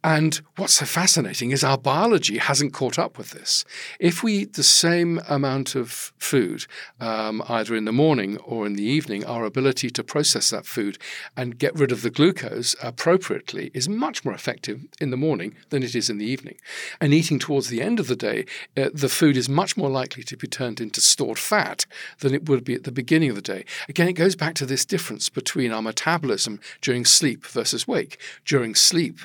And 0.03 0.41
what's 0.57 0.73
so 0.73 0.85
fascinating 0.85 1.51
is 1.51 1.63
our 1.63 1.77
biology 1.77 2.37
hasn't 2.37 2.73
caught 2.73 2.99
up 2.99 3.17
with 3.17 3.31
this. 3.31 3.65
If 3.99 4.23
we 4.23 4.33
eat 4.33 4.53
the 4.53 4.63
same 4.63 5.21
amount 5.27 5.75
of 5.75 6.13
food, 6.17 6.65
um, 6.99 7.43
either 7.47 7.75
in 7.75 7.85
the 7.85 7.91
morning 7.91 8.37
or 8.37 8.65
in 8.65 8.73
the 8.73 8.83
evening, 8.83 9.25
our 9.25 9.45
ability 9.45 9.89
to 9.91 10.03
process 10.03 10.49
that 10.49 10.65
food 10.65 10.97
and 11.35 11.57
get 11.57 11.75
rid 11.75 11.91
of 11.91 12.01
the 12.01 12.09
glucose 12.09 12.75
appropriately 12.81 13.71
is 13.73 13.89
much 13.89 14.25
more 14.25 14.33
effective 14.33 14.81
in 14.99 15.11
the 15.11 15.17
morning 15.17 15.55
than 15.69 15.83
it 15.83 15.95
is 15.95 16.09
in 16.09 16.17
the 16.17 16.25
evening. 16.25 16.57
And 16.99 17.13
eating 17.13 17.39
towards 17.39 17.69
the 17.69 17.81
end 17.81 17.99
of 17.99 18.07
the 18.07 18.15
day, 18.15 18.45
uh, 18.77 18.89
the 18.93 19.09
food 19.09 19.37
is 19.37 19.49
much 19.49 19.77
more 19.77 19.89
likely 19.89 20.23
to 20.23 20.37
be 20.37 20.47
turned 20.47 20.81
into 20.81 21.01
stored 21.01 21.39
fat 21.39 21.85
than 22.19 22.33
it 22.33 22.47
would 22.47 22.63
be 22.63 22.73
at 22.73 22.83
the 22.83 22.91
beginning 22.91 23.29
of 23.29 23.35
the 23.35 23.41
day. 23.41 23.65
Again, 23.87 24.07
it 24.07 24.13
goes 24.13 24.35
back 24.35 24.55
to 24.55 24.65
this 24.65 24.85
difference 24.85 25.29
between 25.29 25.71
our 25.71 25.81
metabolism 25.81 26.59
during 26.81 27.05
sleep 27.05 27.45
versus 27.45 27.87
wake. 27.87 28.19
During 28.45 28.64
during 28.65 28.73
sleep, 28.73 29.19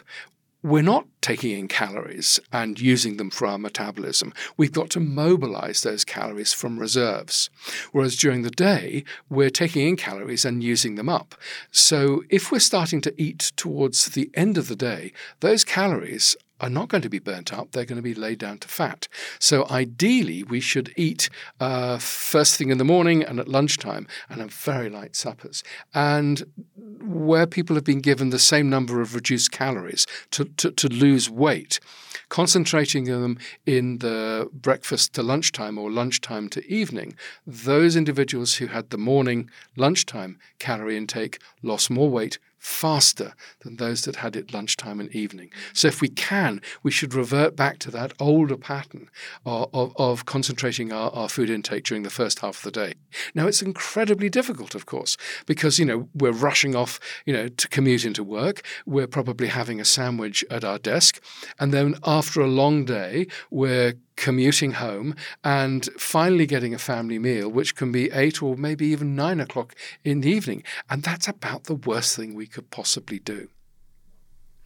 we're 0.63 0.83
not 0.83 1.07
taking 1.23 1.59
in 1.59 1.67
calories 1.67 2.39
and 2.53 2.79
using 2.79 3.17
them 3.17 3.31
for 3.31 3.47
our 3.47 3.57
metabolism. 3.57 4.35
We've 4.59 4.71
got 4.71 4.91
to 4.91 5.01
mobilize 5.01 5.81
those 5.81 6.05
calories 6.05 6.53
from 6.53 6.79
reserves. 6.79 7.49
Whereas 7.93 8.17
during 8.17 8.43
the 8.43 8.51
day, 8.51 9.05
we're 9.31 9.49
taking 9.49 9.89
in 9.89 9.97
calories 9.97 10.45
and 10.45 10.63
using 10.63 10.97
them 10.97 11.09
up. 11.09 11.35
So 11.71 12.23
if 12.29 12.53
we're 12.53 12.59
starting 12.59 13.01
to 13.01 13.15
eat 13.17 13.53
towards 13.57 14.11
the 14.11 14.31
end 14.35 14.59
of 14.59 14.69
the 14.69 14.77
day, 14.77 15.15
those 15.41 15.65
calories 15.65 16.37
are 16.61 16.71
not 16.71 16.89
going 16.89 17.03
to 17.03 17.09
be 17.09 17.19
burnt 17.19 17.53
up, 17.53 17.73
they're 17.73 17.85
going 17.85 17.97
to 17.97 18.03
be 18.03 18.15
laid 18.15 18.39
down 18.39 18.59
to 18.59 18.69
fat. 18.69 19.09
So 19.39 19.67
ideally, 19.71 20.43
we 20.43 20.61
should 20.61 20.93
eat 20.97 21.31
uh, 21.59 21.99
first 21.99 22.57
thing 22.57 22.71
in 22.71 22.79
the 22.79 22.85
morning 22.85 23.23
and 23.23 23.41
at 23.41 23.49
lunchtime 23.49 24.07
and 24.29 24.41
have 24.41 24.53
very 24.53 24.91
light 24.91 25.17
suppers. 25.17 25.65
And 25.95 26.45
where 26.77 27.47
people 27.47 27.77
have 27.77 27.85
been 27.85 28.01
given 28.01 28.31
the 28.31 28.39
same 28.39 28.69
number 28.69 29.01
of 29.01 29.15
reduced 29.15 29.51
calories 29.53 30.07
to, 30.33 30.45
to, 30.45 30.71
to 30.71 30.89
lose 30.89 31.31
weight, 31.31 31.81
concentrating 32.29 33.05
them 33.05 33.39
in 33.67 33.99
the 33.99 34.49
breakfast 34.53 35.15
to 35.15 35.23
lunchtime 35.23 35.79
or 35.79 35.91
lunchtime 35.91 36.49
to 36.51 36.67
evening, 36.71 37.17
those 37.47 37.97
individuals 37.97 38.57
who 38.57 38.67
had 38.67 38.91
the 38.91 38.99
morning 38.99 39.51
lunchtime 39.77 40.39
calorie 40.59 40.97
intake 40.97 41.41
lost 41.63 41.91
more 41.91 42.11
weight 42.11 42.39
faster 42.61 43.33
than 43.61 43.77
those 43.77 44.03
that 44.03 44.17
had 44.17 44.37
it 44.37 44.53
lunchtime 44.53 45.01
and 45.01 45.11
evening. 45.15 45.51
So, 45.73 45.89
if 45.89 46.01
we 46.01 46.09
can, 46.09 46.61
we 46.83 46.91
should 46.91 47.15
revert 47.15 47.57
back 47.57 47.79
to 47.81 47.91
that 47.91 48.13
older 48.21 48.57
pattern 48.57 49.09
of, 49.47 49.71
of, 49.73 49.95
of, 49.97 50.27
concentrating 50.27 50.93
our, 50.93 51.11
our 51.13 51.29
food 51.29 51.49
intake 51.49 51.85
during 51.85 52.03
the 52.03 52.11
first 52.11 52.41
half 52.41 52.59
of 52.59 52.63
the 52.63 52.71
day. 52.71 52.95
Now, 53.35 53.49
it's 53.49 53.63
incredibly 53.63 54.29
difficult, 54.29 54.75
of 54.75 54.85
course, 54.87 55.17
because 55.47 55.79
you 55.79 55.87
know 55.87 56.09
we're 56.15 56.33
rushing 56.33 56.77
off, 56.77 57.01
you 57.25 57.33
know, 57.33 57.49
to 57.49 57.69
commute 57.69 58.05
into 58.05 58.23
work. 58.23 58.63
We're 58.87 59.09
probably 59.09 59.49
having 59.49 59.81
a 59.81 59.85
sandwich 59.85 60.45
at 60.51 60.63
our 60.63 60.79
desk, 60.79 61.21
and 61.59 61.73
then 61.73 61.97
after 62.05 62.43
a 62.43 62.47
long 62.47 62.85
day, 62.85 63.27
we're 63.51 63.95
commuting 64.17 64.73
home 64.73 65.15
and 65.45 65.89
finally 65.99 66.47
getting 66.47 66.75
a 66.75 66.79
family 66.79 67.19
meal, 67.19 67.49
which 67.49 67.75
can 67.75 67.91
be 67.91 68.11
eight 68.13 68.43
or 68.43 68.57
maybe 68.57 68.87
even 68.87 69.15
nine 69.15 69.41
o'clock 69.41 69.75
in 70.05 70.21
the 70.21 70.31
evening. 70.31 70.63
And 70.89 71.03
that's 71.03 71.29
about 71.29 71.65
the 71.65 71.75
worst 71.75 72.17
thing 72.17 72.35
we 72.35 72.47
could 72.47 72.71
possibly 72.71 73.19
do. 73.19 73.49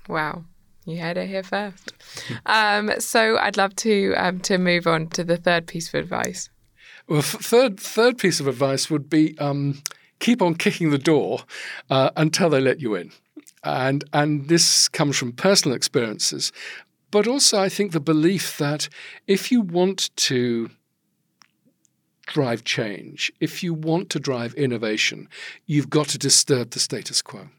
Wow. 0.09 0.45
You 0.85 1.01
heard 1.01 1.17
it 1.17 1.29
here 1.29 1.43
first. 1.43 1.95
Um, 2.45 2.93
so 2.99 3.39
I'd 3.39 3.57
love 3.57 3.75
to 3.77 4.15
um, 4.17 4.41
to 4.41 4.59
move 4.59 4.87
on 4.87 5.09
to 5.11 5.25
the 5.25 5.39
third 5.39 5.67
piece 5.67 5.89
of 5.89 5.95
advice. 5.95 6.51
Well, 7.09 7.21
f- 7.21 7.41
third 7.41 7.81
third 7.81 8.19
piece 8.19 8.39
of 8.39 8.47
advice 8.47 8.91
would 8.91 9.09
be 9.09 9.39
um, 9.39 9.83
keep 10.19 10.43
on 10.43 10.57
kicking 10.57 10.91
the 10.91 10.99
door 10.99 11.41
uh, 11.89 12.11
until 12.17 12.51
they 12.51 12.61
let 12.61 12.81
you 12.81 12.95
in 12.95 13.13
and 13.65 14.05
and 14.13 14.49
this 14.49 14.89
comes 14.89 15.17
from 15.17 15.33
personal 15.33 15.75
experiences 15.75 16.53
but 17.15 17.29
also 17.29 17.61
I 17.61 17.69
think 17.69 17.93
the 17.93 18.01
belief 18.01 18.59
that 18.59 18.89
if 19.29 19.53
you 19.53 19.61
want 19.61 20.11
to 20.17 20.71
drive 22.27 22.65
change, 22.65 23.33
if 23.39 23.63
you 23.63 23.73
want 23.73 24.11
to 24.11 24.19
drive 24.19 24.53
innovation, 24.55 25.29
you've 25.65 25.89
got 25.89 26.09
to 26.09 26.19
disturb 26.19 26.71
the 26.71 26.81
status 26.81 27.23
quo. 27.23 27.51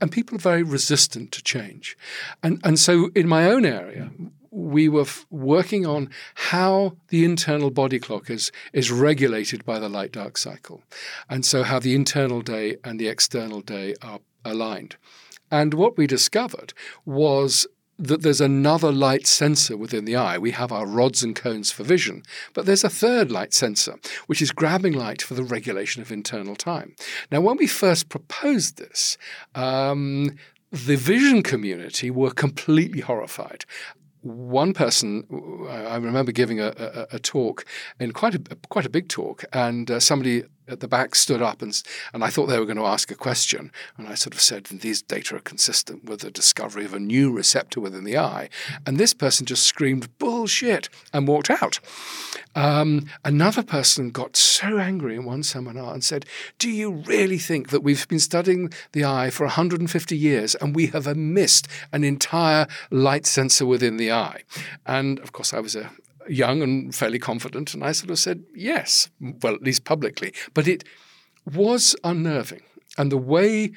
And 0.00 0.10
people 0.10 0.36
are 0.36 0.50
very 0.52 0.62
resistant 0.62 1.30
to 1.32 1.42
change. 1.42 1.94
And, 2.42 2.58
and 2.64 2.78
so 2.78 3.10
in 3.14 3.28
my 3.28 3.44
own 3.50 3.66
area, 3.66 4.12
we 4.50 4.88
were 4.88 5.02
f- 5.02 5.26
working 5.28 5.84
on 5.84 6.08
how 6.34 6.96
the 7.08 7.22
internal 7.26 7.70
body 7.70 7.98
clock 7.98 8.30
is, 8.30 8.50
is 8.72 8.90
regulated 8.90 9.62
by 9.66 9.78
the 9.78 9.90
light 9.90 10.12
dark 10.12 10.38
cycle. 10.38 10.82
And 11.28 11.44
so 11.44 11.64
how 11.64 11.80
the 11.80 11.94
internal 11.94 12.40
day 12.40 12.76
and 12.82 12.98
the 12.98 13.08
external 13.08 13.60
day 13.60 13.94
are 14.00 14.20
aligned. 14.42 14.96
And 15.50 15.74
what 15.74 15.98
we 15.98 16.06
discovered 16.06 16.72
was 17.04 17.66
that 17.98 18.22
there's 18.22 18.40
another 18.40 18.92
light 18.92 19.26
sensor 19.26 19.76
within 19.76 20.04
the 20.04 20.16
eye. 20.16 20.38
We 20.38 20.50
have 20.52 20.72
our 20.72 20.86
rods 20.86 21.22
and 21.22 21.34
cones 21.34 21.70
for 21.70 21.82
vision, 21.82 22.22
but 22.52 22.66
there's 22.66 22.84
a 22.84 22.90
third 22.90 23.30
light 23.30 23.54
sensor, 23.54 23.96
which 24.26 24.42
is 24.42 24.52
grabbing 24.52 24.92
light 24.92 25.22
for 25.22 25.34
the 25.34 25.44
regulation 25.44 26.02
of 26.02 26.12
internal 26.12 26.56
time. 26.56 26.94
Now, 27.30 27.40
when 27.40 27.56
we 27.56 27.66
first 27.66 28.08
proposed 28.08 28.76
this, 28.76 29.16
um, 29.54 30.36
the 30.70 30.96
vision 30.96 31.42
community 31.42 32.10
were 32.10 32.30
completely 32.30 33.00
horrified 33.00 33.64
one 34.22 34.74
person 34.74 35.24
I 35.68 35.96
remember 35.96 36.32
giving 36.32 36.60
a, 36.60 36.72
a, 36.76 37.06
a, 37.12 37.18
talk 37.18 37.64
in 38.00 38.10
quite 38.10 38.34
a 38.34 38.40
quite 38.68 38.84
a 38.84 38.90
big 38.90 39.08
talk, 39.08 39.44
and 39.52 39.88
uh, 39.88 40.00
somebody 40.00 40.42
at 40.68 40.80
the 40.80 40.88
back 40.88 41.14
stood 41.14 41.42
up 41.42 41.62
and, 41.62 41.82
and 42.12 42.24
I 42.24 42.28
thought 42.28 42.46
they 42.46 42.58
were 42.58 42.66
going 42.66 42.76
to 42.76 42.86
ask 42.86 43.10
a 43.10 43.14
question. 43.14 43.70
And 43.96 44.08
I 44.08 44.14
sort 44.14 44.34
of 44.34 44.40
said, 44.40 44.64
these 44.66 45.02
data 45.02 45.36
are 45.36 45.40
consistent 45.40 46.04
with 46.04 46.20
the 46.20 46.30
discovery 46.30 46.84
of 46.84 46.94
a 46.94 47.00
new 47.00 47.32
receptor 47.32 47.80
within 47.80 48.04
the 48.04 48.18
eye. 48.18 48.48
And 48.86 48.98
this 48.98 49.14
person 49.14 49.46
just 49.46 49.64
screamed, 49.64 50.18
bullshit, 50.18 50.88
and 51.12 51.28
walked 51.28 51.50
out. 51.50 51.80
Um, 52.54 53.06
another 53.24 53.62
person 53.62 54.10
got 54.10 54.36
so 54.36 54.78
angry 54.78 55.16
in 55.16 55.24
one 55.24 55.42
seminar 55.42 55.92
and 55.92 56.02
said, 56.02 56.24
Do 56.58 56.70
you 56.70 56.90
really 56.90 57.38
think 57.38 57.68
that 57.68 57.82
we've 57.82 58.08
been 58.08 58.20
studying 58.20 58.72
the 58.92 59.04
eye 59.04 59.30
for 59.30 59.44
150 59.44 60.16
years 60.16 60.54
and 60.54 60.74
we 60.74 60.86
have 60.88 61.14
missed 61.16 61.68
an 61.92 62.02
entire 62.02 62.66
light 62.90 63.26
sensor 63.26 63.66
within 63.66 63.98
the 63.98 64.10
eye? 64.10 64.42
And 64.86 65.18
of 65.20 65.32
course, 65.32 65.52
I 65.52 65.60
was 65.60 65.76
a, 65.76 65.90
young 66.28 66.62
and 66.62 66.94
fairly 66.94 67.18
confident, 67.18 67.74
and 67.74 67.84
I 67.84 67.92
sort 67.92 68.10
of 68.10 68.18
said 68.18 68.44
yes, 68.54 69.08
well, 69.20 69.54
at 69.54 69.62
least 69.62 69.84
publicly. 69.84 70.32
But 70.54 70.68
it 70.68 70.84
was 71.44 71.96
unnerving. 72.04 72.62
And 72.98 73.12
the 73.12 73.18
way 73.18 73.72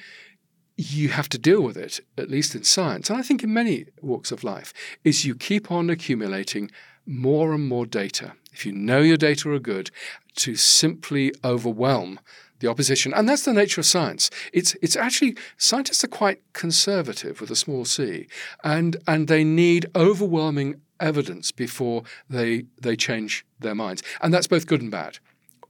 you 0.77 1.09
have 1.09 1.27
to 1.29 1.37
deal 1.37 1.61
with 1.61 1.75
it, 1.75 1.99
at 2.17 2.29
least 2.29 2.55
in 2.55 2.63
science, 2.63 3.09
and 3.09 3.19
I 3.19 3.21
think 3.21 3.43
in 3.43 3.53
many 3.53 3.85
walks 4.01 4.31
of 4.31 4.43
life, 4.43 4.73
is 5.03 5.25
you 5.25 5.35
keep 5.35 5.71
on 5.71 5.89
accumulating 5.89 6.71
more 7.05 7.53
and 7.53 7.67
more 7.67 7.85
data. 7.85 8.33
If 8.53 8.65
you 8.65 8.71
know 8.71 9.01
your 9.01 9.17
data 9.17 9.51
are 9.51 9.59
good, 9.59 9.91
to 10.37 10.55
simply 10.55 11.33
overwhelm 11.43 12.19
the 12.59 12.67
opposition. 12.67 13.13
And 13.13 13.27
that's 13.27 13.43
the 13.43 13.53
nature 13.53 13.81
of 13.81 13.85
science. 13.85 14.29
It's 14.53 14.75
it's 14.81 14.95
actually 14.95 15.35
scientists 15.57 16.03
are 16.03 16.09
quite 16.09 16.41
conservative 16.53 17.41
with 17.41 17.51
a 17.51 17.55
small 17.55 17.85
c, 17.85 18.27
and 18.63 18.97
and 19.07 19.27
they 19.27 19.43
need 19.43 19.87
overwhelming 19.95 20.81
evidence 20.99 21.51
before 21.51 22.03
they 22.29 22.65
they 22.81 22.95
change 22.95 23.45
their 23.59 23.75
minds. 23.75 24.03
And 24.21 24.33
that's 24.33 24.47
both 24.47 24.67
good 24.67 24.81
and 24.81 24.91
bad. 24.91 25.19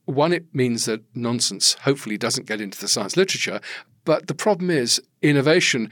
One, 0.05 0.33
it 0.33 0.45
means 0.53 0.85
that 0.85 1.01
nonsense 1.13 1.73
hopefully 1.81 2.17
doesn't 2.17 2.47
get 2.47 2.61
into 2.61 2.79
the 2.79 2.87
science 2.87 3.15
literature, 3.15 3.61
but 4.05 4.27
the 4.27 4.33
problem 4.33 4.71
is 4.71 4.99
innovation 5.21 5.91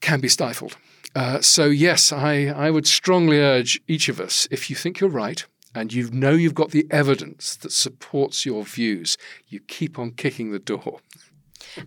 can 0.00 0.20
be 0.20 0.28
stifled. 0.28 0.76
Uh, 1.14 1.40
so 1.40 1.66
yes, 1.66 2.10
I, 2.10 2.46
I 2.46 2.70
would 2.70 2.86
strongly 2.86 3.38
urge 3.38 3.80
each 3.86 4.08
of 4.08 4.18
us, 4.18 4.48
if 4.50 4.70
you 4.70 4.76
think 4.76 4.98
you're 4.98 5.10
right, 5.10 5.44
and 5.74 5.92
you 5.92 6.10
know 6.10 6.32
you've 6.32 6.54
got 6.54 6.70
the 6.70 6.86
evidence 6.90 7.56
that 7.56 7.72
supports 7.72 8.44
your 8.44 8.64
views, 8.64 9.16
you 9.48 9.60
keep 9.60 9.98
on 9.98 10.12
kicking 10.12 10.50
the 10.50 10.58
door. 10.58 10.98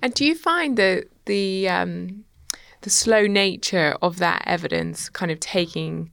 And 0.01 0.13
do 0.13 0.25
you 0.25 0.35
find 0.35 0.77
that 0.77 1.05
the 1.25 1.67
um, 1.69 2.23
the 2.81 2.89
slow 2.89 3.27
nature 3.27 3.95
of 4.01 4.17
that 4.19 4.43
evidence 4.45 5.09
kind 5.09 5.31
of 5.31 5.39
taking 5.39 6.11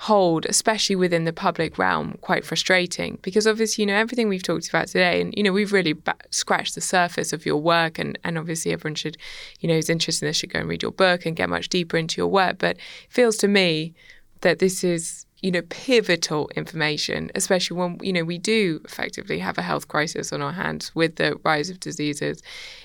hold, 0.00 0.44
especially 0.46 0.96
within 0.96 1.24
the 1.24 1.32
public 1.32 1.78
realm, 1.78 2.18
quite 2.20 2.44
frustrating 2.44 3.18
because 3.22 3.46
obviously, 3.46 3.82
you 3.82 3.86
know, 3.86 3.94
everything 3.96 4.28
we've 4.28 4.42
talked 4.42 4.68
about 4.68 4.88
today, 4.88 5.20
and, 5.20 5.32
you 5.36 5.42
know, 5.42 5.52
we've 5.52 5.72
really 5.72 5.94
ba- 5.94 6.16
scratched 6.30 6.74
the 6.74 6.80
surface 6.80 7.32
of 7.32 7.46
your 7.46 7.56
work. 7.56 7.98
And, 7.98 8.18
and 8.22 8.36
obviously, 8.36 8.72
everyone 8.72 8.94
should, 8.94 9.16
you 9.60 9.68
know, 9.68 9.74
who's 9.74 9.90
interested 9.90 10.26
in 10.26 10.30
this 10.30 10.36
should 10.36 10.52
go 10.52 10.60
and 10.60 10.68
read 10.68 10.82
your 10.82 10.92
book 10.92 11.24
and 11.24 11.36
get 11.36 11.48
much 11.48 11.68
deeper 11.68 11.96
into 11.96 12.18
your 12.20 12.28
work. 12.28 12.58
But 12.58 12.76
it 12.76 12.82
feels 13.08 13.36
to 13.38 13.48
me 13.48 13.94
that 14.42 14.58
this 14.58 14.84
is 14.84 15.26
you 15.42 15.50
know, 15.50 15.62
pivotal 15.68 16.50
information, 16.56 17.30
especially 17.34 17.76
when, 17.76 17.98
you 18.02 18.12
know, 18.12 18.24
we 18.24 18.38
do 18.38 18.80
effectively 18.84 19.38
have 19.38 19.58
a 19.58 19.62
health 19.62 19.86
crisis 19.86 20.32
on 20.32 20.40
our 20.40 20.52
hands 20.52 20.94
with 20.94 21.16
the 21.16 21.38
rise 21.44 21.68
of 21.68 21.78
diseases 21.78 22.42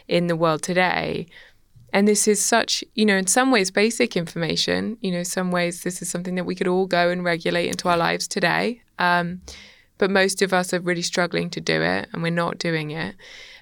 in 0.08 0.28
the 0.28 0.36
world 0.36 0.62
today. 0.62 1.28
And 1.94 2.08
this 2.08 2.28
is 2.28 2.44
such, 2.44 2.84
you 2.96 3.06
know, 3.06 3.18
in 3.18 3.28
some 3.28 3.52
ways 3.52 3.72
basic 3.72 4.16
information. 4.16 4.98
You 5.02 5.12
know, 5.12 5.24
some 5.24 5.52
ways 5.52 5.84
this 5.84 6.02
is 6.02 6.10
something 6.10 6.36
that 6.36 6.46
we 6.46 6.56
could 6.56 6.68
all 6.68 6.88
go 6.88 7.10
and 7.10 7.24
regulate 7.24 7.68
into 7.68 7.90
our 7.90 7.98
lives 7.98 8.28
today. 8.28 8.82
Um, 9.00 9.42
but 9.98 10.10
most 10.10 10.42
of 10.42 10.54
us 10.54 10.74
are 10.74 10.80
really 10.80 11.02
struggling 11.02 11.50
to 11.52 11.62
do 11.62 11.82
it 11.82 12.10
and 12.12 12.24
we're 12.24 12.32
not 12.32 12.58
doing 12.58 12.92
it. 12.92 13.16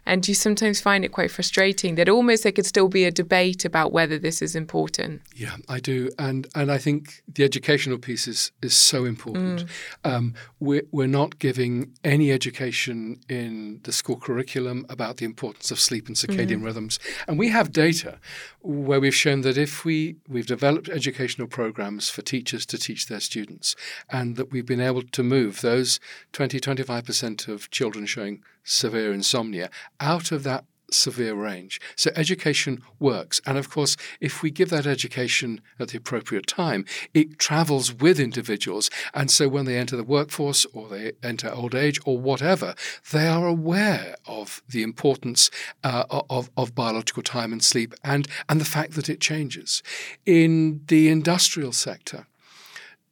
And 0.06 0.28
you 0.28 0.34
sometimes 0.34 0.82
find 0.82 1.06
it 1.06 1.12
quite 1.12 1.32
frustrating 1.32 1.96
that 1.96 2.10
almost 2.10 2.44
there 2.44 2.52
could 2.52 2.66
still 2.66 2.88
be 2.88 3.06
a 3.06 3.12
debate 3.12 3.66
about 3.66 3.92
whether 3.92 4.18
this 4.18 4.42
is 4.42 4.56
important. 4.56 5.22
Yeah, 5.36 5.56
I 5.68 5.80
do, 5.80 6.10
and 6.18 6.48
and 6.56 6.72
I 6.72 6.78
think 6.78 7.22
the 7.28 7.44
educational 7.44 7.98
piece 7.98 8.28
is 8.28 8.52
is 8.62 8.74
so 8.74 9.06
important. 9.06 9.66
Mm. 9.66 10.12
Um, 10.12 10.34
we're 10.60 10.84
we're 10.92 11.08
not 11.08 11.40
giving 11.40 11.94
any 12.04 12.32
education 12.32 13.20
in 13.30 13.80
the 13.84 13.92
school 13.92 14.18
curriculum 14.18 14.86
about 14.90 15.18
the 15.18 15.26
importance 15.26 15.72
of 15.72 15.80
sleep 15.80 16.08
and 16.08 16.16
circadian 16.16 16.62
mm. 16.62 16.66
rhythms, 16.66 17.00
and 17.28 17.38
we 17.38 17.50
have 17.50 17.72
data 17.72 18.20
where 18.62 19.00
we've 19.00 19.16
shown 19.16 19.42
that 19.42 19.58
if 19.58 19.86
we 19.86 20.18
we've 20.28 20.46
developed 20.46 20.90
educational 20.90 21.48
programs 21.48 22.10
for 22.10 22.22
teachers 22.22 22.66
to 22.68 22.78
teach 22.78 23.08
their 23.08 23.20
students, 23.20 23.76
and 24.10 24.36
that 24.36 24.52
we've 24.52 24.66
been 24.66 24.82
able 24.82 25.02
to 25.02 25.24
move 25.24 25.62
those 25.62 26.00
20 26.34 26.60
25 26.60 27.06
percent 27.06 27.48
of 27.48 27.70
children 27.72 28.06
showing 28.06 28.44
severe 28.64 29.14
insomnia 29.14 29.70
out 30.00 30.32
of 30.32 30.44
that 30.44 30.66
severe 30.92 31.34
range. 31.34 31.80
So 31.96 32.12
education 32.16 32.82
works. 33.00 33.42
And 33.46 33.58
of 33.58 33.70
course, 33.70 33.98
if 34.20 34.42
we 34.42 34.52
give 34.52 34.70
that 34.70 34.86
education 34.86 35.62
at 35.80 35.90
the 35.90 35.98
appropriate 35.98 36.48
time, 36.48 36.86
it 37.14 37.40
travels 37.40 37.94
with 37.94 38.20
individuals. 38.20 38.90
And 39.14 39.30
so 39.30 39.48
when 39.48 39.66
they 39.66 39.78
enter 39.78 39.96
the 39.96 40.04
workforce 40.04 40.66
or 40.74 40.88
they 40.88 41.14
enter 41.24 41.52
old 41.52 41.76
age 41.76 42.00
or 42.06 42.18
whatever, 42.18 42.76
they 43.12 43.28
are 43.28 43.48
aware 43.48 44.16
of 44.26 44.62
the 44.70 44.84
importance 44.84 45.50
uh, 45.84 46.04
of, 46.10 46.50
of 46.58 46.76
biological 46.76 47.24
time 47.24 47.52
and 47.52 47.64
sleep 47.64 47.94
and, 48.04 48.28
and 48.48 48.60
the 48.60 48.66
fact 48.66 48.94
that 48.94 49.10
it 49.10 49.20
changes. 49.20 49.84
In 50.26 50.82
the 50.88 51.10
industrial 51.10 51.72
sector, 51.72 52.28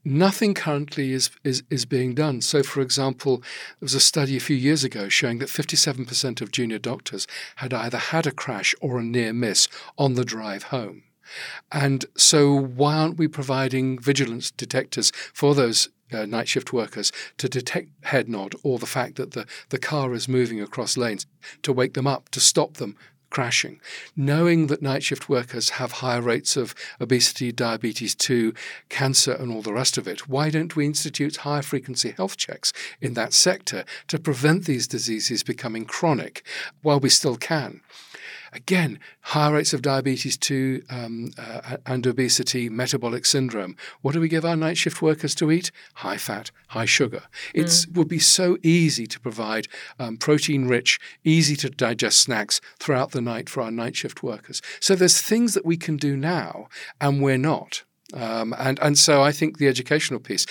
nothing 0.08 0.53
currently 0.53 1.12
is, 1.12 1.30
is, 1.43 1.64
is 1.70 1.86
being 1.86 2.16
done. 2.16 2.41
So, 2.41 2.64
for 2.64 2.82
example, 2.82 3.38
there 3.38 3.45
was 3.82 3.93
a 3.93 3.99
study 3.99 4.38
a 4.38 4.41
few 4.41 4.55
years 4.55 4.84
ago 4.84 5.10
showing 5.10 5.39
that 5.39 5.49
57% 5.49 6.41
of 6.41 6.51
junior 6.51 6.80
doctors 6.80 7.28
had 7.58 7.74
either 7.74 7.97
had 7.97 8.26
a 8.26 8.32
crash 8.32 8.74
or 8.82 8.99
a 8.99 9.03
near 9.03 9.34
miss 9.34 9.68
on 9.97 10.14
the 10.14 10.26
drive 10.26 10.64
home. 10.64 11.03
And 11.72 12.05
so, 12.16 12.53
why 12.53 12.95
aren't 12.95 13.18
we 13.18 13.28
providing 13.28 13.99
vigilance 13.99 14.49
detectors 14.49 15.12
for 15.34 15.53
those 15.53 15.89
uh, 16.14 16.26
night 16.26 16.47
shift 16.47 16.72
workers 16.72 17.12
to 17.38 17.49
detect 17.49 17.89
head 18.03 18.30
nod 18.30 18.55
or 18.64 18.80
the 18.80 18.86
fact 18.86 19.16
that 19.16 19.32
the, 19.32 19.45
the 19.70 19.78
car 19.78 20.14
is 20.14 20.30
moving 20.30 20.62
across 20.62 20.95
lanes 20.95 21.26
to 21.64 21.74
wake 21.74 21.95
them 21.95 22.08
up, 22.08 22.30
to 22.30 22.39
stop 22.39 22.76
them, 22.76 22.95
crashing. 23.30 23.80
Knowing 24.16 24.68
that 24.68 24.82
night 24.82 25.04
shift 25.04 25.30
workers 25.30 25.72
have 25.72 25.94
higher 25.94 26.22
rates 26.22 26.56
of 26.58 26.74
obesity, 27.00 27.52
diabetes 27.52 28.16
2, 28.16 28.54
cancer, 28.90 29.34
and 29.34 29.52
all 29.52 29.62
the 29.62 29.74
rest 29.74 29.98
of 29.98 30.08
it, 30.08 30.28
why 30.28 30.50
don't 30.50 30.76
we 30.76 30.86
institute 30.86 31.38
higher 31.38 31.62
frequency 31.62 32.12
health 32.12 32.38
checks 32.38 32.74
in 33.02 33.14
that 33.14 33.34
sector 33.34 33.84
to 34.08 34.20
prevent 34.20 34.66
these 34.66 34.88
diseases 34.88 35.44
becoming 35.44 35.86
chronic 35.86 36.46
while 36.82 37.00
we 37.00 37.10
still 37.10 37.38
can? 37.38 37.82
Again, 38.54 39.00
higher 39.22 39.54
rates 39.54 39.74
of 39.74 39.82
diabetes 39.82 40.38
2 40.38 40.84
um, 40.89 41.32
uh, 41.38 41.78
and 41.86 42.06
obesity, 42.06 42.70
metabolic 42.70 43.26
syndrome. 43.26 43.76
What 44.02 44.14
do 44.14 44.22
we 44.22 44.30
give 44.30 44.45
our 44.45 44.56
night 44.56 44.78
shift 44.78 45.02
workers 45.02 45.36
to 45.36 45.52
eat? 45.52 45.72
High 45.95 46.18
fat, 46.18 46.52
high 46.70 46.86
sugar. 46.86 47.24
It 47.54 47.68
mm. 47.68 47.95
would 47.95 48.08
be 48.08 48.20
so 48.20 48.58
easy 48.64 49.08
to 49.08 49.20
provide 49.20 49.68
um, 50.00 50.18
protein 50.18 50.68
rich, 50.68 51.00
easy 51.24 51.56
to 51.58 51.70
digest 51.70 52.20
snacks 52.20 52.62
throughout 52.80 53.12
the 53.12 53.22
night 53.22 53.50
for 53.50 53.62
our 53.62 53.72
night 53.72 53.95
shift 53.95 54.24
workers. 54.24 54.62
So 54.80 54.95
there's 54.95 55.22
things 55.22 55.54
that 55.54 55.66
we 55.66 55.78
can 55.78 55.98
do 55.98 56.16
now, 56.16 56.68
and 57.02 57.22
we're 57.22 57.38
not. 57.38 57.84
Um, 58.14 58.56
and 58.58 58.80
and 58.80 58.98
so 58.98 59.22
I 59.22 59.32
think 59.32 59.58
the 59.58 59.68
educational 59.68 60.20
piece 60.20 60.45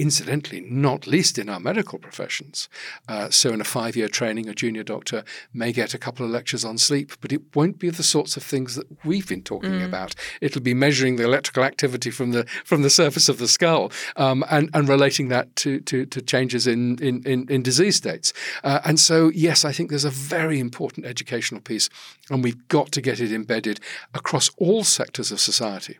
incidentally, 0.00 0.60
not 0.62 1.06
least 1.06 1.38
in 1.38 1.48
our 1.48 1.60
medical 1.60 1.98
professions. 1.98 2.68
Uh, 3.08 3.30
so, 3.30 3.52
in 3.52 3.60
a 3.60 3.64
five 3.64 3.96
year 3.96 4.08
training, 4.08 4.48
a 4.48 4.54
junior 4.54 4.82
doctor 4.82 5.24
may 5.52 5.72
get 5.72 5.94
a 5.94 5.98
couple 5.98 6.24
of 6.24 6.32
lectures 6.32 6.64
on 6.64 6.78
sleep, 6.78 7.12
but 7.20 7.32
it 7.32 7.54
won't 7.54 7.78
be 7.78 7.90
the 7.90 8.02
sorts 8.02 8.36
of 8.36 8.42
things 8.42 8.74
that 8.74 8.86
we've 9.04 9.28
been 9.28 9.42
talking 9.42 9.72
mm. 9.72 9.84
about. 9.84 10.14
It'll 10.40 10.62
be 10.62 10.74
measuring 10.74 11.16
the 11.16 11.24
electrical 11.24 11.64
activity 11.64 12.10
from 12.10 12.30
the 12.32 12.44
from 12.64 12.82
the 12.82 12.90
surface 12.90 13.28
of 13.28 13.38
the 13.38 13.48
skull 13.48 13.92
um, 14.16 14.44
and, 14.50 14.70
and 14.74 14.88
relating 14.88 15.28
that 15.28 15.54
to, 15.56 15.80
to, 15.80 16.06
to 16.06 16.20
changes 16.20 16.66
in, 16.66 16.98
in, 17.02 17.22
in, 17.24 17.46
in, 17.48 17.62
disease 17.62 17.96
states. 17.96 18.32
Uh, 18.64 18.80
and 18.84 18.98
so, 18.98 19.30
yes, 19.30 19.64
I 19.64 19.72
think 19.72 19.90
there's 19.90 20.04
a 20.04 20.10
very 20.10 20.58
important 20.58 21.06
educational 21.06 21.60
piece, 21.60 21.88
and 22.30 22.42
we've 22.44 22.68
got 22.68 22.92
to 22.92 23.00
get 23.00 23.20
it 23.20 23.32
embedded 23.32 23.80
across 24.14 24.50
all 24.56 24.84
sectors 24.84 25.30
of 25.32 25.40
society. 25.40 25.98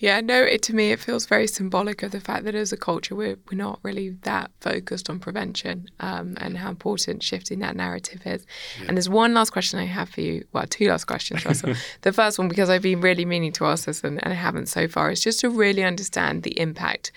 Yeah, 0.00 0.20
no, 0.20 0.42
it 0.42 0.62
to 0.62 0.74
me 0.74 0.92
it 0.92 1.00
feels 1.00 1.26
very 1.26 1.48
symbolic 1.48 2.04
of 2.04 2.12
the 2.12 2.20
fact 2.20 2.44
that 2.44 2.54
as 2.54 2.72
a 2.72 2.76
culture 2.76 3.16
we're 3.16 3.36
we're 3.50 3.58
not 3.58 3.80
really 3.82 4.10
that 4.22 4.50
focused 4.60 5.10
on 5.10 5.18
prevention 5.18 5.88
um, 5.98 6.34
and 6.40 6.56
how 6.56 6.70
important 6.70 7.22
shifting 7.22 7.58
that 7.60 7.74
narrative 7.74 8.22
is. 8.24 8.46
Yeah. 8.80 8.86
And 8.88 8.96
there's 8.96 9.08
one 9.08 9.34
last 9.34 9.50
question 9.50 9.80
I 9.80 9.86
have 9.86 10.08
for 10.08 10.20
you. 10.20 10.44
Well, 10.52 10.66
two 10.68 10.88
last 10.88 11.06
questions, 11.06 11.44
Russell. 11.44 11.74
the 12.02 12.12
first 12.12 12.38
one, 12.38 12.48
because 12.48 12.70
I've 12.70 12.82
been 12.82 13.00
really 13.00 13.24
meaning 13.24 13.52
to 13.52 13.66
ask 13.66 13.86
this 13.86 14.04
and, 14.04 14.22
and 14.22 14.32
I 14.32 14.36
haven't 14.36 14.66
so 14.66 14.86
far, 14.86 15.10
is 15.10 15.20
just 15.20 15.40
to 15.40 15.50
really 15.50 15.82
understand 15.82 16.44
the 16.44 16.58
impact 16.60 17.10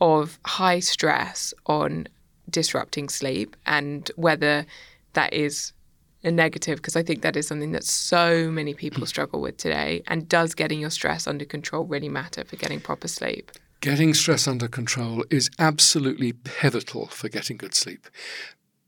of 0.00 0.38
high 0.44 0.80
stress 0.80 1.54
on 1.66 2.06
disrupting 2.50 3.08
sleep 3.08 3.56
and 3.64 4.10
whether 4.16 4.66
that 5.14 5.32
is 5.32 5.72
a 6.26 6.30
negative 6.30 6.76
because 6.76 6.96
I 6.96 7.02
think 7.02 7.22
that 7.22 7.36
is 7.36 7.46
something 7.46 7.72
that 7.72 7.84
so 7.84 8.50
many 8.50 8.74
people 8.74 9.00
hmm. 9.00 9.06
struggle 9.06 9.40
with 9.40 9.56
today. 9.56 10.02
And 10.08 10.28
does 10.28 10.54
getting 10.54 10.80
your 10.80 10.90
stress 10.90 11.26
under 11.26 11.44
control 11.44 11.84
really 11.84 12.08
matter 12.08 12.44
for 12.44 12.56
getting 12.56 12.80
proper 12.80 13.08
sleep? 13.08 13.52
Getting 13.80 14.12
stress 14.14 14.48
under 14.48 14.68
control 14.68 15.24
is 15.30 15.48
absolutely 15.58 16.32
pivotal 16.32 17.06
for 17.06 17.28
getting 17.28 17.56
good 17.56 17.74
sleep. 17.74 18.08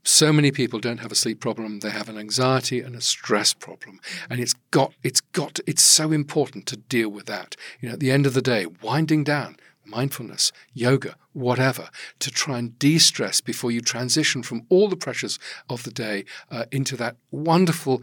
so 0.03 0.33
many 0.33 0.51
people 0.51 0.81
don't 0.81 0.99
have 0.99 1.13
a 1.13 1.15
sleep 1.15 1.39
problem 1.39 1.81
they 1.81 1.91
have 1.91 2.09
an 2.09 2.17
anxiety 2.17 2.81
and 2.81 2.97
a 2.97 3.01
stress 3.01 3.53
problem 3.53 4.01
and 4.31 4.41
it's 4.41 4.55
got 4.71 4.91
it's 5.03 5.21
got 5.21 5.61
it's 5.67 5.83
so 5.83 6.13
important 6.13 6.65
to 6.67 6.77
deal 6.77 7.11
with 7.11 7.27
that 7.27 7.57
you 7.81 7.89
know 7.89 7.93
at 7.93 8.01
the 8.01 8.11
end 8.11 8.25
of 8.25 8.33
the 8.33 8.41
day 8.41 8.65
winding 8.81 9.23
down 9.23 9.57
mindfulness 9.89 10.53
yoga 10.75 11.17
whatever 11.33 11.89
to 12.19 12.31
try 12.31 12.59
and 12.59 12.79
de-stress 12.79 13.41
before 13.41 13.71
you 13.71 13.81
transition 13.81 14.43
from 14.43 14.67
all 14.69 14.89
the 14.89 14.97
pressures 14.97 15.39
of 15.69 15.83
the 15.85 15.91
day 15.91 16.25
uh, 16.51 16.65
into 16.71 16.97
that 16.97 17.17
wonderful 17.31 18.03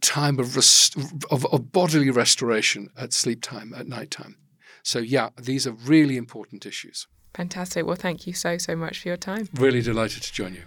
time 0.00 0.38
of, 0.38 0.56
rest- 0.56 0.96
of, 1.30 1.46
of 1.46 1.72
bodily 1.72 2.10
restoration 2.10 2.90
at 2.96 3.12
sleep 3.12 3.40
time 3.42 3.72
at 3.74 3.86
night 3.86 4.10
time 4.10 4.36
so 4.82 4.98
yeah 4.98 5.28
these 5.40 5.66
are 5.66 5.72
really 5.72 6.16
important 6.16 6.66
issues 6.66 7.06
Fantastic. 7.34 7.86
Well, 7.86 7.96
thank 7.96 8.26
you 8.26 8.34
so, 8.34 8.58
so 8.58 8.76
much 8.76 9.00
for 9.00 9.08
your 9.08 9.16
time. 9.16 9.48
really 9.54 9.80
delighted 9.80 10.22
to 10.22 10.32
join 10.32 10.54
you 10.54 10.64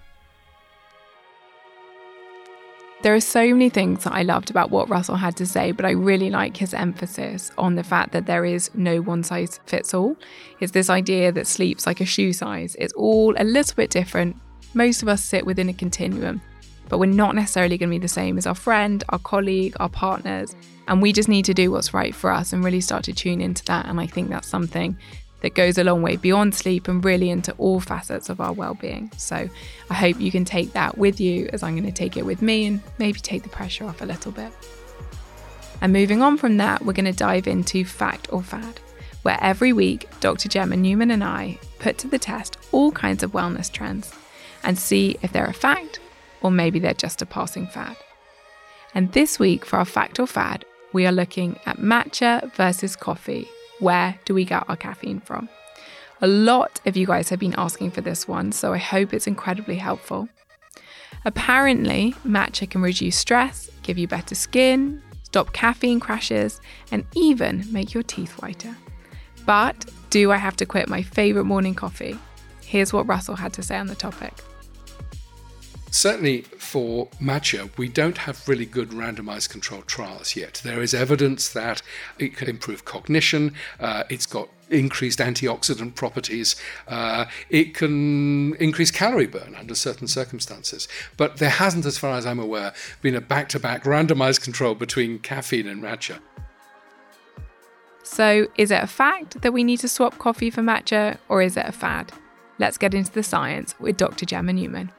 There 3.06 3.14
are 3.14 3.22
so 3.22 3.42
many 3.54 3.70
things 3.70 4.04
that 4.04 4.14
I 4.14 4.24
loved 4.24 4.50
about 4.50 4.72
what 4.72 4.90
Russell 4.90 5.18
had 5.18 5.38
to 5.38 5.46
say, 5.46 5.72
but 5.72 5.86
I 5.86 5.92
really 5.92 6.32
like 6.32 6.58
his 6.58 6.74
emphasis 6.74 7.52
on 7.56 7.76
the 7.76 7.84
fact 7.84 8.14
that 8.14 8.26
there 8.26 8.46
is 8.46 8.72
no 8.74 9.00
one 9.00 9.22
size 9.22 9.60
fits 9.68 9.94
all. 9.94 10.18
It's 10.60 10.72
this 10.72 10.90
idea 10.90 11.32
that 11.32 11.46
sleep's 11.46 11.86
like 11.86 12.02
a 12.02 12.06
shoe 12.06 12.34
size, 12.34 12.76
it's 12.80 12.94
all 12.94 13.36
a 13.38 13.44
little 13.44 13.76
bit 13.76 13.92
different. 13.92 14.38
Most 14.74 15.04
of 15.04 15.08
us 15.08 15.24
sit 15.24 15.46
within 15.46 15.70
a 15.70 15.74
continuum, 15.74 16.42
but 16.90 16.98
we're 16.98 17.06
not 17.06 17.36
necessarily 17.36 17.78
going 17.78 17.92
to 17.92 17.94
be 17.94 18.00
the 18.00 18.08
same 18.08 18.40
as 18.40 18.48
our 18.48 18.56
friend, 18.56 19.04
our 19.10 19.20
colleague, 19.20 19.76
our 19.80 19.90
partners. 19.90 20.56
And 20.88 21.00
we 21.00 21.14
just 21.14 21.30
need 21.30 21.46
to 21.46 21.54
do 21.54 21.70
what's 21.70 21.94
right 21.94 22.16
for 22.16 22.32
us 22.32 22.54
and 22.54 22.64
really 22.64 22.82
start 22.82 23.04
to 23.04 23.14
tune 23.14 23.40
into 23.40 23.64
that. 23.66 23.86
And 23.86 24.00
I 24.00 24.08
think 24.08 24.30
that's 24.30 24.48
something 24.48 24.98
that 25.46 25.54
goes 25.54 25.78
a 25.78 25.84
long 25.84 26.02
way 26.02 26.16
beyond 26.16 26.56
sleep 26.56 26.88
and 26.88 27.06
really 27.06 27.30
into 27.30 27.54
all 27.60 27.80
facets 27.80 28.30
of 28.30 28.42
our 28.42 28.52
well-being. 28.52 29.12
So 29.16 29.48
I 29.92 29.94
hope 29.94 30.20
you 30.20 30.32
can 30.32 30.44
take 30.44 30.74
that 30.74 30.98
with 30.98 31.22
you 31.22 31.48
as 31.54 31.62
I'm 31.62 31.76
going 31.76 31.86
to 31.86 31.92
take 31.92 32.18
it 32.18 32.26
with 32.26 32.42
me 32.42 32.66
and 32.66 32.82
maybe 32.98 33.20
take 33.20 33.44
the 33.44 33.50
pressure 33.50 33.86
off 33.86 34.02
a 34.02 34.06
little 34.06 34.32
bit. 34.32 34.52
And 35.82 35.94
moving 35.94 36.24
on 36.24 36.40
from 36.40 36.58
that, 36.58 36.84
we're 36.84 36.94
going 36.94 37.06
to 37.06 37.14
dive 37.14 37.46
into 37.46 37.86
fact 37.86 38.34
or 38.34 38.42
fad, 38.42 38.80
where 39.22 39.38
every 39.40 39.72
week 39.72 40.10
Dr. 40.20 40.50
Gemma 40.50 40.78
Newman 40.78 41.12
and 41.12 41.24
I 41.24 41.60
put 41.78 42.00
to 42.00 42.08
the 42.08 42.18
test 42.18 42.58
all 42.72 42.92
kinds 42.92 43.22
of 43.22 43.34
wellness 43.34 43.72
trends 43.72 44.16
and 44.64 44.80
see 44.80 45.16
if 45.22 45.32
they're 45.32 45.46
a 45.46 45.54
fact 45.54 46.00
or 46.42 46.50
maybe 46.50 46.80
they're 46.80 46.96
just 46.96 47.22
a 47.22 47.26
passing 47.28 47.68
fad. 47.68 47.98
And 48.96 49.12
this 49.12 49.38
week 49.38 49.64
for 49.64 49.78
our 49.78 49.86
fact 49.86 50.20
or 50.20 50.26
fad, 50.26 50.66
we 50.92 51.06
are 51.06 51.12
looking 51.12 51.60
at 51.68 51.78
matcha 51.78 52.52
versus 52.56 52.96
coffee 52.96 53.48
where 53.80 54.18
do 54.26 54.34
we 54.34 54.46
get 54.46 54.68
our 54.70 54.76
caffeine 54.76 55.20
from? 55.20 55.50
A 56.22 56.28
lot 56.28 56.80
of 56.86 56.96
you 56.96 57.06
guys 57.06 57.30
have 57.30 57.40
been 57.40 57.56
asking 57.58 57.92
for 57.92 58.02
this 58.02 58.28
one, 58.28 58.52
so 58.52 58.74
I 58.74 58.78
hope 58.78 59.14
it's 59.14 59.28
incredibly 59.28 59.76
helpful. 59.76 60.30
Apparently, 61.26 62.14
matcha 62.26 62.70
can 62.70 62.82
reduce 62.82 63.18
stress, 63.18 63.70
give 63.84 63.98
you 63.98 64.08
better 64.08 64.36
skin, 64.36 65.02
stop 65.24 65.54
caffeine 65.54 66.00
crashes, 66.00 66.62
and 66.92 67.06
even 67.14 67.66
make 67.72 67.94
your 67.94 68.04
teeth 68.04 68.42
whiter. 68.42 68.76
But 69.46 69.86
do 70.10 70.32
I 70.32 70.38
have 70.38 70.56
to 70.58 70.66
quit 70.66 70.88
my 70.88 71.02
favourite 71.02 71.46
morning 71.46 71.76
coffee? 71.76 72.18
Here's 72.62 72.94
what 72.94 73.08
Russell 73.08 73.36
had 73.36 73.54
to 73.54 73.64
say 73.64 73.78
on 73.78 73.88
the 73.88 73.96
topic. 73.96 74.34
Certainly 75.96 76.42
for 76.42 77.08
matcha, 77.22 77.70
we 77.78 77.88
don't 77.88 78.18
have 78.18 78.50
really 78.50 78.66
good 78.66 78.90
randomized 78.90 79.50
controlled 79.50 79.88
trials 79.88 80.36
yet. 80.36 80.60
There 80.62 80.82
is 80.82 80.94
evidence 80.94 81.48
that 81.48 81.82
it 82.20 82.36
can 82.36 82.50
improve 82.50 82.84
cognition, 82.84 83.54
uh, 83.80 84.04
it's 84.10 84.26
got 84.26 84.50
increased 84.70 85.20
antioxidant 85.20 85.96
properties, 85.96 86.58
uh, 86.90 87.28
it 87.50 87.74
can 87.74 88.56
increase 88.56 88.92
calorie 88.92 89.26
burn 89.26 89.56
under 89.56 89.74
certain 89.74 90.10
circumstances. 90.10 90.90
But 91.16 91.38
there 91.38 91.50
hasn't, 91.50 91.86
as 91.86 91.98
far 91.98 92.18
as 92.18 92.26
I'm 92.26 92.40
aware, 92.40 92.74
been 93.02 93.16
a 93.16 93.22
back 93.22 93.48
to 93.50 93.60
back 93.60 93.86
randomized 93.86 94.42
control 94.42 94.76
between 94.76 95.20
caffeine 95.20 95.66
and 95.66 95.82
matcha. 95.82 96.20
So, 98.04 98.48
is 98.58 98.70
it 98.70 98.84
a 98.84 98.88
fact 98.88 99.44
that 99.44 99.54
we 99.54 99.64
need 99.64 99.80
to 99.80 99.88
swap 99.88 100.18
coffee 100.18 100.50
for 100.50 100.62
matcha, 100.62 101.20
or 101.30 101.42
is 101.42 101.56
it 101.56 101.66
a 101.66 101.72
fad? 101.72 102.12
Let's 102.60 102.78
get 102.78 102.94
into 102.94 103.14
the 103.14 103.24
science 103.24 103.76
with 103.80 103.96
Dr. 103.96 104.26
Gemma 104.26 104.52
Newman. 104.52 104.92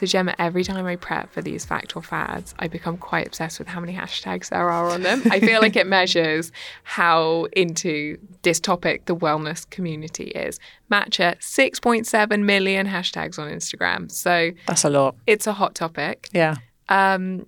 So, 0.00 0.06
Gemma, 0.06 0.34
every 0.38 0.64
time 0.64 0.86
I 0.86 0.96
prep 0.96 1.30
for 1.30 1.42
these 1.42 1.66
fact 1.66 1.94
or 1.94 2.02
fads, 2.02 2.54
I 2.58 2.68
become 2.68 2.96
quite 2.96 3.26
obsessed 3.26 3.58
with 3.58 3.68
how 3.68 3.80
many 3.80 3.92
hashtags 3.92 4.48
there 4.48 4.70
are 4.70 4.88
on 4.88 5.02
them. 5.02 5.20
I 5.30 5.40
feel 5.40 5.60
like 5.60 5.76
it 5.76 5.86
measures 5.98 6.52
how 6.84 7.48
into 7.52 8.16
this 8.40 8.60
topic 8.60 9.04
the 9.04 9.14
wellness 9.14 9.68
community 9.68 10.28
is. 10.28 10.58
Matcha, 10.90 11.36
6.7 11.40 12.42
million 12.42 12.86
hashtags 12.86 13.38
on 13.38 13.50
Instagram. 13.50 14.10
So, 14.10 14.52
That's 14.66 14.84
a 14.84 14.88
lot. 14.88 15.16
it's 15.26 15.46
a 15.46 15.52
hot 15.52 15.74
topic. 15.74 16.30
Yeah. 16.32 16.54
Um, 16.88 17.44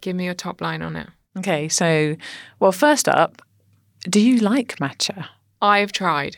give 0.00 0.14
me 0.14 0.26
your 0.26 0.34
top 0.34 0.60
line 0.60 0.82
on 0.82 0.94
it. 0.94 1.08
Okay. 1.38 1.68
So, 1.68 2.14
well, 2.60 2.70
first 2.70 3.08
up, 3.08 3.42
do 4.08 4.20
you 4.20 4.38
like 4.38 4.76
matcha? 4.76 5.26
I've 5.60 5.90
tried 5.90 6.36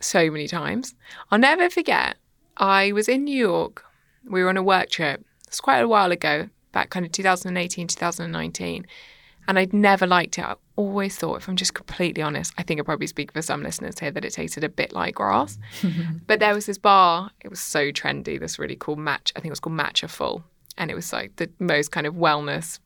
so 0.00 0.30
many 0.30 0.48
times. 0.48 0.94
I'll 1.30 1.38
never 1.38 1.68
forget, 1.68 2.16
I 2.56 2.92
was 2.92 3.06
in 3.06 3.24
New 3.24 3.36
York 3.36 3.84
we 4.28 4.42
were 4.42 4.48
on 4.48 4.56
a 4.56 4.62
work 4.62 4.90
trip. 4.90 5.24
It's 5.46 5.60
quite 5.60 5.78
a 5.78 5.88
while 5.88 6.12
ago, 6.12 6.48
back 6.72 6.90
kind 6.90 7.04
of 7.04 7.12
2018, 7.12 7.88
2019. 7.88 8.86
And 9.48 9.58
I'd 9.58 9.72
never 9.72 10.06
liked 10.06 10.38
it. 10.38 10.44
I 10.44 10.54
always 10.76 11.16
thought, 11.16 11.36
if 11.36 11.48
I'm 11.48 11.56
just 11.56 11.74
completely 11.74 12.22
honest, 12.22 12.52
I 12.56 12.62
think 12.62 12.78
I 12.78 12.84
probably 12.84 13.06
speak 13.06 13.32
for 13.32 13.42
some 13.42 13.62
listeners 13.62 13.98
here 13.98 14.10
that 14.10 14.24
it 14.24 14.32
tasted 14.32 14.62
a 14.62 14.68
bit 14.68 14.92
like 14.92 15.16
grass. 15.16 15.58
but 16.26 16.38
there 16.40 16.54
was 16.54 16.66
this 16.66 16.78
bar, 16.78 17.30
it 17.40 17.48
was 17.48 17.60
so 17.60 17.90
trendy, 17.90 18.38
this 18.38 18.58
really 18.58 18.76
cool 18.78 18.96
match. 18.96 19.32
I 19.34 19.40
think 19.40 19.50
it 19.50 19.52
was 19.52 19.60
called 19.60 19.76
Matchaful. 19.76 20.44
And 20.78 20.90
it 20.90 20.94
was 20.94 21.12
like 21.12 21.36
the 21.36 21.50
most 21.58 21.90
kind 21.90 22.06
of 22.06 22.14
wellness, 22.14 22.78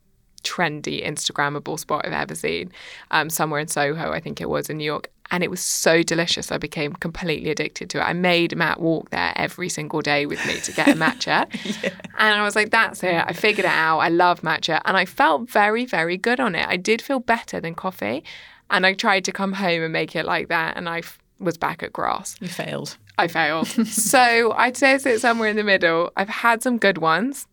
trendy, 0.42 1.06
Instagrammable 1.06 1.78
spot 1.78 2.06
I've 2.06 2.12
ever 2.12 2.34
seen. 2.34 2.72
Um, 3.10 3.28
somewhere 3.28 3.60
in 3.60 3.68
Soho, 3.68 4.12
I 4.12 4.20
think 4.20 4.40
it 4.40 4.48
was 4.48 4.70
in 4.70 4.78
New 4.78 4.84
York 4.84 5.10
and 5.30 5.42
it 5.42 5.50
was 5.50 5.60
so 5.60 6.02
delicious. 6.02 6.52
I 6.52 6.58
became 6.58 6.92
completely 6.92 7.50
addicted 7.50 7.90
to 7.90 7.98
it. 7.98 8.02
I 8.02 8.12
made 8.12 8.56
Matt 8.56 8.80
walk 8.80 9.10
there 9.10 9.32
every 9.36 9.68
single 9.68 10.00
day 10.00 10.26
with 10.26 10.44
me 10.46 10.60
to 10.60 10.72
get 10.72 10.88
a 10.88 10.92
matcha. 10.92 11.48
yeah. 11.82 11.90
And 12.18 12.38
I 12.38 12.42
was 12.44 12.54
like, 12.54 12.70
that's 12.70 13.02
it. 13.02 13.24
I 13.26 13.32
figured 13.32 13.64
it 13.64 13.70
out. 13.70 14.00
I 14.00 14.08
love 14.08 14.42
matcha. 14.42 14.80
And 14.84 14.96
I 14.96 15.04
felt 15.04 15.48
very, 15.48 15.86
very 15.86 16.16
good 16.16 16.40
on 16.40 16.54
it. 16.54 16.66
I 16.68 16.76
did 16.76 17.00
feel 17.00 17.20
better 17.20 17.60
than 17.60 17.74
coffee. 17.74 18.22
And 18.70 18.86
I 18.86 18.92
tried 18.92 19.24
to 19.24 19.32
come 19.32 19.54
home 19.54 19.82
and 19.82 19.92
make 19.92 20.14
it 20.14 20.24
like 20.24 20.48
that. 20.48 20.76
And 20.76 20.88
I 20.88 20.98
f- 20.98 21.18
was 21.38 21.56
back 21.56 21.82
at 21.82 21.92
grass. 21.92 22.36
You 22.40 22.48
failed. 22.48 22.96
I 23.16 23.28
failed. 23.28 23.66
so 23.86 24.52
I'd 24.52 24.76
say 24.76 24.94
it's 24.94 25.22
somewhere 25.22 25.48
in 25.48 25.56
the 25.56 25.64
middle. 25.64 26.12
I've 26.16 26.28
had 26.28 26.62
some 26.62 26.78
good 26.78 26.98
ones. 26.98 27.46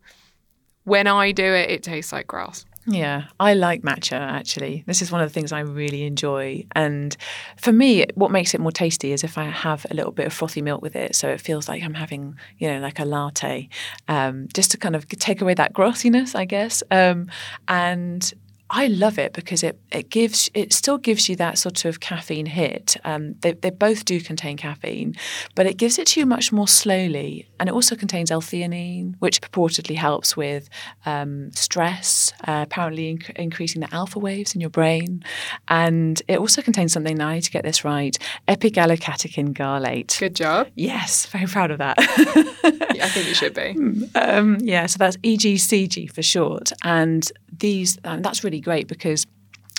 When 0.84 1.06
I 1.06 1.32
do 1.32 1.44
it, 1.44 1.70
it 1.70 1.82
tastes 1.82 2.12
like 2.12 2.26
grass. 2.26 2.66
Yeah, 2.86 3.26
I 3.38 3.54
like 3.54 3.82
matcha 3.82 4.18
actually. 4.18 4.82
This 4.86 5.02
is 5.02 5.12
one 5.12 5.20
of 5.20 5.28
the 5.28 5.32
things 5.32 5.52
I 5.52 5.60
really 5.60 6.02
enjoy. 6.02 6.66
And 6.72 7.16
for 7.56 7.72
me, 7.72 8.06
what 8.16 8.32
makes 8.32 8.54
it 8.54 8.60
more 8.60 8.72
tasty 8.72 9.12
is 9.12 9.22
if 9.22 9.38
I 9.38 9.44
have 9.44 9.86
a 9.90 9.94
little 9.94 10.10
bit 10.10 10.26
of 10.26 10.32
frothy 10.32 10.62
milk 10.62 10.82
with 10.82 10.96
it. 10.96 11.14
So 11.14 11.28
it 11.28 11.40
feels 11.40 11.68
like 11.68 11.82
I'm 11.82 11.94
having, 11.94 12.36
you 12.58 12.68
know, 12.68 12.80
like 12.80 12.98
a 12.98 13.04
latte, 13.04 13.68
um, 14.08 14.48
just 14.52 14.72
to 14.72 14.78
kind 14.78 14.96
of 14.96 15.08
take 15.08 15.40
away 15.40 15.54
that 15.54 15.72
grossiness, 15.72 16.34
I 16.34 16.44
guess. 16.44 16.82
Um, 16.90 17.28
and 17.68 18.32
I 18.74 18.86
love 18.86 19.18
it 19.18 19.34
because 19.34 19.62
it 19.62 19.78
it 19.92 20.08
gives 20.08 20.50
it 20.54 20.72
still 20.72 20.96
gives 20.96 21.28
you 21.28 21.36
that 21.36 21.58
sort 21.58 21.84
of 21.84 22.00
caffeine 22.00 22.46
hit. 22.46 22.96
Um, 23.04 23.34
they 23.42 23.52
they 23.52 23.68
both 23.68 24.06
do 24.06 24.18
contain 24.18 24.56
caffeine, 24.56 25.14
but 25.54 25.66
it 25.66 25.76
gives 25.76 25.98
it 25.98 26.06
to 26.08 26.20
you 26.20 26.26
much 26.26 26.52
more 26.52 26.66
slowly, 26.66 27.46
and 27.60 27.68
it 27.68 27.72
also 27.74 27.94
contains 27.94 28.30
L-theanine, 28.30 29.16
which 29.18 29.42
purportedly 29.42 29.96
helps 29.96 30.38
with 30.38 30.70
um, 31.04 31.52
stress, 31.52 32.32
uh, 32.48 32.64
apparently 32.66 33.14
inc- 33.14 33.36
increasing 33.36 33.82
the 33.82 33.94
alpha 33.94 34.18
waves 34.18 34.54
in 34.54 34.62
your 34.62 34.70
brain, 34.70 35.22
and 35.68 36.22
it 36.26 36.38
also 36.38 36.62
contains 36.62 36.94
something. 36.94 37.18
Now 37.18 37.28
I 37.28 37.34
need 37.34 37.42
to 37.42 37.50
get 37.50 37.64
this 37.64 37.84
right: 37.84 38.16
epigallocatechin 38.48 39.52
gallate. 39.52 40.18
Good 40.18 40.34
job. 40.34 40.68
Yes, 40.74 41.26
very 41.26 41.46
proud 41.46 41.70
of 41.70 41.78
that. 41.78 41.96
I 42.00 43.08
think 43.08 43.28
you 43.28 43.34
should 43.34 43.52
be. 43.52 43.76
Um, 44.14 44.58
yeah, 44.62 44.86
so 44.86 44.96
that's 44.96 45.18
EGCG 45.18 46.10
for 46.10 46.22
short, 46.22 46.72
and 46.82 47.30
these 47.58 47.98
um, 48.04 48.22
that's 48.22 48.42
really 48.42 48.61
great 48.62 48.88
because 48.88 49.26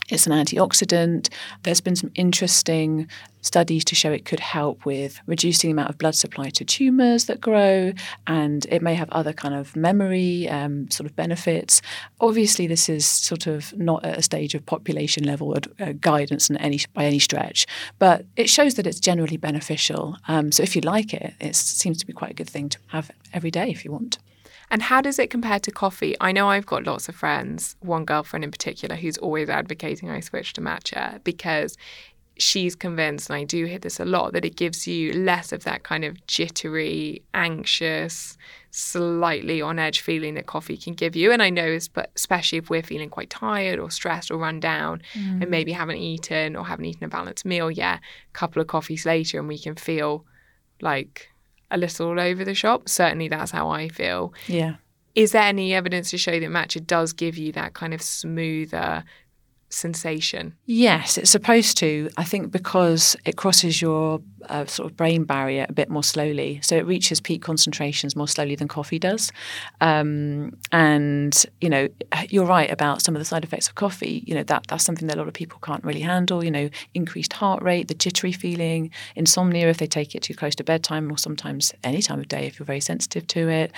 it's 0.10 0.28
an 0.28 0.34
antioxidant. 0.34 1.30
There's 1.64 1.82
been 1.82 1.96
some 1.96 2.12
interesting 2.16 3.08
studies 3.42 3.84
to 3.86 3.96
show 3.96 4.12
it 4.12 4.26
could 4.26 4.40
help 4.40 4.86
with 4.86 5.20
reducing 5.26 5.70
the 5.70 5.72
amount 5.74 5.90
of 5.90 5.98
blood 5.98 6.16
supply 6.16 6.50
to 6.50 6.66
tumours 6.66 7.26
that 7.26 7.42
grow, 7.42 7.94
and 8.28 8.66
it 8.70 8.82
may 8.82 8.96
have 8.96 9.10
other 9.10 9.34
kind 9.34 9.54
of 9.54 9.76
memory 9.76 10.48
um, 10.50 10.90
sort 10.90 11.10
of 11.10 11.16
benefits. 11.16 11.82
Obviously, 12.20 12.68
this 12.68 12.90
is 12.90 13.06
sort 13.06 13.48
of 13.48 13.76
not 13.78 14.04
at 14.06 14.18
a 14.18 14.22
stage 14.22 14.56
of 14.56 14.66
population 14.66 15.24
level 15.24 15.58
uh, 15.80 15.94
guidance 16.00 16.50
in 16.50 16.58
any, 16.58 16.80
by 16.94 17.06
any 17.06 17.20
stretch, 17.20 17.66
but 18.00 18.26
it 18.36 18.50
shows 18.50 18.76
that 18.76 18.88
it's 18.88 19.00
generally 19.00 19.38
beneficial. 19.38 20.18
Um, 20.28 20.52
so 20.52 20.64
if 20.64 20.76
you 20.76 20.82
like 20.82 21.14
it, 21.14 21.34
it 21.40 21.56
seems 21.56 21.98
to 22.00 22.06
be 22.06 22.14
quite 22.14 22.32
a 22.32 22.36
good 22.36 22.50
thing 22.50 22.70
to 22.70 22.78
have 22.88 23.10
every 23.34 23.52
day 23.52 23.70
if 23.70 23.84
you 23.84 23.92
want. 23.92 24.18
And 24.74 24.82
how 24.82 25.02
does 25.02 25.20
it 25.20 25.30
compare 25.30 25.60
to 25.60 25.70
coffee? 25.70 26.16
I 26.20 26.32
know 26.32 26.50
I've 26.50 26.66
got 26.66 26.88
lots 26.88 27.08
of 27.08 27.16
friends, 27.16 27.76
one 27.82 28.06
girlfriend 28.06 28.44
in 28.44 28.50
particular, 28.50 28.96
who's 28.96 29.20
always 29.20 29.48
advocating 29.48 30.10
I 30.10 30.20
switch 30.20 30.54
to 30.54 30.62
matcha 30.62 31.24
because 31.24 31.78
she's 32.40 32.76
convinced, 32.76 33.30
and 33.30 33.38
I 33.38 33.44
do 33.44 33.66
hear 33.66 33.78
this 33.78 34.00
a 34.00 34.06
lot, 34.06 34.34
that 34.34 34.44
it 34.44 34.56
gives 34.56 34.88
you 34.88 35.14
less 35.14 35.52
of 35.52 35.64
that 35.66 35.84
kind 35.84 36.04
of 36.04 36.26
jittery, 36.26 37.22
anxious, 37.36 38.36
slightly 38.72 39.62
on 39.62 39.78
edge 39.78 40.02
feeling 40.02 40.34
that 40.34 40.48
coffee 40.48 40.76
can 40.76 40.96
give 40.96 41.16
you. 41.16 41.32
And 41.32 41.44
I 41.44 41.52
know, 41.52 41.78
especially 42.16 42.58
if 42.58 42.72
we're 42.72 42.82
feeling 42.82 43.12
quite 43.12 43.30
tired 43.30 43.78
or 43.78 43.92
stressed 43.92 44.32
or 44.32 44.38
run 44.38 44.60
down 44.60 45.04
mm. 45.14 45.40
and 45.40 45.52
maybe 45.52 45.72
haven't 45.72 45.98
eaten 45.98 46.56
or 46.56 46.66
haven't 46.66 46.86
eaten 46.86 47.04
a 47.04 47.10
balanced 47.10 47.46
meal 47.46 47.70
yet, 47.70 48.00
a 48.00 48.34
couple 48.34 48.60
of 48.60 48.68
coffees 48.68 49.06
later, 49.06 49.38
and 49.38 49.48
we 49.48 49.60
can 49.60 49.76
feel 49.76 50.26
like 50.82 51.30
a 51.74 51.78
little 51.78 52.08
all 52.08 52.20
over 52.20 52.46
the 52.46 52.54
shop. 52.54 52.88
Certainly, 52.88 53.28
that's 53.28 53.52
how 53.52 53.70
I 53.70 53.90
feel. 53.90 54.34
Yeah. 54.48 54.76
Is 55.16 55.34
there 55.34 55.44
any 55.44 55.74
evidence 55.74 56.10
to 56.12 56.18
show 56.18 56.40
that 56.40 56.50
matcha 56.50 56.86
does 56.86 57.14
give 57.14 57.38
you 57.38 57.52
that 57.52 57.74
kind 57.74 57.94
of 57.94 58.02
smoother, 58.02 59.04
sensation? 59.74 60.56
Yes, 60.66 61.18
it's 61.18 61.30
supposed 61.30 61.78
to. 61.78 62.10
I 62.18 62.24
think 62.24 62.52
because 62.52 63.16
it 63.26 63.36
crosses 63.36 63.82
your 63.82 64.22
uh, 64.50 64.66
sort 64.66 64.90
of 64.90 64.98
brain 64.98 65.24
barrier 65.24 65.66
a 65.70 65.74
bit 65.74 65.90
more 65.90 66.04
slowly, 66.04 66.60
so 66.62 66.76
it 66.76 66.86
reaches 66.86 67.22
peak 67.22 67.42
concentrations 67.42 68.16
more 68.16 68.28
slowly 68.28 68.56
than 68.56 68.68
coffee 68.68 69.00
does. 69.00 69.32
Um, 69.82 70.58
and 70.72 71.46
you 71.62 71.70
know, 71.70 71.88
you're 72.30 72.46
right 72.46 72.72
about 72.72 73.02
some 73.02 73.16
of 73.16 73.20
the 73.20 73.26
side 73.26 73.44
effects 73.44 73.68
of 73.68 73.76
coffee. 73.76 74.24
You 74.26 74.36
know 74.36 74.44
that 74.44 74.68
that's 74.68 74.84
something 74.84 75.08
that 75.08 75.18
a 75.18 75.20
lot 75.20 75.28
of 75.28 75.34
people 75.34 75.60
can't 75.62 75.84
really 75.84 76.02
handle. 76.02 76.44
You 76.44 76.52
know, 76.52 76.70
increased 76.94 77.34
heart 77.34 77.64
rate, 77.64 77.88
the 77.88 77.94
jittery 77.94 78.32
feeling, 78.32 78.92
insomnia 79.16 79.70
if 79.70 79.78
they 79.78 79.88
take 79.88 80.16
it 80.16 80.22
too 80.22 80.34
close 80.34 80.56
to 80.56 80.64
bedtime, 80.64 81.12
or 81.12 81.18
sometimes 81.18 81.74
any 81.84 82.02
time 82.02 82.20
of 82.20 82.28
day 82.28 82.46
if 82.46 82.60
you're 82.60 82.66
very 82.66 82.82
sensitive 82.82 83.28
to 83.28 83.50
it, 83.50 83.72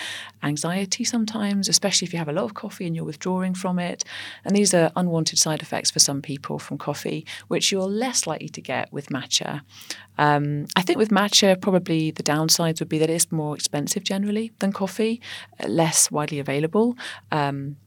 anxiety 0.43 1.03
sometimes, 1.03 1.69
especially 1.69 2.05
if 2.05 2.13
you 2.13 2.19
have 2.19 2.29
a 2.29 2.33
lot 2.33 2.45
of 2.45 2.53
coffee 2.53 2.85
and 2.85 2.95
you're 2.95 3.05
withdrawing 3.05 3.53
from 3.53 3.79
it. 3.79 4.03
And 4.43 4.55
these 4.55 4.73
are 4.73 4.91
unwanted 4.95 5.39
side 5.39 5.61
effects 5.61 5.84
effects 5.85 5.91
for 5.91 5.99
some 5.99 6.21
people 6.21 6.59
from 6.59 6.77
coffee, 6.77 7.25
which 7.47 7.71
you're 7.71 7.87
less 7.87 8.25
likely 8.27 8.49
to 8.49 8.61
get 8.61 8.91
with 8.91 9.09
matcha. 9.09 9.61
Um, 10.17 10.65
I 10.75 10.81
think 10.81 10.97
with 10.97 11.09
matcha, 11.11 11.55
probably 11.59 12.11
the 12.11 12.23
downsides 12.23 12.79
would 12.79 12.89
be 12.89 12.99
that 12.99 13.09
it's 13.09 13.31
more 13.31 13.55
expensive 13.55 14.03
generally 14.03 14.51
than 14.59 14.71
coffee, 14.71 15.21
less 15.67 16.11
widely 16.11 16.39
available. 16.39 16.95
Um, 17.31 17.77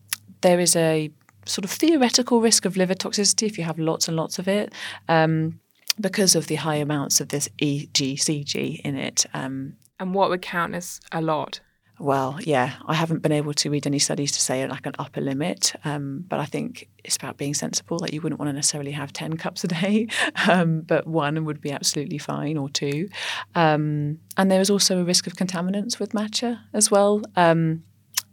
there 0.41 0.61
is 0.61 0.77
a 0.77 1.11
sort 1.47 1.65
of 1.65 1.71
theoretical 1.71 2.41
risk 2.41 2.65
of 2.67 2.77
liver 2.77 2.95
toxicity 2.95 3.47
if 3.47 3.59
you 3.59 3.65
have 3.65 3.79
lots 3.79 4.09
and 4.09 4.17
lots 4.17 4.39
of 4.39 4.49
it. 4.49 4.73
Um, 5.09 5.61
because 6.01 6.37
of 6.37 6.47
the 6.47 6.57
high 6.57 6.81
amounts 6.81 7.21
of 7.21 7.29
this 7.29 7.49
EGCG 7.61 8.81
in 8.85 8.97
it. 8.97 9.27
Um, 9.35 9.75
and 9.99 10.15
what 10.15 10.31
would 10.31 10.43
count 10.43 10.77
as 10.77 11.01
a 11.11 11.21
lot? 11.21 11.61
Well, 12.01 12.39
yeah, 12.43 12.75
I 12.87 12.95
haven't 12.95 13.23
been 13.23 13.33
able 13.33 13.55
to 13.55 13.71
read 13.71 13.87
any 13.87 13.99
studies 13.99 14.31
to 14.33 14.41
say 14.41 14.67
like 14.69 14.87
an 14.87 14.95
upper 14.99 15.21
limit, 15.21 15.75
um, 15.85 16.25
but 16.29 16.39
I 16.39 16.45
think 16.45 16.89
it's 17.03 17.17
about 17.17 17.37
being 17.37 17.55
sensible. 17.55 17.99
Like 17.99 18.13
you 18.13 18.21
wouldn't 18.21 18.39
want 18.39 18.51
to 18.51 18.53
necessarily 18.53 18.93
have 18.93 19.13
ten 19.13 19.37
cups 19.37 19.65
a 19.65 19.69
day, 19.69 20.07
um, 20.49 20.83
but 20.83 21.07
one 21.07 21.45
would 21.45 21.61
be 21.61 21.73
absolutely 21.73 22.19
fine, 22.19 22.57
or 22.57 22.69
two. 22.69 23.09
Um, 23.55 24.19
and 24.37 24.51
there 24.51 24.61
is 24.61 24.71
also 24.71 25.01
a 25.01 25.05
risk 25.05 25.27
of 25.27 25.35
contaminants 25.35 25.99
with 25.99 26.13
matcha 26.13 26.61
as 26.73 26.91
well. 26.91 27.23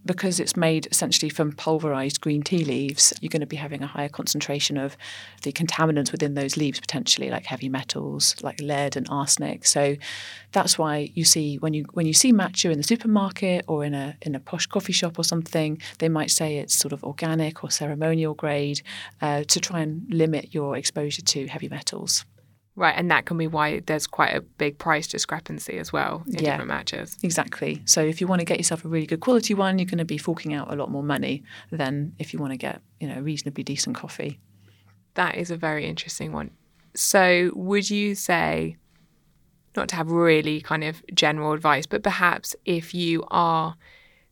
Because 0.05 0.39
it's 0.39 0.55
made 0.55 0.87
essentially 0.91 1.29
from 1.29 1.51
pulverized 1.51 2.21
green 2.21 2.43
tea 2.43 2.63
leaves, 2.63 3.13
you're 3.21 3.29
going 3.29 3.41
to 3.41 3.47
be 3.47 3.55
having 3.55 3.81
a 3.81 3.87
higher 3.87 4.09
concentration 4.09 4.77
of 4.77 4.95
the 5.41 5.51
contaminants 5.51 6.11
within 6.11 6.35
those 6.35 6.57
leaves 6.57 6.79
potentially, 6.79 7.29
like 7.31 7.45
heavy 7.45 7.69
metals, 7.69 8.35
like 8.43 8.59
lead 8.61 8.95
and 8.95 9.07
arsenic. 9.09 9.65
So 9.65 9.95
that's 10.51 10.77
why 10.77 11.11
you 11.15 11.25
see 11.25 11.57
when 11.57 11.73
you 11.73 11.85
when 11.93 12.05
you 12.05 12.13
see 12.13 12.31
matcha 12.31 12.71
in 12.71 12.77
the 12.77 12.83
supermarket 12.83 13.65
or 13.67 13.83
in 13.83 13.93
a 13.93 14.15
in 14.21 14.35
a 14.35 14.39
posh 14.39 14.67
coffee 14.67 14.93
shop 14.93 15.17
or 15.17 15.23
something, 15.23 15.81
they 15.97 16.09
might 16.09 16.29
say 16.29 16.57
it's 16.57 16.75
sort 16.75 16.93
of 16.93 17.03
organic 17.03 17.63
or 17.63 17.71
ceremonial 17.71 18.35
grade 18.35 18.81
uh, 19.21 19.43
to 19.45 19.59
try 19.59 19.79
and 19.79 20.05
limit 20.13 20.53
your 20.53 20.77
exposure 20.77 21.23
to 21.23 21.47
heavy 21.47 21.67
metals. 21.67 22.25
Right, 22.77 22.93
and 22.97 23.09
that 23.09 23.25
can 23.25 23.37
be 23.37 23.47
why 23.47 23.79
there's 23.85 24.05
quite 24.05 24.35
a 24.35 24.41
big 24.41 24.77
price 24.77 25.07
discrepancy 25.07 25.77
as 25.77 25.93
well 25.93 26.23
in 26.27 26.43
yeah, 26.43 26.57
different 26.57 26.71
matchas. 26.71 27.23
Exactly. 27.23 27.81
So 27.85 28.01
if 28.01 28.19
you 28.19 28.27
want 28.27 28.41
to 28.41 28.45
get 28.45 28.57
yourself 28.57 28.83
a 28.83 28.89
really 28.89 29.05
good 29.05 29.21
quality 29.21 29.53
one, 29.53 29.79
you're 29.79 29.85
going 29.85 29.97
to 29.99 30.05
be 30.05 30.17
forking 30.17 30.53
out 30.53 30.73
a 30.73 30.75
lot 30.75 30.91
more 30.91 31.03
money 31.03 31.43
than 31.71 32.13
if 32.19 32.33
you 32.33 32.39
want 32.39 32.51
to 32.51 32.57
get, 32.57 32.81
you 32.99 33.07
know, 33.07 33.21
reasonably 33.21 33.63
decent 33.63 33.95
coffee. 33.95 34.39
That 35.13 35.35
is 35.35 35.51
a 35.51 35.55
very 35.55 35.85
interesting 35.85 36.33
one. 36.33 36.51
So 36.93 37.51
would 37.55 37.89
you 37.89 38.13
say 38.13 38.75
not 39.77 39.87
to 39.89 39.95
have 39.95 40.11
really 40.11 40.59
kind 40.59 40.83
of 40.83 41.01
general 41.13 41.53
advice, 41.53 41.85
but 41.85 42.03
perhaps 42.03 42.55
if 42.65 42.93
you 42.93 43.23
are 43.29 43.75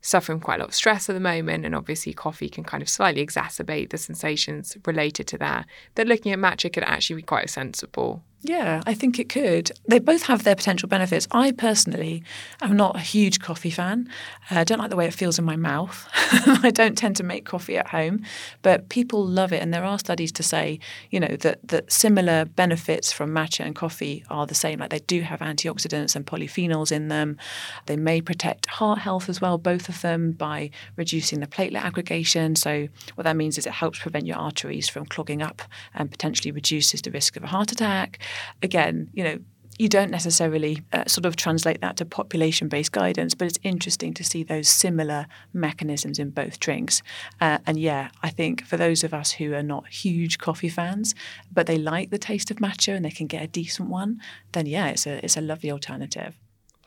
suffering 0.01 0.41
quite 0.41 0.55
a 0.55 0.59
lot 0.59 0.69
of 0.69 0.75
stress 0.75 1.09
at 1.09 1.13
the 1.13 1.19
moment, 1.19 1.65
and 1.65 1.73
obviously 1.73 2.11
coffee 2.11 2.49
can 2.49 2.65
kind 2.65 2.83
of 2.83 2.89
slightly 2.89 3.25
exacerbate 3.25 3.89
the 3.89 3.97
sensations 3.97 4.75
related 4.85 5.27
to 5.27 5.37
that, 5.37 5.65
that 5.95 6.07
looking 6.07 6.33
at 6.33 6.39
matcha 6.39 6.71
could 6.71 6.83
actually 6.83 7.15
be 7.15 7.21
quite 7.21 7.45
a 7.45 7.47
sensible 7.47 8.21
yeah, 8.45 8.81
I 8.85 8.93
think 8.93 9.19
it 9.19 9.29
could. 9.29 9.71
They 9.87 9.99
both 9.99 10.23
have 10.23 10.43
their 10.43 10.55
potential 10.55 10.89
benefits. 10.89 11.27
I 11.31 11.53
personally 11.53 12.23
am 12.61 12.75
not 12.75 12.97
a 12.97 12.99
huge 12.99 13.39
coffee 13.39 13.69
fan. 13.69 14.09
Uh, 14.51 14.59
I 14.59 14.63
don't 14.65 14.79
like 14.79 14.89
the 14.89 14.97
way 14.97 15.05
it 15.05 15.13
feels 15.13 15.39
in 15.39 15.45
my 15.45 15.55
mouth. 15.55 16.09
I 16.13 16.69
don't 16.71 16.97
tend 16.97 17.15
to 17.17 17.23
make 17.23 17.45
coffee 17.45 17.77
at 17.77 17.87
home, 17.87 18.23
but 18.61 18.89
people 18.89 19.25
love 19.25 19.53
it. 19.53 19.61
And 19.61 19.73
there 19.73 19.85
are 19.85 19.97
studies 19.97 20.33
to 20.33 20.43
say, 20.43 20.79
you 21.09 21.21
know, 21.21 21.37
that, 21.37 21.65
that 21.69 21.89
similar 21.89 22.43
benefits 22.43 23.13
from 23.13 23.31
matcha 23.31 23.65
and 23.65 23.75
coffee 23.75 24.25
are 24.29 24.45
the 24.45 24.55
same. 24.55 24.79
Like 24.79 24.89
they 24.89 24.99
do 24.99 25.21
have 25.21 25.39
antioxidants 25.39 26.13
and 26.13 26.25
polyphenols 26.25 26.91
in 26.91 27.07
them. 27.07 27.37
They 27.85 27.95
may 27.95 28.19
protect 28.19 28.65
heart 28.65 28.99
health 28.99 29.29
as 29.29 29.39
well, 29.39 29.57
both 29.57 29.87
of 29.87 30.01
them, 30.01 30.33
by 30.33 30.69
reducing 30.97 31.39
the 31.39 31.47
platelet 31.47 31.81
aggregation. 31.81 32.57
So 32.57 32.89
what 33.15 33.23
that 33.23 33.37
means 33.37 33.57
is 33.57 33.65
it 33.65 33.73
helps 33.73 33.99
prevent 33.99 34.27
your 34.27 34.37
arteries 34.37 34.89
from 34.89 35.05
clogging 35.05 35.41
up 35.41 35.61
and 35.93 36.11
potentially 36.11 36.51
reduces 36.51 37.01
the 37.01 37.11
risk 37.11 37.37
of 37.37 37.43
a 37.43 37.47
heart 37.47 37.71
attack 37.71 38.19
again, 38.61 39.09
you 39.13 39.23
know, 39.23 39.39
you 39.79 39.89
don't 39.89 40.11
necessarily 40.11 40.83
uh, 40.91 41.05
sort 41.07 41.25
of 41.25 41.35
translate 41.35 41.81
that 41.81 41.97
to 41.97 42.05
population 42.05 42.67
based 42.67 42.91
guidance, 42.91 43.33
but 43.33 43.47
it's 43.47 43.59
interesting 43.63 44.13
to 44.13 44.23
see 44.23 44.43
those 44.43 44.69
similar 44.69 45.25
mechanisms 45.51 46.19
in 46.19 46.29
both 46.29 46.59
drinks. 46.59 47.01
Uh, 47.41 47.57
and 47.65 47.79
yeah, 47.79 48.09
I 48.21 48.29
think 48.29 48.65
for 48.65 48.77
those 48.77 49.03
of 49.03 49.13
us 49.13 49.31
who 49.31 49.53
are 49.53 49.63
not 49.63 49.87
huge 49.87 50.37
coffee 50.37 50.69
fans, 50.69 51.15
but 51.51 51.65
they 51.65 51.77
like 51.77 52.11
the 52.11 52.17
taste 52.17 52.51
of 52.51 52.57
matcha 52.57 52.95
and 52.95 53.03
they 53.03 53.11
can 53.11 53.27
get 53.27 53.41
a 53.41 53.47
decent 53.47 53.89
one, 53.89 54.21
then 54.51 54.67
yeah, 54.67 54.87
it's 54.87 55.07
a, 55.07 55.23
it's 55.23 55.37
a 55.37 55.41
lovely 55.41 55.71
alternative. 55.71 56.37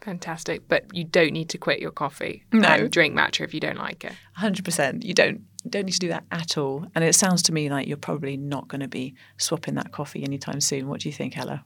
Fantastic. 0.01 0.69
But 0.69 0.85
you 0.95 1.03
don't 1.03 1.33
need 1.33 1.49
to 1.49 1.59
quit 1.59 1.81
your 1.81 1.91
coffee 1.91 2.45
no. 2.53 2.69
and 2.69 2.91
drink 2.91 3.17
matcha 3.17 3.41
if 3.41 3.53
you 3.53 3.59
don't 3.59 3.79
like 3.79 4.05
it. 4.05 4.13
100%. 4.39 5.03
You 5.03 5.15
don't 5.15 5.43
don't 5.71 5.87
need 5.87 5.93
to 5.93 5.99
do 5.99 6.09
that 6.09 6.25
at 6.31 6.57
all. 6.57 6.87
And 6.95 7.05
it 7.05 7.15
sounds 7.15 7.43
to 7.45 7.53
me 7.53 7.69
like 7.71 7.87
you're 7.87 7.97
probably 7.97 8.37
not 8.37 8.69
going 8.69 8.81
to 8.81 8.89
be 8.89 9.15
swapping 9.37 9.75
that 9.75 9.93
coffee 9.93 10.23
anytime 10.23 10.61
soon. 10.61 10.89
What 10.89 11.01
do 11.01 11.09
you 11.09 11.13
think, 11.13 11.37
Ella? 11.37 11.65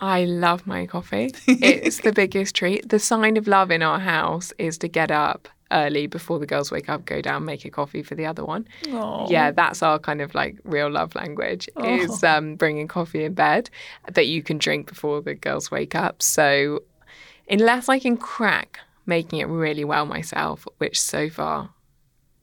I 0.00 0.24
love 0.24 0.66
my 0.66 0.86
coffee. 0.86 1.32
It's 1.46 2.00
the 2.00 2.12
biggest 2.12 2.56
treat. 2.56 2.88
The 2.88 2.98
sign 2.98 3.36
of 3.36 3.46
love 3.46 3.70
in 3.70 3.82
our 3.82 4.00
house 4.00 4.52
is 4.58 4.76
to 4.78 4.88
get 4.88 5.10
up 5.10 5.48
early 5.70 6.06
before 6.06 6.38
the 6.38 6.46
girls 6.46 6.70
wake 6.70 6.88
up, 6.88 7.04
go 7.04 7.20
down, 7.22 7.44
make 7.44 7.64
a 7.64 7.70
coffee 7.70 8.02
for 8.02 8.14
the 8.14 8.26
other 8.26 8.44
one. 8.44 8.66
Aww. 8.84 9.30
Yeah, 9.30 9.52
that's 9.52 9.82
our 9.82 9.98
kind 9.98 10.20
of 10.20 10.34
like 10.34 10.58
real 10.64 10.90
love 10.90 11.14
language 11.14 11.68
Aww. 11.76 12.04
is 12.04 12.24
um, 12.24 12.56
bringing 12.56 12.88
coffee 12.88 13.24
in 13.24 13.34
bed 13.34 13.70
that 14.12 14.26
you 14.26 14.42
can 14.42 14.58
drink 14.58 14.88
before 14.88 15.22
the 15.22 15.34
girls 15.34 15.70
wake 15.70 15.94
up. 15.94 16.20
So 16.20 16.82
unless 17.48 17.88
I 17.88 17.98
can 17.98 18.16
crack 18.16 18.80
making 19.06 19.38
it 19.40 19.46
really 19.46 19.84
well 19.84 20.06
myself, 20.06 20.66
which 20.78 21.00
so 21.00 21.28
far 21.28 21.70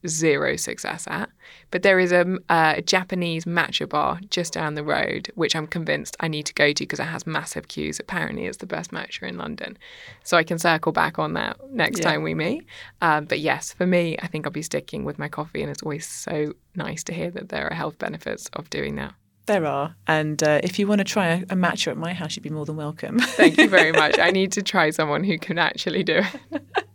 zero 0.06 0.56
success 0.56 1.06
at. 1.08 1.30
But 1.70 1.82
there 1.82 1.98
is 1.98 2.12
a, 2.12 2.38
a, 2.48 2.82
Japanese 2.82 3.44
matcha 3.44 3.88
bar 3.88 4.20
just 4.30 4.52
down 4.52 4.74
the 4.74 4.84
road, 4.84 5.30
which 5.34 5.54
I'm 5.54 5.66
convinced 5.66 6.16
I 6.20 6.28
need 6.28 6.46
to 6.46 6.54
go 6.54 6.72
to 6.72 6.82
because 6.82 7.00
it 7.00 7.04
has 7.04 7.26
massive 7.26 7.68
queues. 7.68 8.00
Apparently, 8.00 8.46
it's 8.46 8.58
the 8.58 8.66
best 8.66 8.90
matcha 8.90 9.28
in 9.28 9.36
London. 9.38 9.76
So 10.24 10.36
I 10.36 10.44
can 10.44 10.58
circle 10.58 10.92
back 10.92 11.18
on 11.18 11.34
that 11.34 11.58
next 11.70 11.98
yeah. 11.98 12.10
time 12.10 12.22
we 12.22 12.34
meet. 12.34 12.64
Um, 13.00 13.26
but 13.26 13.40
yes, 13.40 13.72
for 13.72 13.86
me, 13.86 14.16
I 14.22 14.26
think 14.26 14.46
I'll 14.46 14.52
be 14.52 14.62
sticking 14.62 15.04
with 15.04 15.18
my 15.18 15.28
coffee. 15.28 15.62
And 15.62 15.70
it's 15.70 15.82
always 15.82 16.06
so 16.06 16.54
nice 16.74 17.04
to 17.04 17.12
hear 17.12 17.30
that 17.32 17.48
there 17.50 17.70
are 17.70 17.74
health 17.74 17.98
benefits 17.98 18.48
of 18.54 18.70
doing 18.70 18.96
that. 18.96 19.14
There 19.46 19.66
are. 19.66 19.96
And 20.06 20.42
uh, 20.42 20.60
if 20.62 20.78
you 20.78 20.86
want 20.86 21.00
to 21.00 21.04
try 21.04 21.26
a, 21.26 21.42
a 21.42 21.56
matcha 21.56 21.88
at 21.88 21.96
my 21.96 22.12
house, 22.12 22.36
you'd 22.36 22.42
be 22.42 22.50
more 22.50 22.64
than 22.64 22.76
welcome. 22.76 23.18
Thank 23.18 23.58
you 23.58 23.68
very 23.68 23.92
much. 24.02 24.18
I 24.18 24.30
need 24.30 24.52
to 24.52 24.62
try 24.62 24.90
someone 24.90 25.24
who 25.24 25.38
can 25.38 25.58
actually 25.58 26.04
do 26.04 26.22
it. 26.52 26.62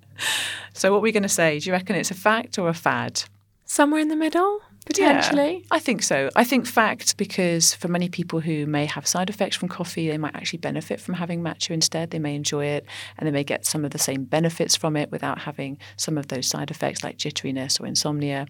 So, 0.74 0.92
what 0.92 0.98
are 0.98 1.02
we 1.02 1.12
going 1.12 1.24
to 1.24 1.30
say? 1.30 1.60
Do 1.60 1.70
you 1.70 1.74
reckon 1.74 1.96
it's 1.96 2.12
a 2.12 2.16
fact 2.16 2.60
or 2.60 2.68
a 2.68 2.74
fad? 2.74 3.24
Somewhere 3.66 4.00
in 4.00 4.10
the 4.10 4.16
middle, 4.16 4.62
potentially. 4.86 5.54
Yeah, 5.54 5.68
I 5.72 5.80
think 5.80 6.04
so. 6.04 6.30
I 6.36 6.44
think 6.44 6.68
fact 6.68 7.18
because 7.18 7.74
for 7.74 7.88
many 7.88 8.10
people 8.10 8.40
who 8.40 8.66
may 8.68 8.86
have 8.86 9.08
side 9.08 9.30
effects 9.30 9.56
from 9.56 9.70
coffee, 9.70 10.08
they 10.08 10.18
might 10.18 10.36
actually 10.36 10.60
benefit 10.60 11.00
from 11.00 11.16
having 11.16 11.42
matcha 11.42 11.72
instead. 11.72 12.12
They 12.12 12.20
may 12.20 12.36
enjoy 12.36 12.66
it 12.66 12.86
and 13.18 13.26
they 13.26 13.32
may 13.32 13.44
get 13.44 13.66
some 13.66 13.84
of 13.84 13.92
the 13.92 13.98
same 13.98 14.26
benefits 14.26 14.76
from 14.76 14.96
it 14.96 15.12
without 15.12 15.40
having 15.40 15.80
some 15.98 16.18
of 16.18 16.28
those 16.28 16.46
side 16.48 16.70
effects 16.70 17.04
like 17.04 17.18
jitteriness 17.18 17.82
or 17.82 17.88
insomnia. 17.88 18.46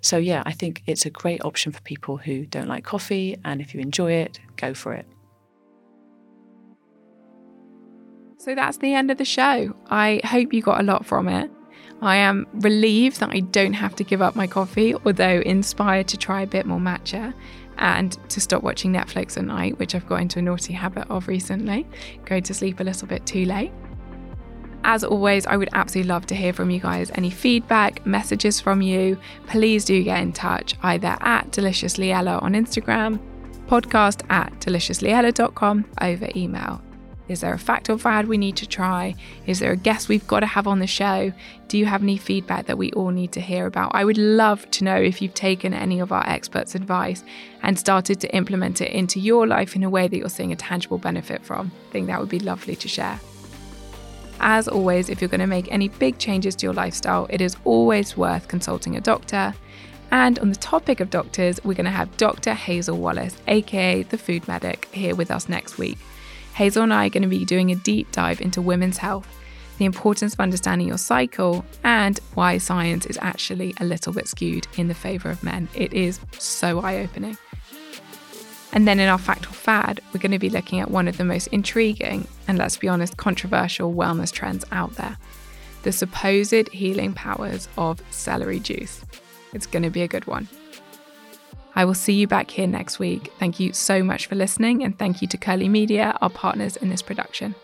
So, 0.00 0.18
yeah, 0.18 0.42
I 0.46 0.52
think 0.52 0.82
it's 0.86 1.04
a 1.04 1.10
great 1.10 1.44
option 1.44 1.72
for 1.72 1.80
people 1.82 2.18
who 2.18 2.46
don't 2.46 2.68
like 2.68 2.84
coffee. 2.84 3.36
And 3.44 3.60
if 3.60 3.74
you 3.74 3.80
enjoy 3.80 4.12
it, 4.12 4.38
go 4.56 4.74
for 4.74 4.92
it. 4.92 5.06
So 8.40 8.54
that's 8.54 8.78
the 8.78 8.94
end 8.94 9.10
of 9.10 9.18
the 9.18 9.26
show. 9.26 9.76
I 9.90 10.22
hope 10.24 10.54
you 10.54 10.62
got 10.62 10.80
a 10.80 10.82
lot 10.82 11.04
from 11.04 11.28
it. 11.28 11.50
I 12.00 12.16
am 12.16 12.46
relieved 12.54 13.20
that 13.20 13.28
I 13.28 13.40
don't 13.40 13.74
have 13.74 13.94
to 13.96 14.04
give 14.04 14.22
up 14.22 14.34
my 14.34 14.46
coffee, 14.46 14.94
although 14.94 15.42
inspired 15.44 16.08
to 16.08 16.16
try 16.16 16.40
a 16.40 16.46
bit 16.46 16.64
more 16.64 16.78
matcha. 16.78 17.34
and 17.76 18.18
to 18.28 18.42
stop 18.42 18.62
watching 18.62 18.92
Netflix 18.92 19.38
at 19.38 19.44
night, 19.44 19.78
which 19.78 19.94
I've 19.94 20.06
got 20.06 20.20
into 20.20 20.38
a 20.38 20.42
naughty 20.42 20.74
habit 20.74 21.08
of 21.10 21.28
recently, 21.28 21.86
going 22.26 22.42
to 22.42 22.52
sleep 22.52 22.78
a 22.80 22.84
little 22.84 23.08
bit 23.08 23.24
too 23.24 23.46
late. 23.46 23.72
As 24.84 25.02
always, 25.02 25.46
I 25.46 25.56
would 25.56 25.70
absolutely 25.72 26.08
love 26.08 26.26
to 26.26 26.34
hear 26.34 26.52
from 26.52 26.68
you 26.70 26.80
guys. 26.80 27.10
Any 27.14 27.30
feedback, 27.30 28.04
messages 28.04 28.60
from 28.60 28.82
you, 28.82 29.18
please 29.46 29.86
do 29.86 30.02
get 30.02 30.20
in 30.20 30.32
touch 30.32 30.74
either 30.82 31.16
at 31.20 31.50
deliciouslyella 31.52 32.42
on 32.42 32.52
Instagram, 32.52 33.18
podcast 33.66 34.24
at 34.30 34.52
deliciouslyella.com 34.60 35.86
over 36.02 36.28
email. 36.36 36.82
Is 37.30 37.42
there 37.42 37.54
a 37.54 37.58
fact 37.58 37.88
or 37.88 37.96
fad 37.96 38.26
we 38.26 38.36
need 38.36 38.56
to 38.56 38.66
try? 38.66 39.14
Is 39.46 39.60
there 39.60 39.70
a 39.70 39.76
guest 39.76 40.08
we've 40.08 40.26
got 40.26 40.40
to 40.40 40.46
have 40.46 40.66
on 40.66 40.80
the 40.80 40.86
show? 40.88 41.32
Do 41.68 41.78
you 41.78 41.86
have 41.86 42.02
any 42.02 42.16
feedback 42.16 42.66
that 42.66 42.76
we 42.76 42.90
all 42.90 43.10
need 43.10 43.30
to 43.32 43.40
hear 43.40 43.66
about? 43.66 43.92
I 43.94 44.04
would 44.04 44.18
love 44.18 44.68
to 44.72 44.82
know 44.82 44.96
if 44.96 45.22
you've 45.22 45.32
taken 45.32 45.72
any 45.72 46.00
of 46.00 46.10
our 46.10 46.28
experts' 46.28 46.74
advice 46.74 47.22
and 47.62 47.78
started 47.78 48.20
to 48.22 48.34
implement 48.34 48.80
it 48.80 48.90
into 48.90 49.20
your 49.20 49.46
life 49.46 49.76
in 49.76 49.84
a 49.84 49.90
way 49.90 50.08
that 50.08 50.16
you're 50.16 50.28
seeing 50.28 50.50
a 50.50 50.56
tangible 50.56 50.98
benefit 50.98 51.44
from. 51.44 51.70
I 51.88 51.92
think 51.92 52.08
that 52.08 52.18
would 52.18 52.28
be 52.28 52.40
lovely 52.40 52.74
to 52.74 52.88
share. 52.88 53.20
As 54.40 54.66
always, 54.66 55.08
if 55.08 55.20
you're 55.20 55.28
going 55.28 55.40
to 55.40 55.46
make 55.46 55.70
any 55.70 55.86
big 55.86 56.18
changes 56.18 56.56
to 56.56 56.66
your 56.66 56.74
lifestyle, 56.74 57.28
it 57.30 57.40
is 57.40 57.56
always 57.64 58.16
worth 58.16 58.48
consulting 58.48 58.96
a 58.96 59.00
doctor. 59.00 59.54
And 60.10 60.36
on 60.40 60.48
the 60.48 60.56
topic 60.56 60.98
of 60.98 61.10
doctors, 61.10 61.62
we're 61.62 61.74
going 61.74 61.84
to 61.84 61.92
have 61.92 62.16
Dr. 62.16 62.54
Hazel 62.54 62.98
Wallace, 62.98 63.36
aka 63.46 64.02
the 64.02 64.18
Food 64.18 64.48
Medic, 64.48 64.88
here 64.90 65.14
with 65.14 65.30
us 65.30 65.48
next 65.48 65.78
week. 65.78 65.98
Hazel 66.60 66.82
and 66.82 66.92
I 66.92 67.06
are 67.06 67.08
going 67.08 67.22
to 67.22 67.28
be 67.28 67.46
doing 67.46 67.70
a 67.70 67.74
deep 67.74 68.12
dive 68.12 68.42
into 68.42 68.60
women's 68.60 68.98
health, 68.98 69.26
the 69.78 69.86
importance 69.86 70.34
of 70.34 70.40
understanding 70.40 70.88
your 70.88 70.98
cycle, 70.98 71.64
and 71.84 72.20
why 72.34 72.58
science 72.58 73.06
is 73.06 73.18
actually 73.22 73.72
a 73.80 73.84
little 73.86 74.12
bit 74.12 74.28
skewed 74.28 74.66
in 74.76 74.88
the 74.88 74.94
favour 74.94 75.30
of 75.30 75.42
men. 75.42 75.70
It 75.72 75.94
is 75.94 76.20
so 76.38 76.80
eye 76.80 76.98
opening. 76.98 77.38
And 78.74 78.86
then 78.86 79.00
in 79.00 79.08
our 79.08 79.16
fact 79.16 79.46
or 79.46 79.54
fad, 79.54 80.02
we're 80.12 80.20
going 80.20 80.32
to 80.32 80.38
be 80.38 80.50
looking 80.50 80.80
at 80.80 80.90
one 80.90 81.08
of 81.08 81.16
the 81.16 81.24
most 81.24 81.46
intriguing 81.46 82.28
and, 82.46 82.58
let's 82.58 82.76
be 82.76 82.88
honest, 82.88 83.16
controversial 83.16 83.94
wellness 83.94 84.30
trends 84.30 84.66
out 84.70 84.96
there 84.96 85.16
the 85.82 85.92
supposed 85.92 86.68
healing 86.74 87.14
powers 87.14 87.68
of 87.78 88.02
celery 88.10 88.60
juice. 88.60 89.02
It's 89.54 89.64
going 89.64 89.82
to 89.82 89.88
be 89.88 90.02
a 90.02 90.08
good 90.08 90.26
one. 90.26 90.46
I 91.74 91.84
will 91.84 91.94
see 91.94 92.14
you 92.14 92.26
back 92.26 92.50
here 92.50 92.66
next 92.66 92.98
week. 92.98 93.32
Thank 93.38 93.60
you 93.60 93.72
so 93.72 94.02
much 94.02 94.26
for 94.26 94.34
listening, 94.34 94.82
and 94.84 94.98
thank 94.98 95.22
you 95.22 95.28
to 95.28 95.38
Curly 95.38 95.68
Media, 95.68 96.16
our 96.20 96.30
partners 96.30 96.76
in 96.76 96.88
this 96.88 97.02
production. 97.02 97.54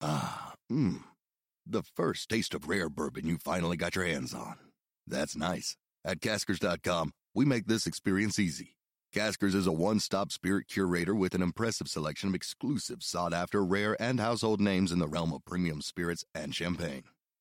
Ah, 0.00 0.54
mmm. 0.70 1.02
The 1.66 1.82
first 1.82 2.28
taste 2.28 2.54
of 2.54 2.68
rare 2.68 2.88
bourbon 2.88 3.26
you 3.26 3.38
finally 3.38 3.76
got 3.76 3.94
your 3.94 4.04
hands 4.06 4.34
on. 4.34 4.56
That's 5.06 5.36
nice. 5.36 5.76
At 6.04 6.20
caskers.com, 6.20 7.12
we 7.34 7.44
make 7.44 7.66
this 7.66 7.86
experience 7.86 8.38
easy. 8.38 8.76
Caskers 9.14 9.54
is 9.54 9.66
a 9.66 9.72
one 9.72 10.00
stop 10.00 10.32
spirit 10.32 10.68
curator 10.68 11.14
with 11.14 11.34
an 11.34 11.42
impressive 11.42 11.88
selection 11.88 12.28
of 12.30 12.34
exclusive, 12.34 13.02
sought 13.02 13.32
after, 13.32 13.64
rare, 13.64 14.00
and 14.00 14.18
household 14.18 14.60
names 14.60 14.90
in 14.90 14.98
the 14.98 15.08
realm 15.08 15.32
of 15.32 15.44
premium 15.44 15.80
spirits 15.80 16.24
and 16.34 16.54
champagne. 16.54 17.04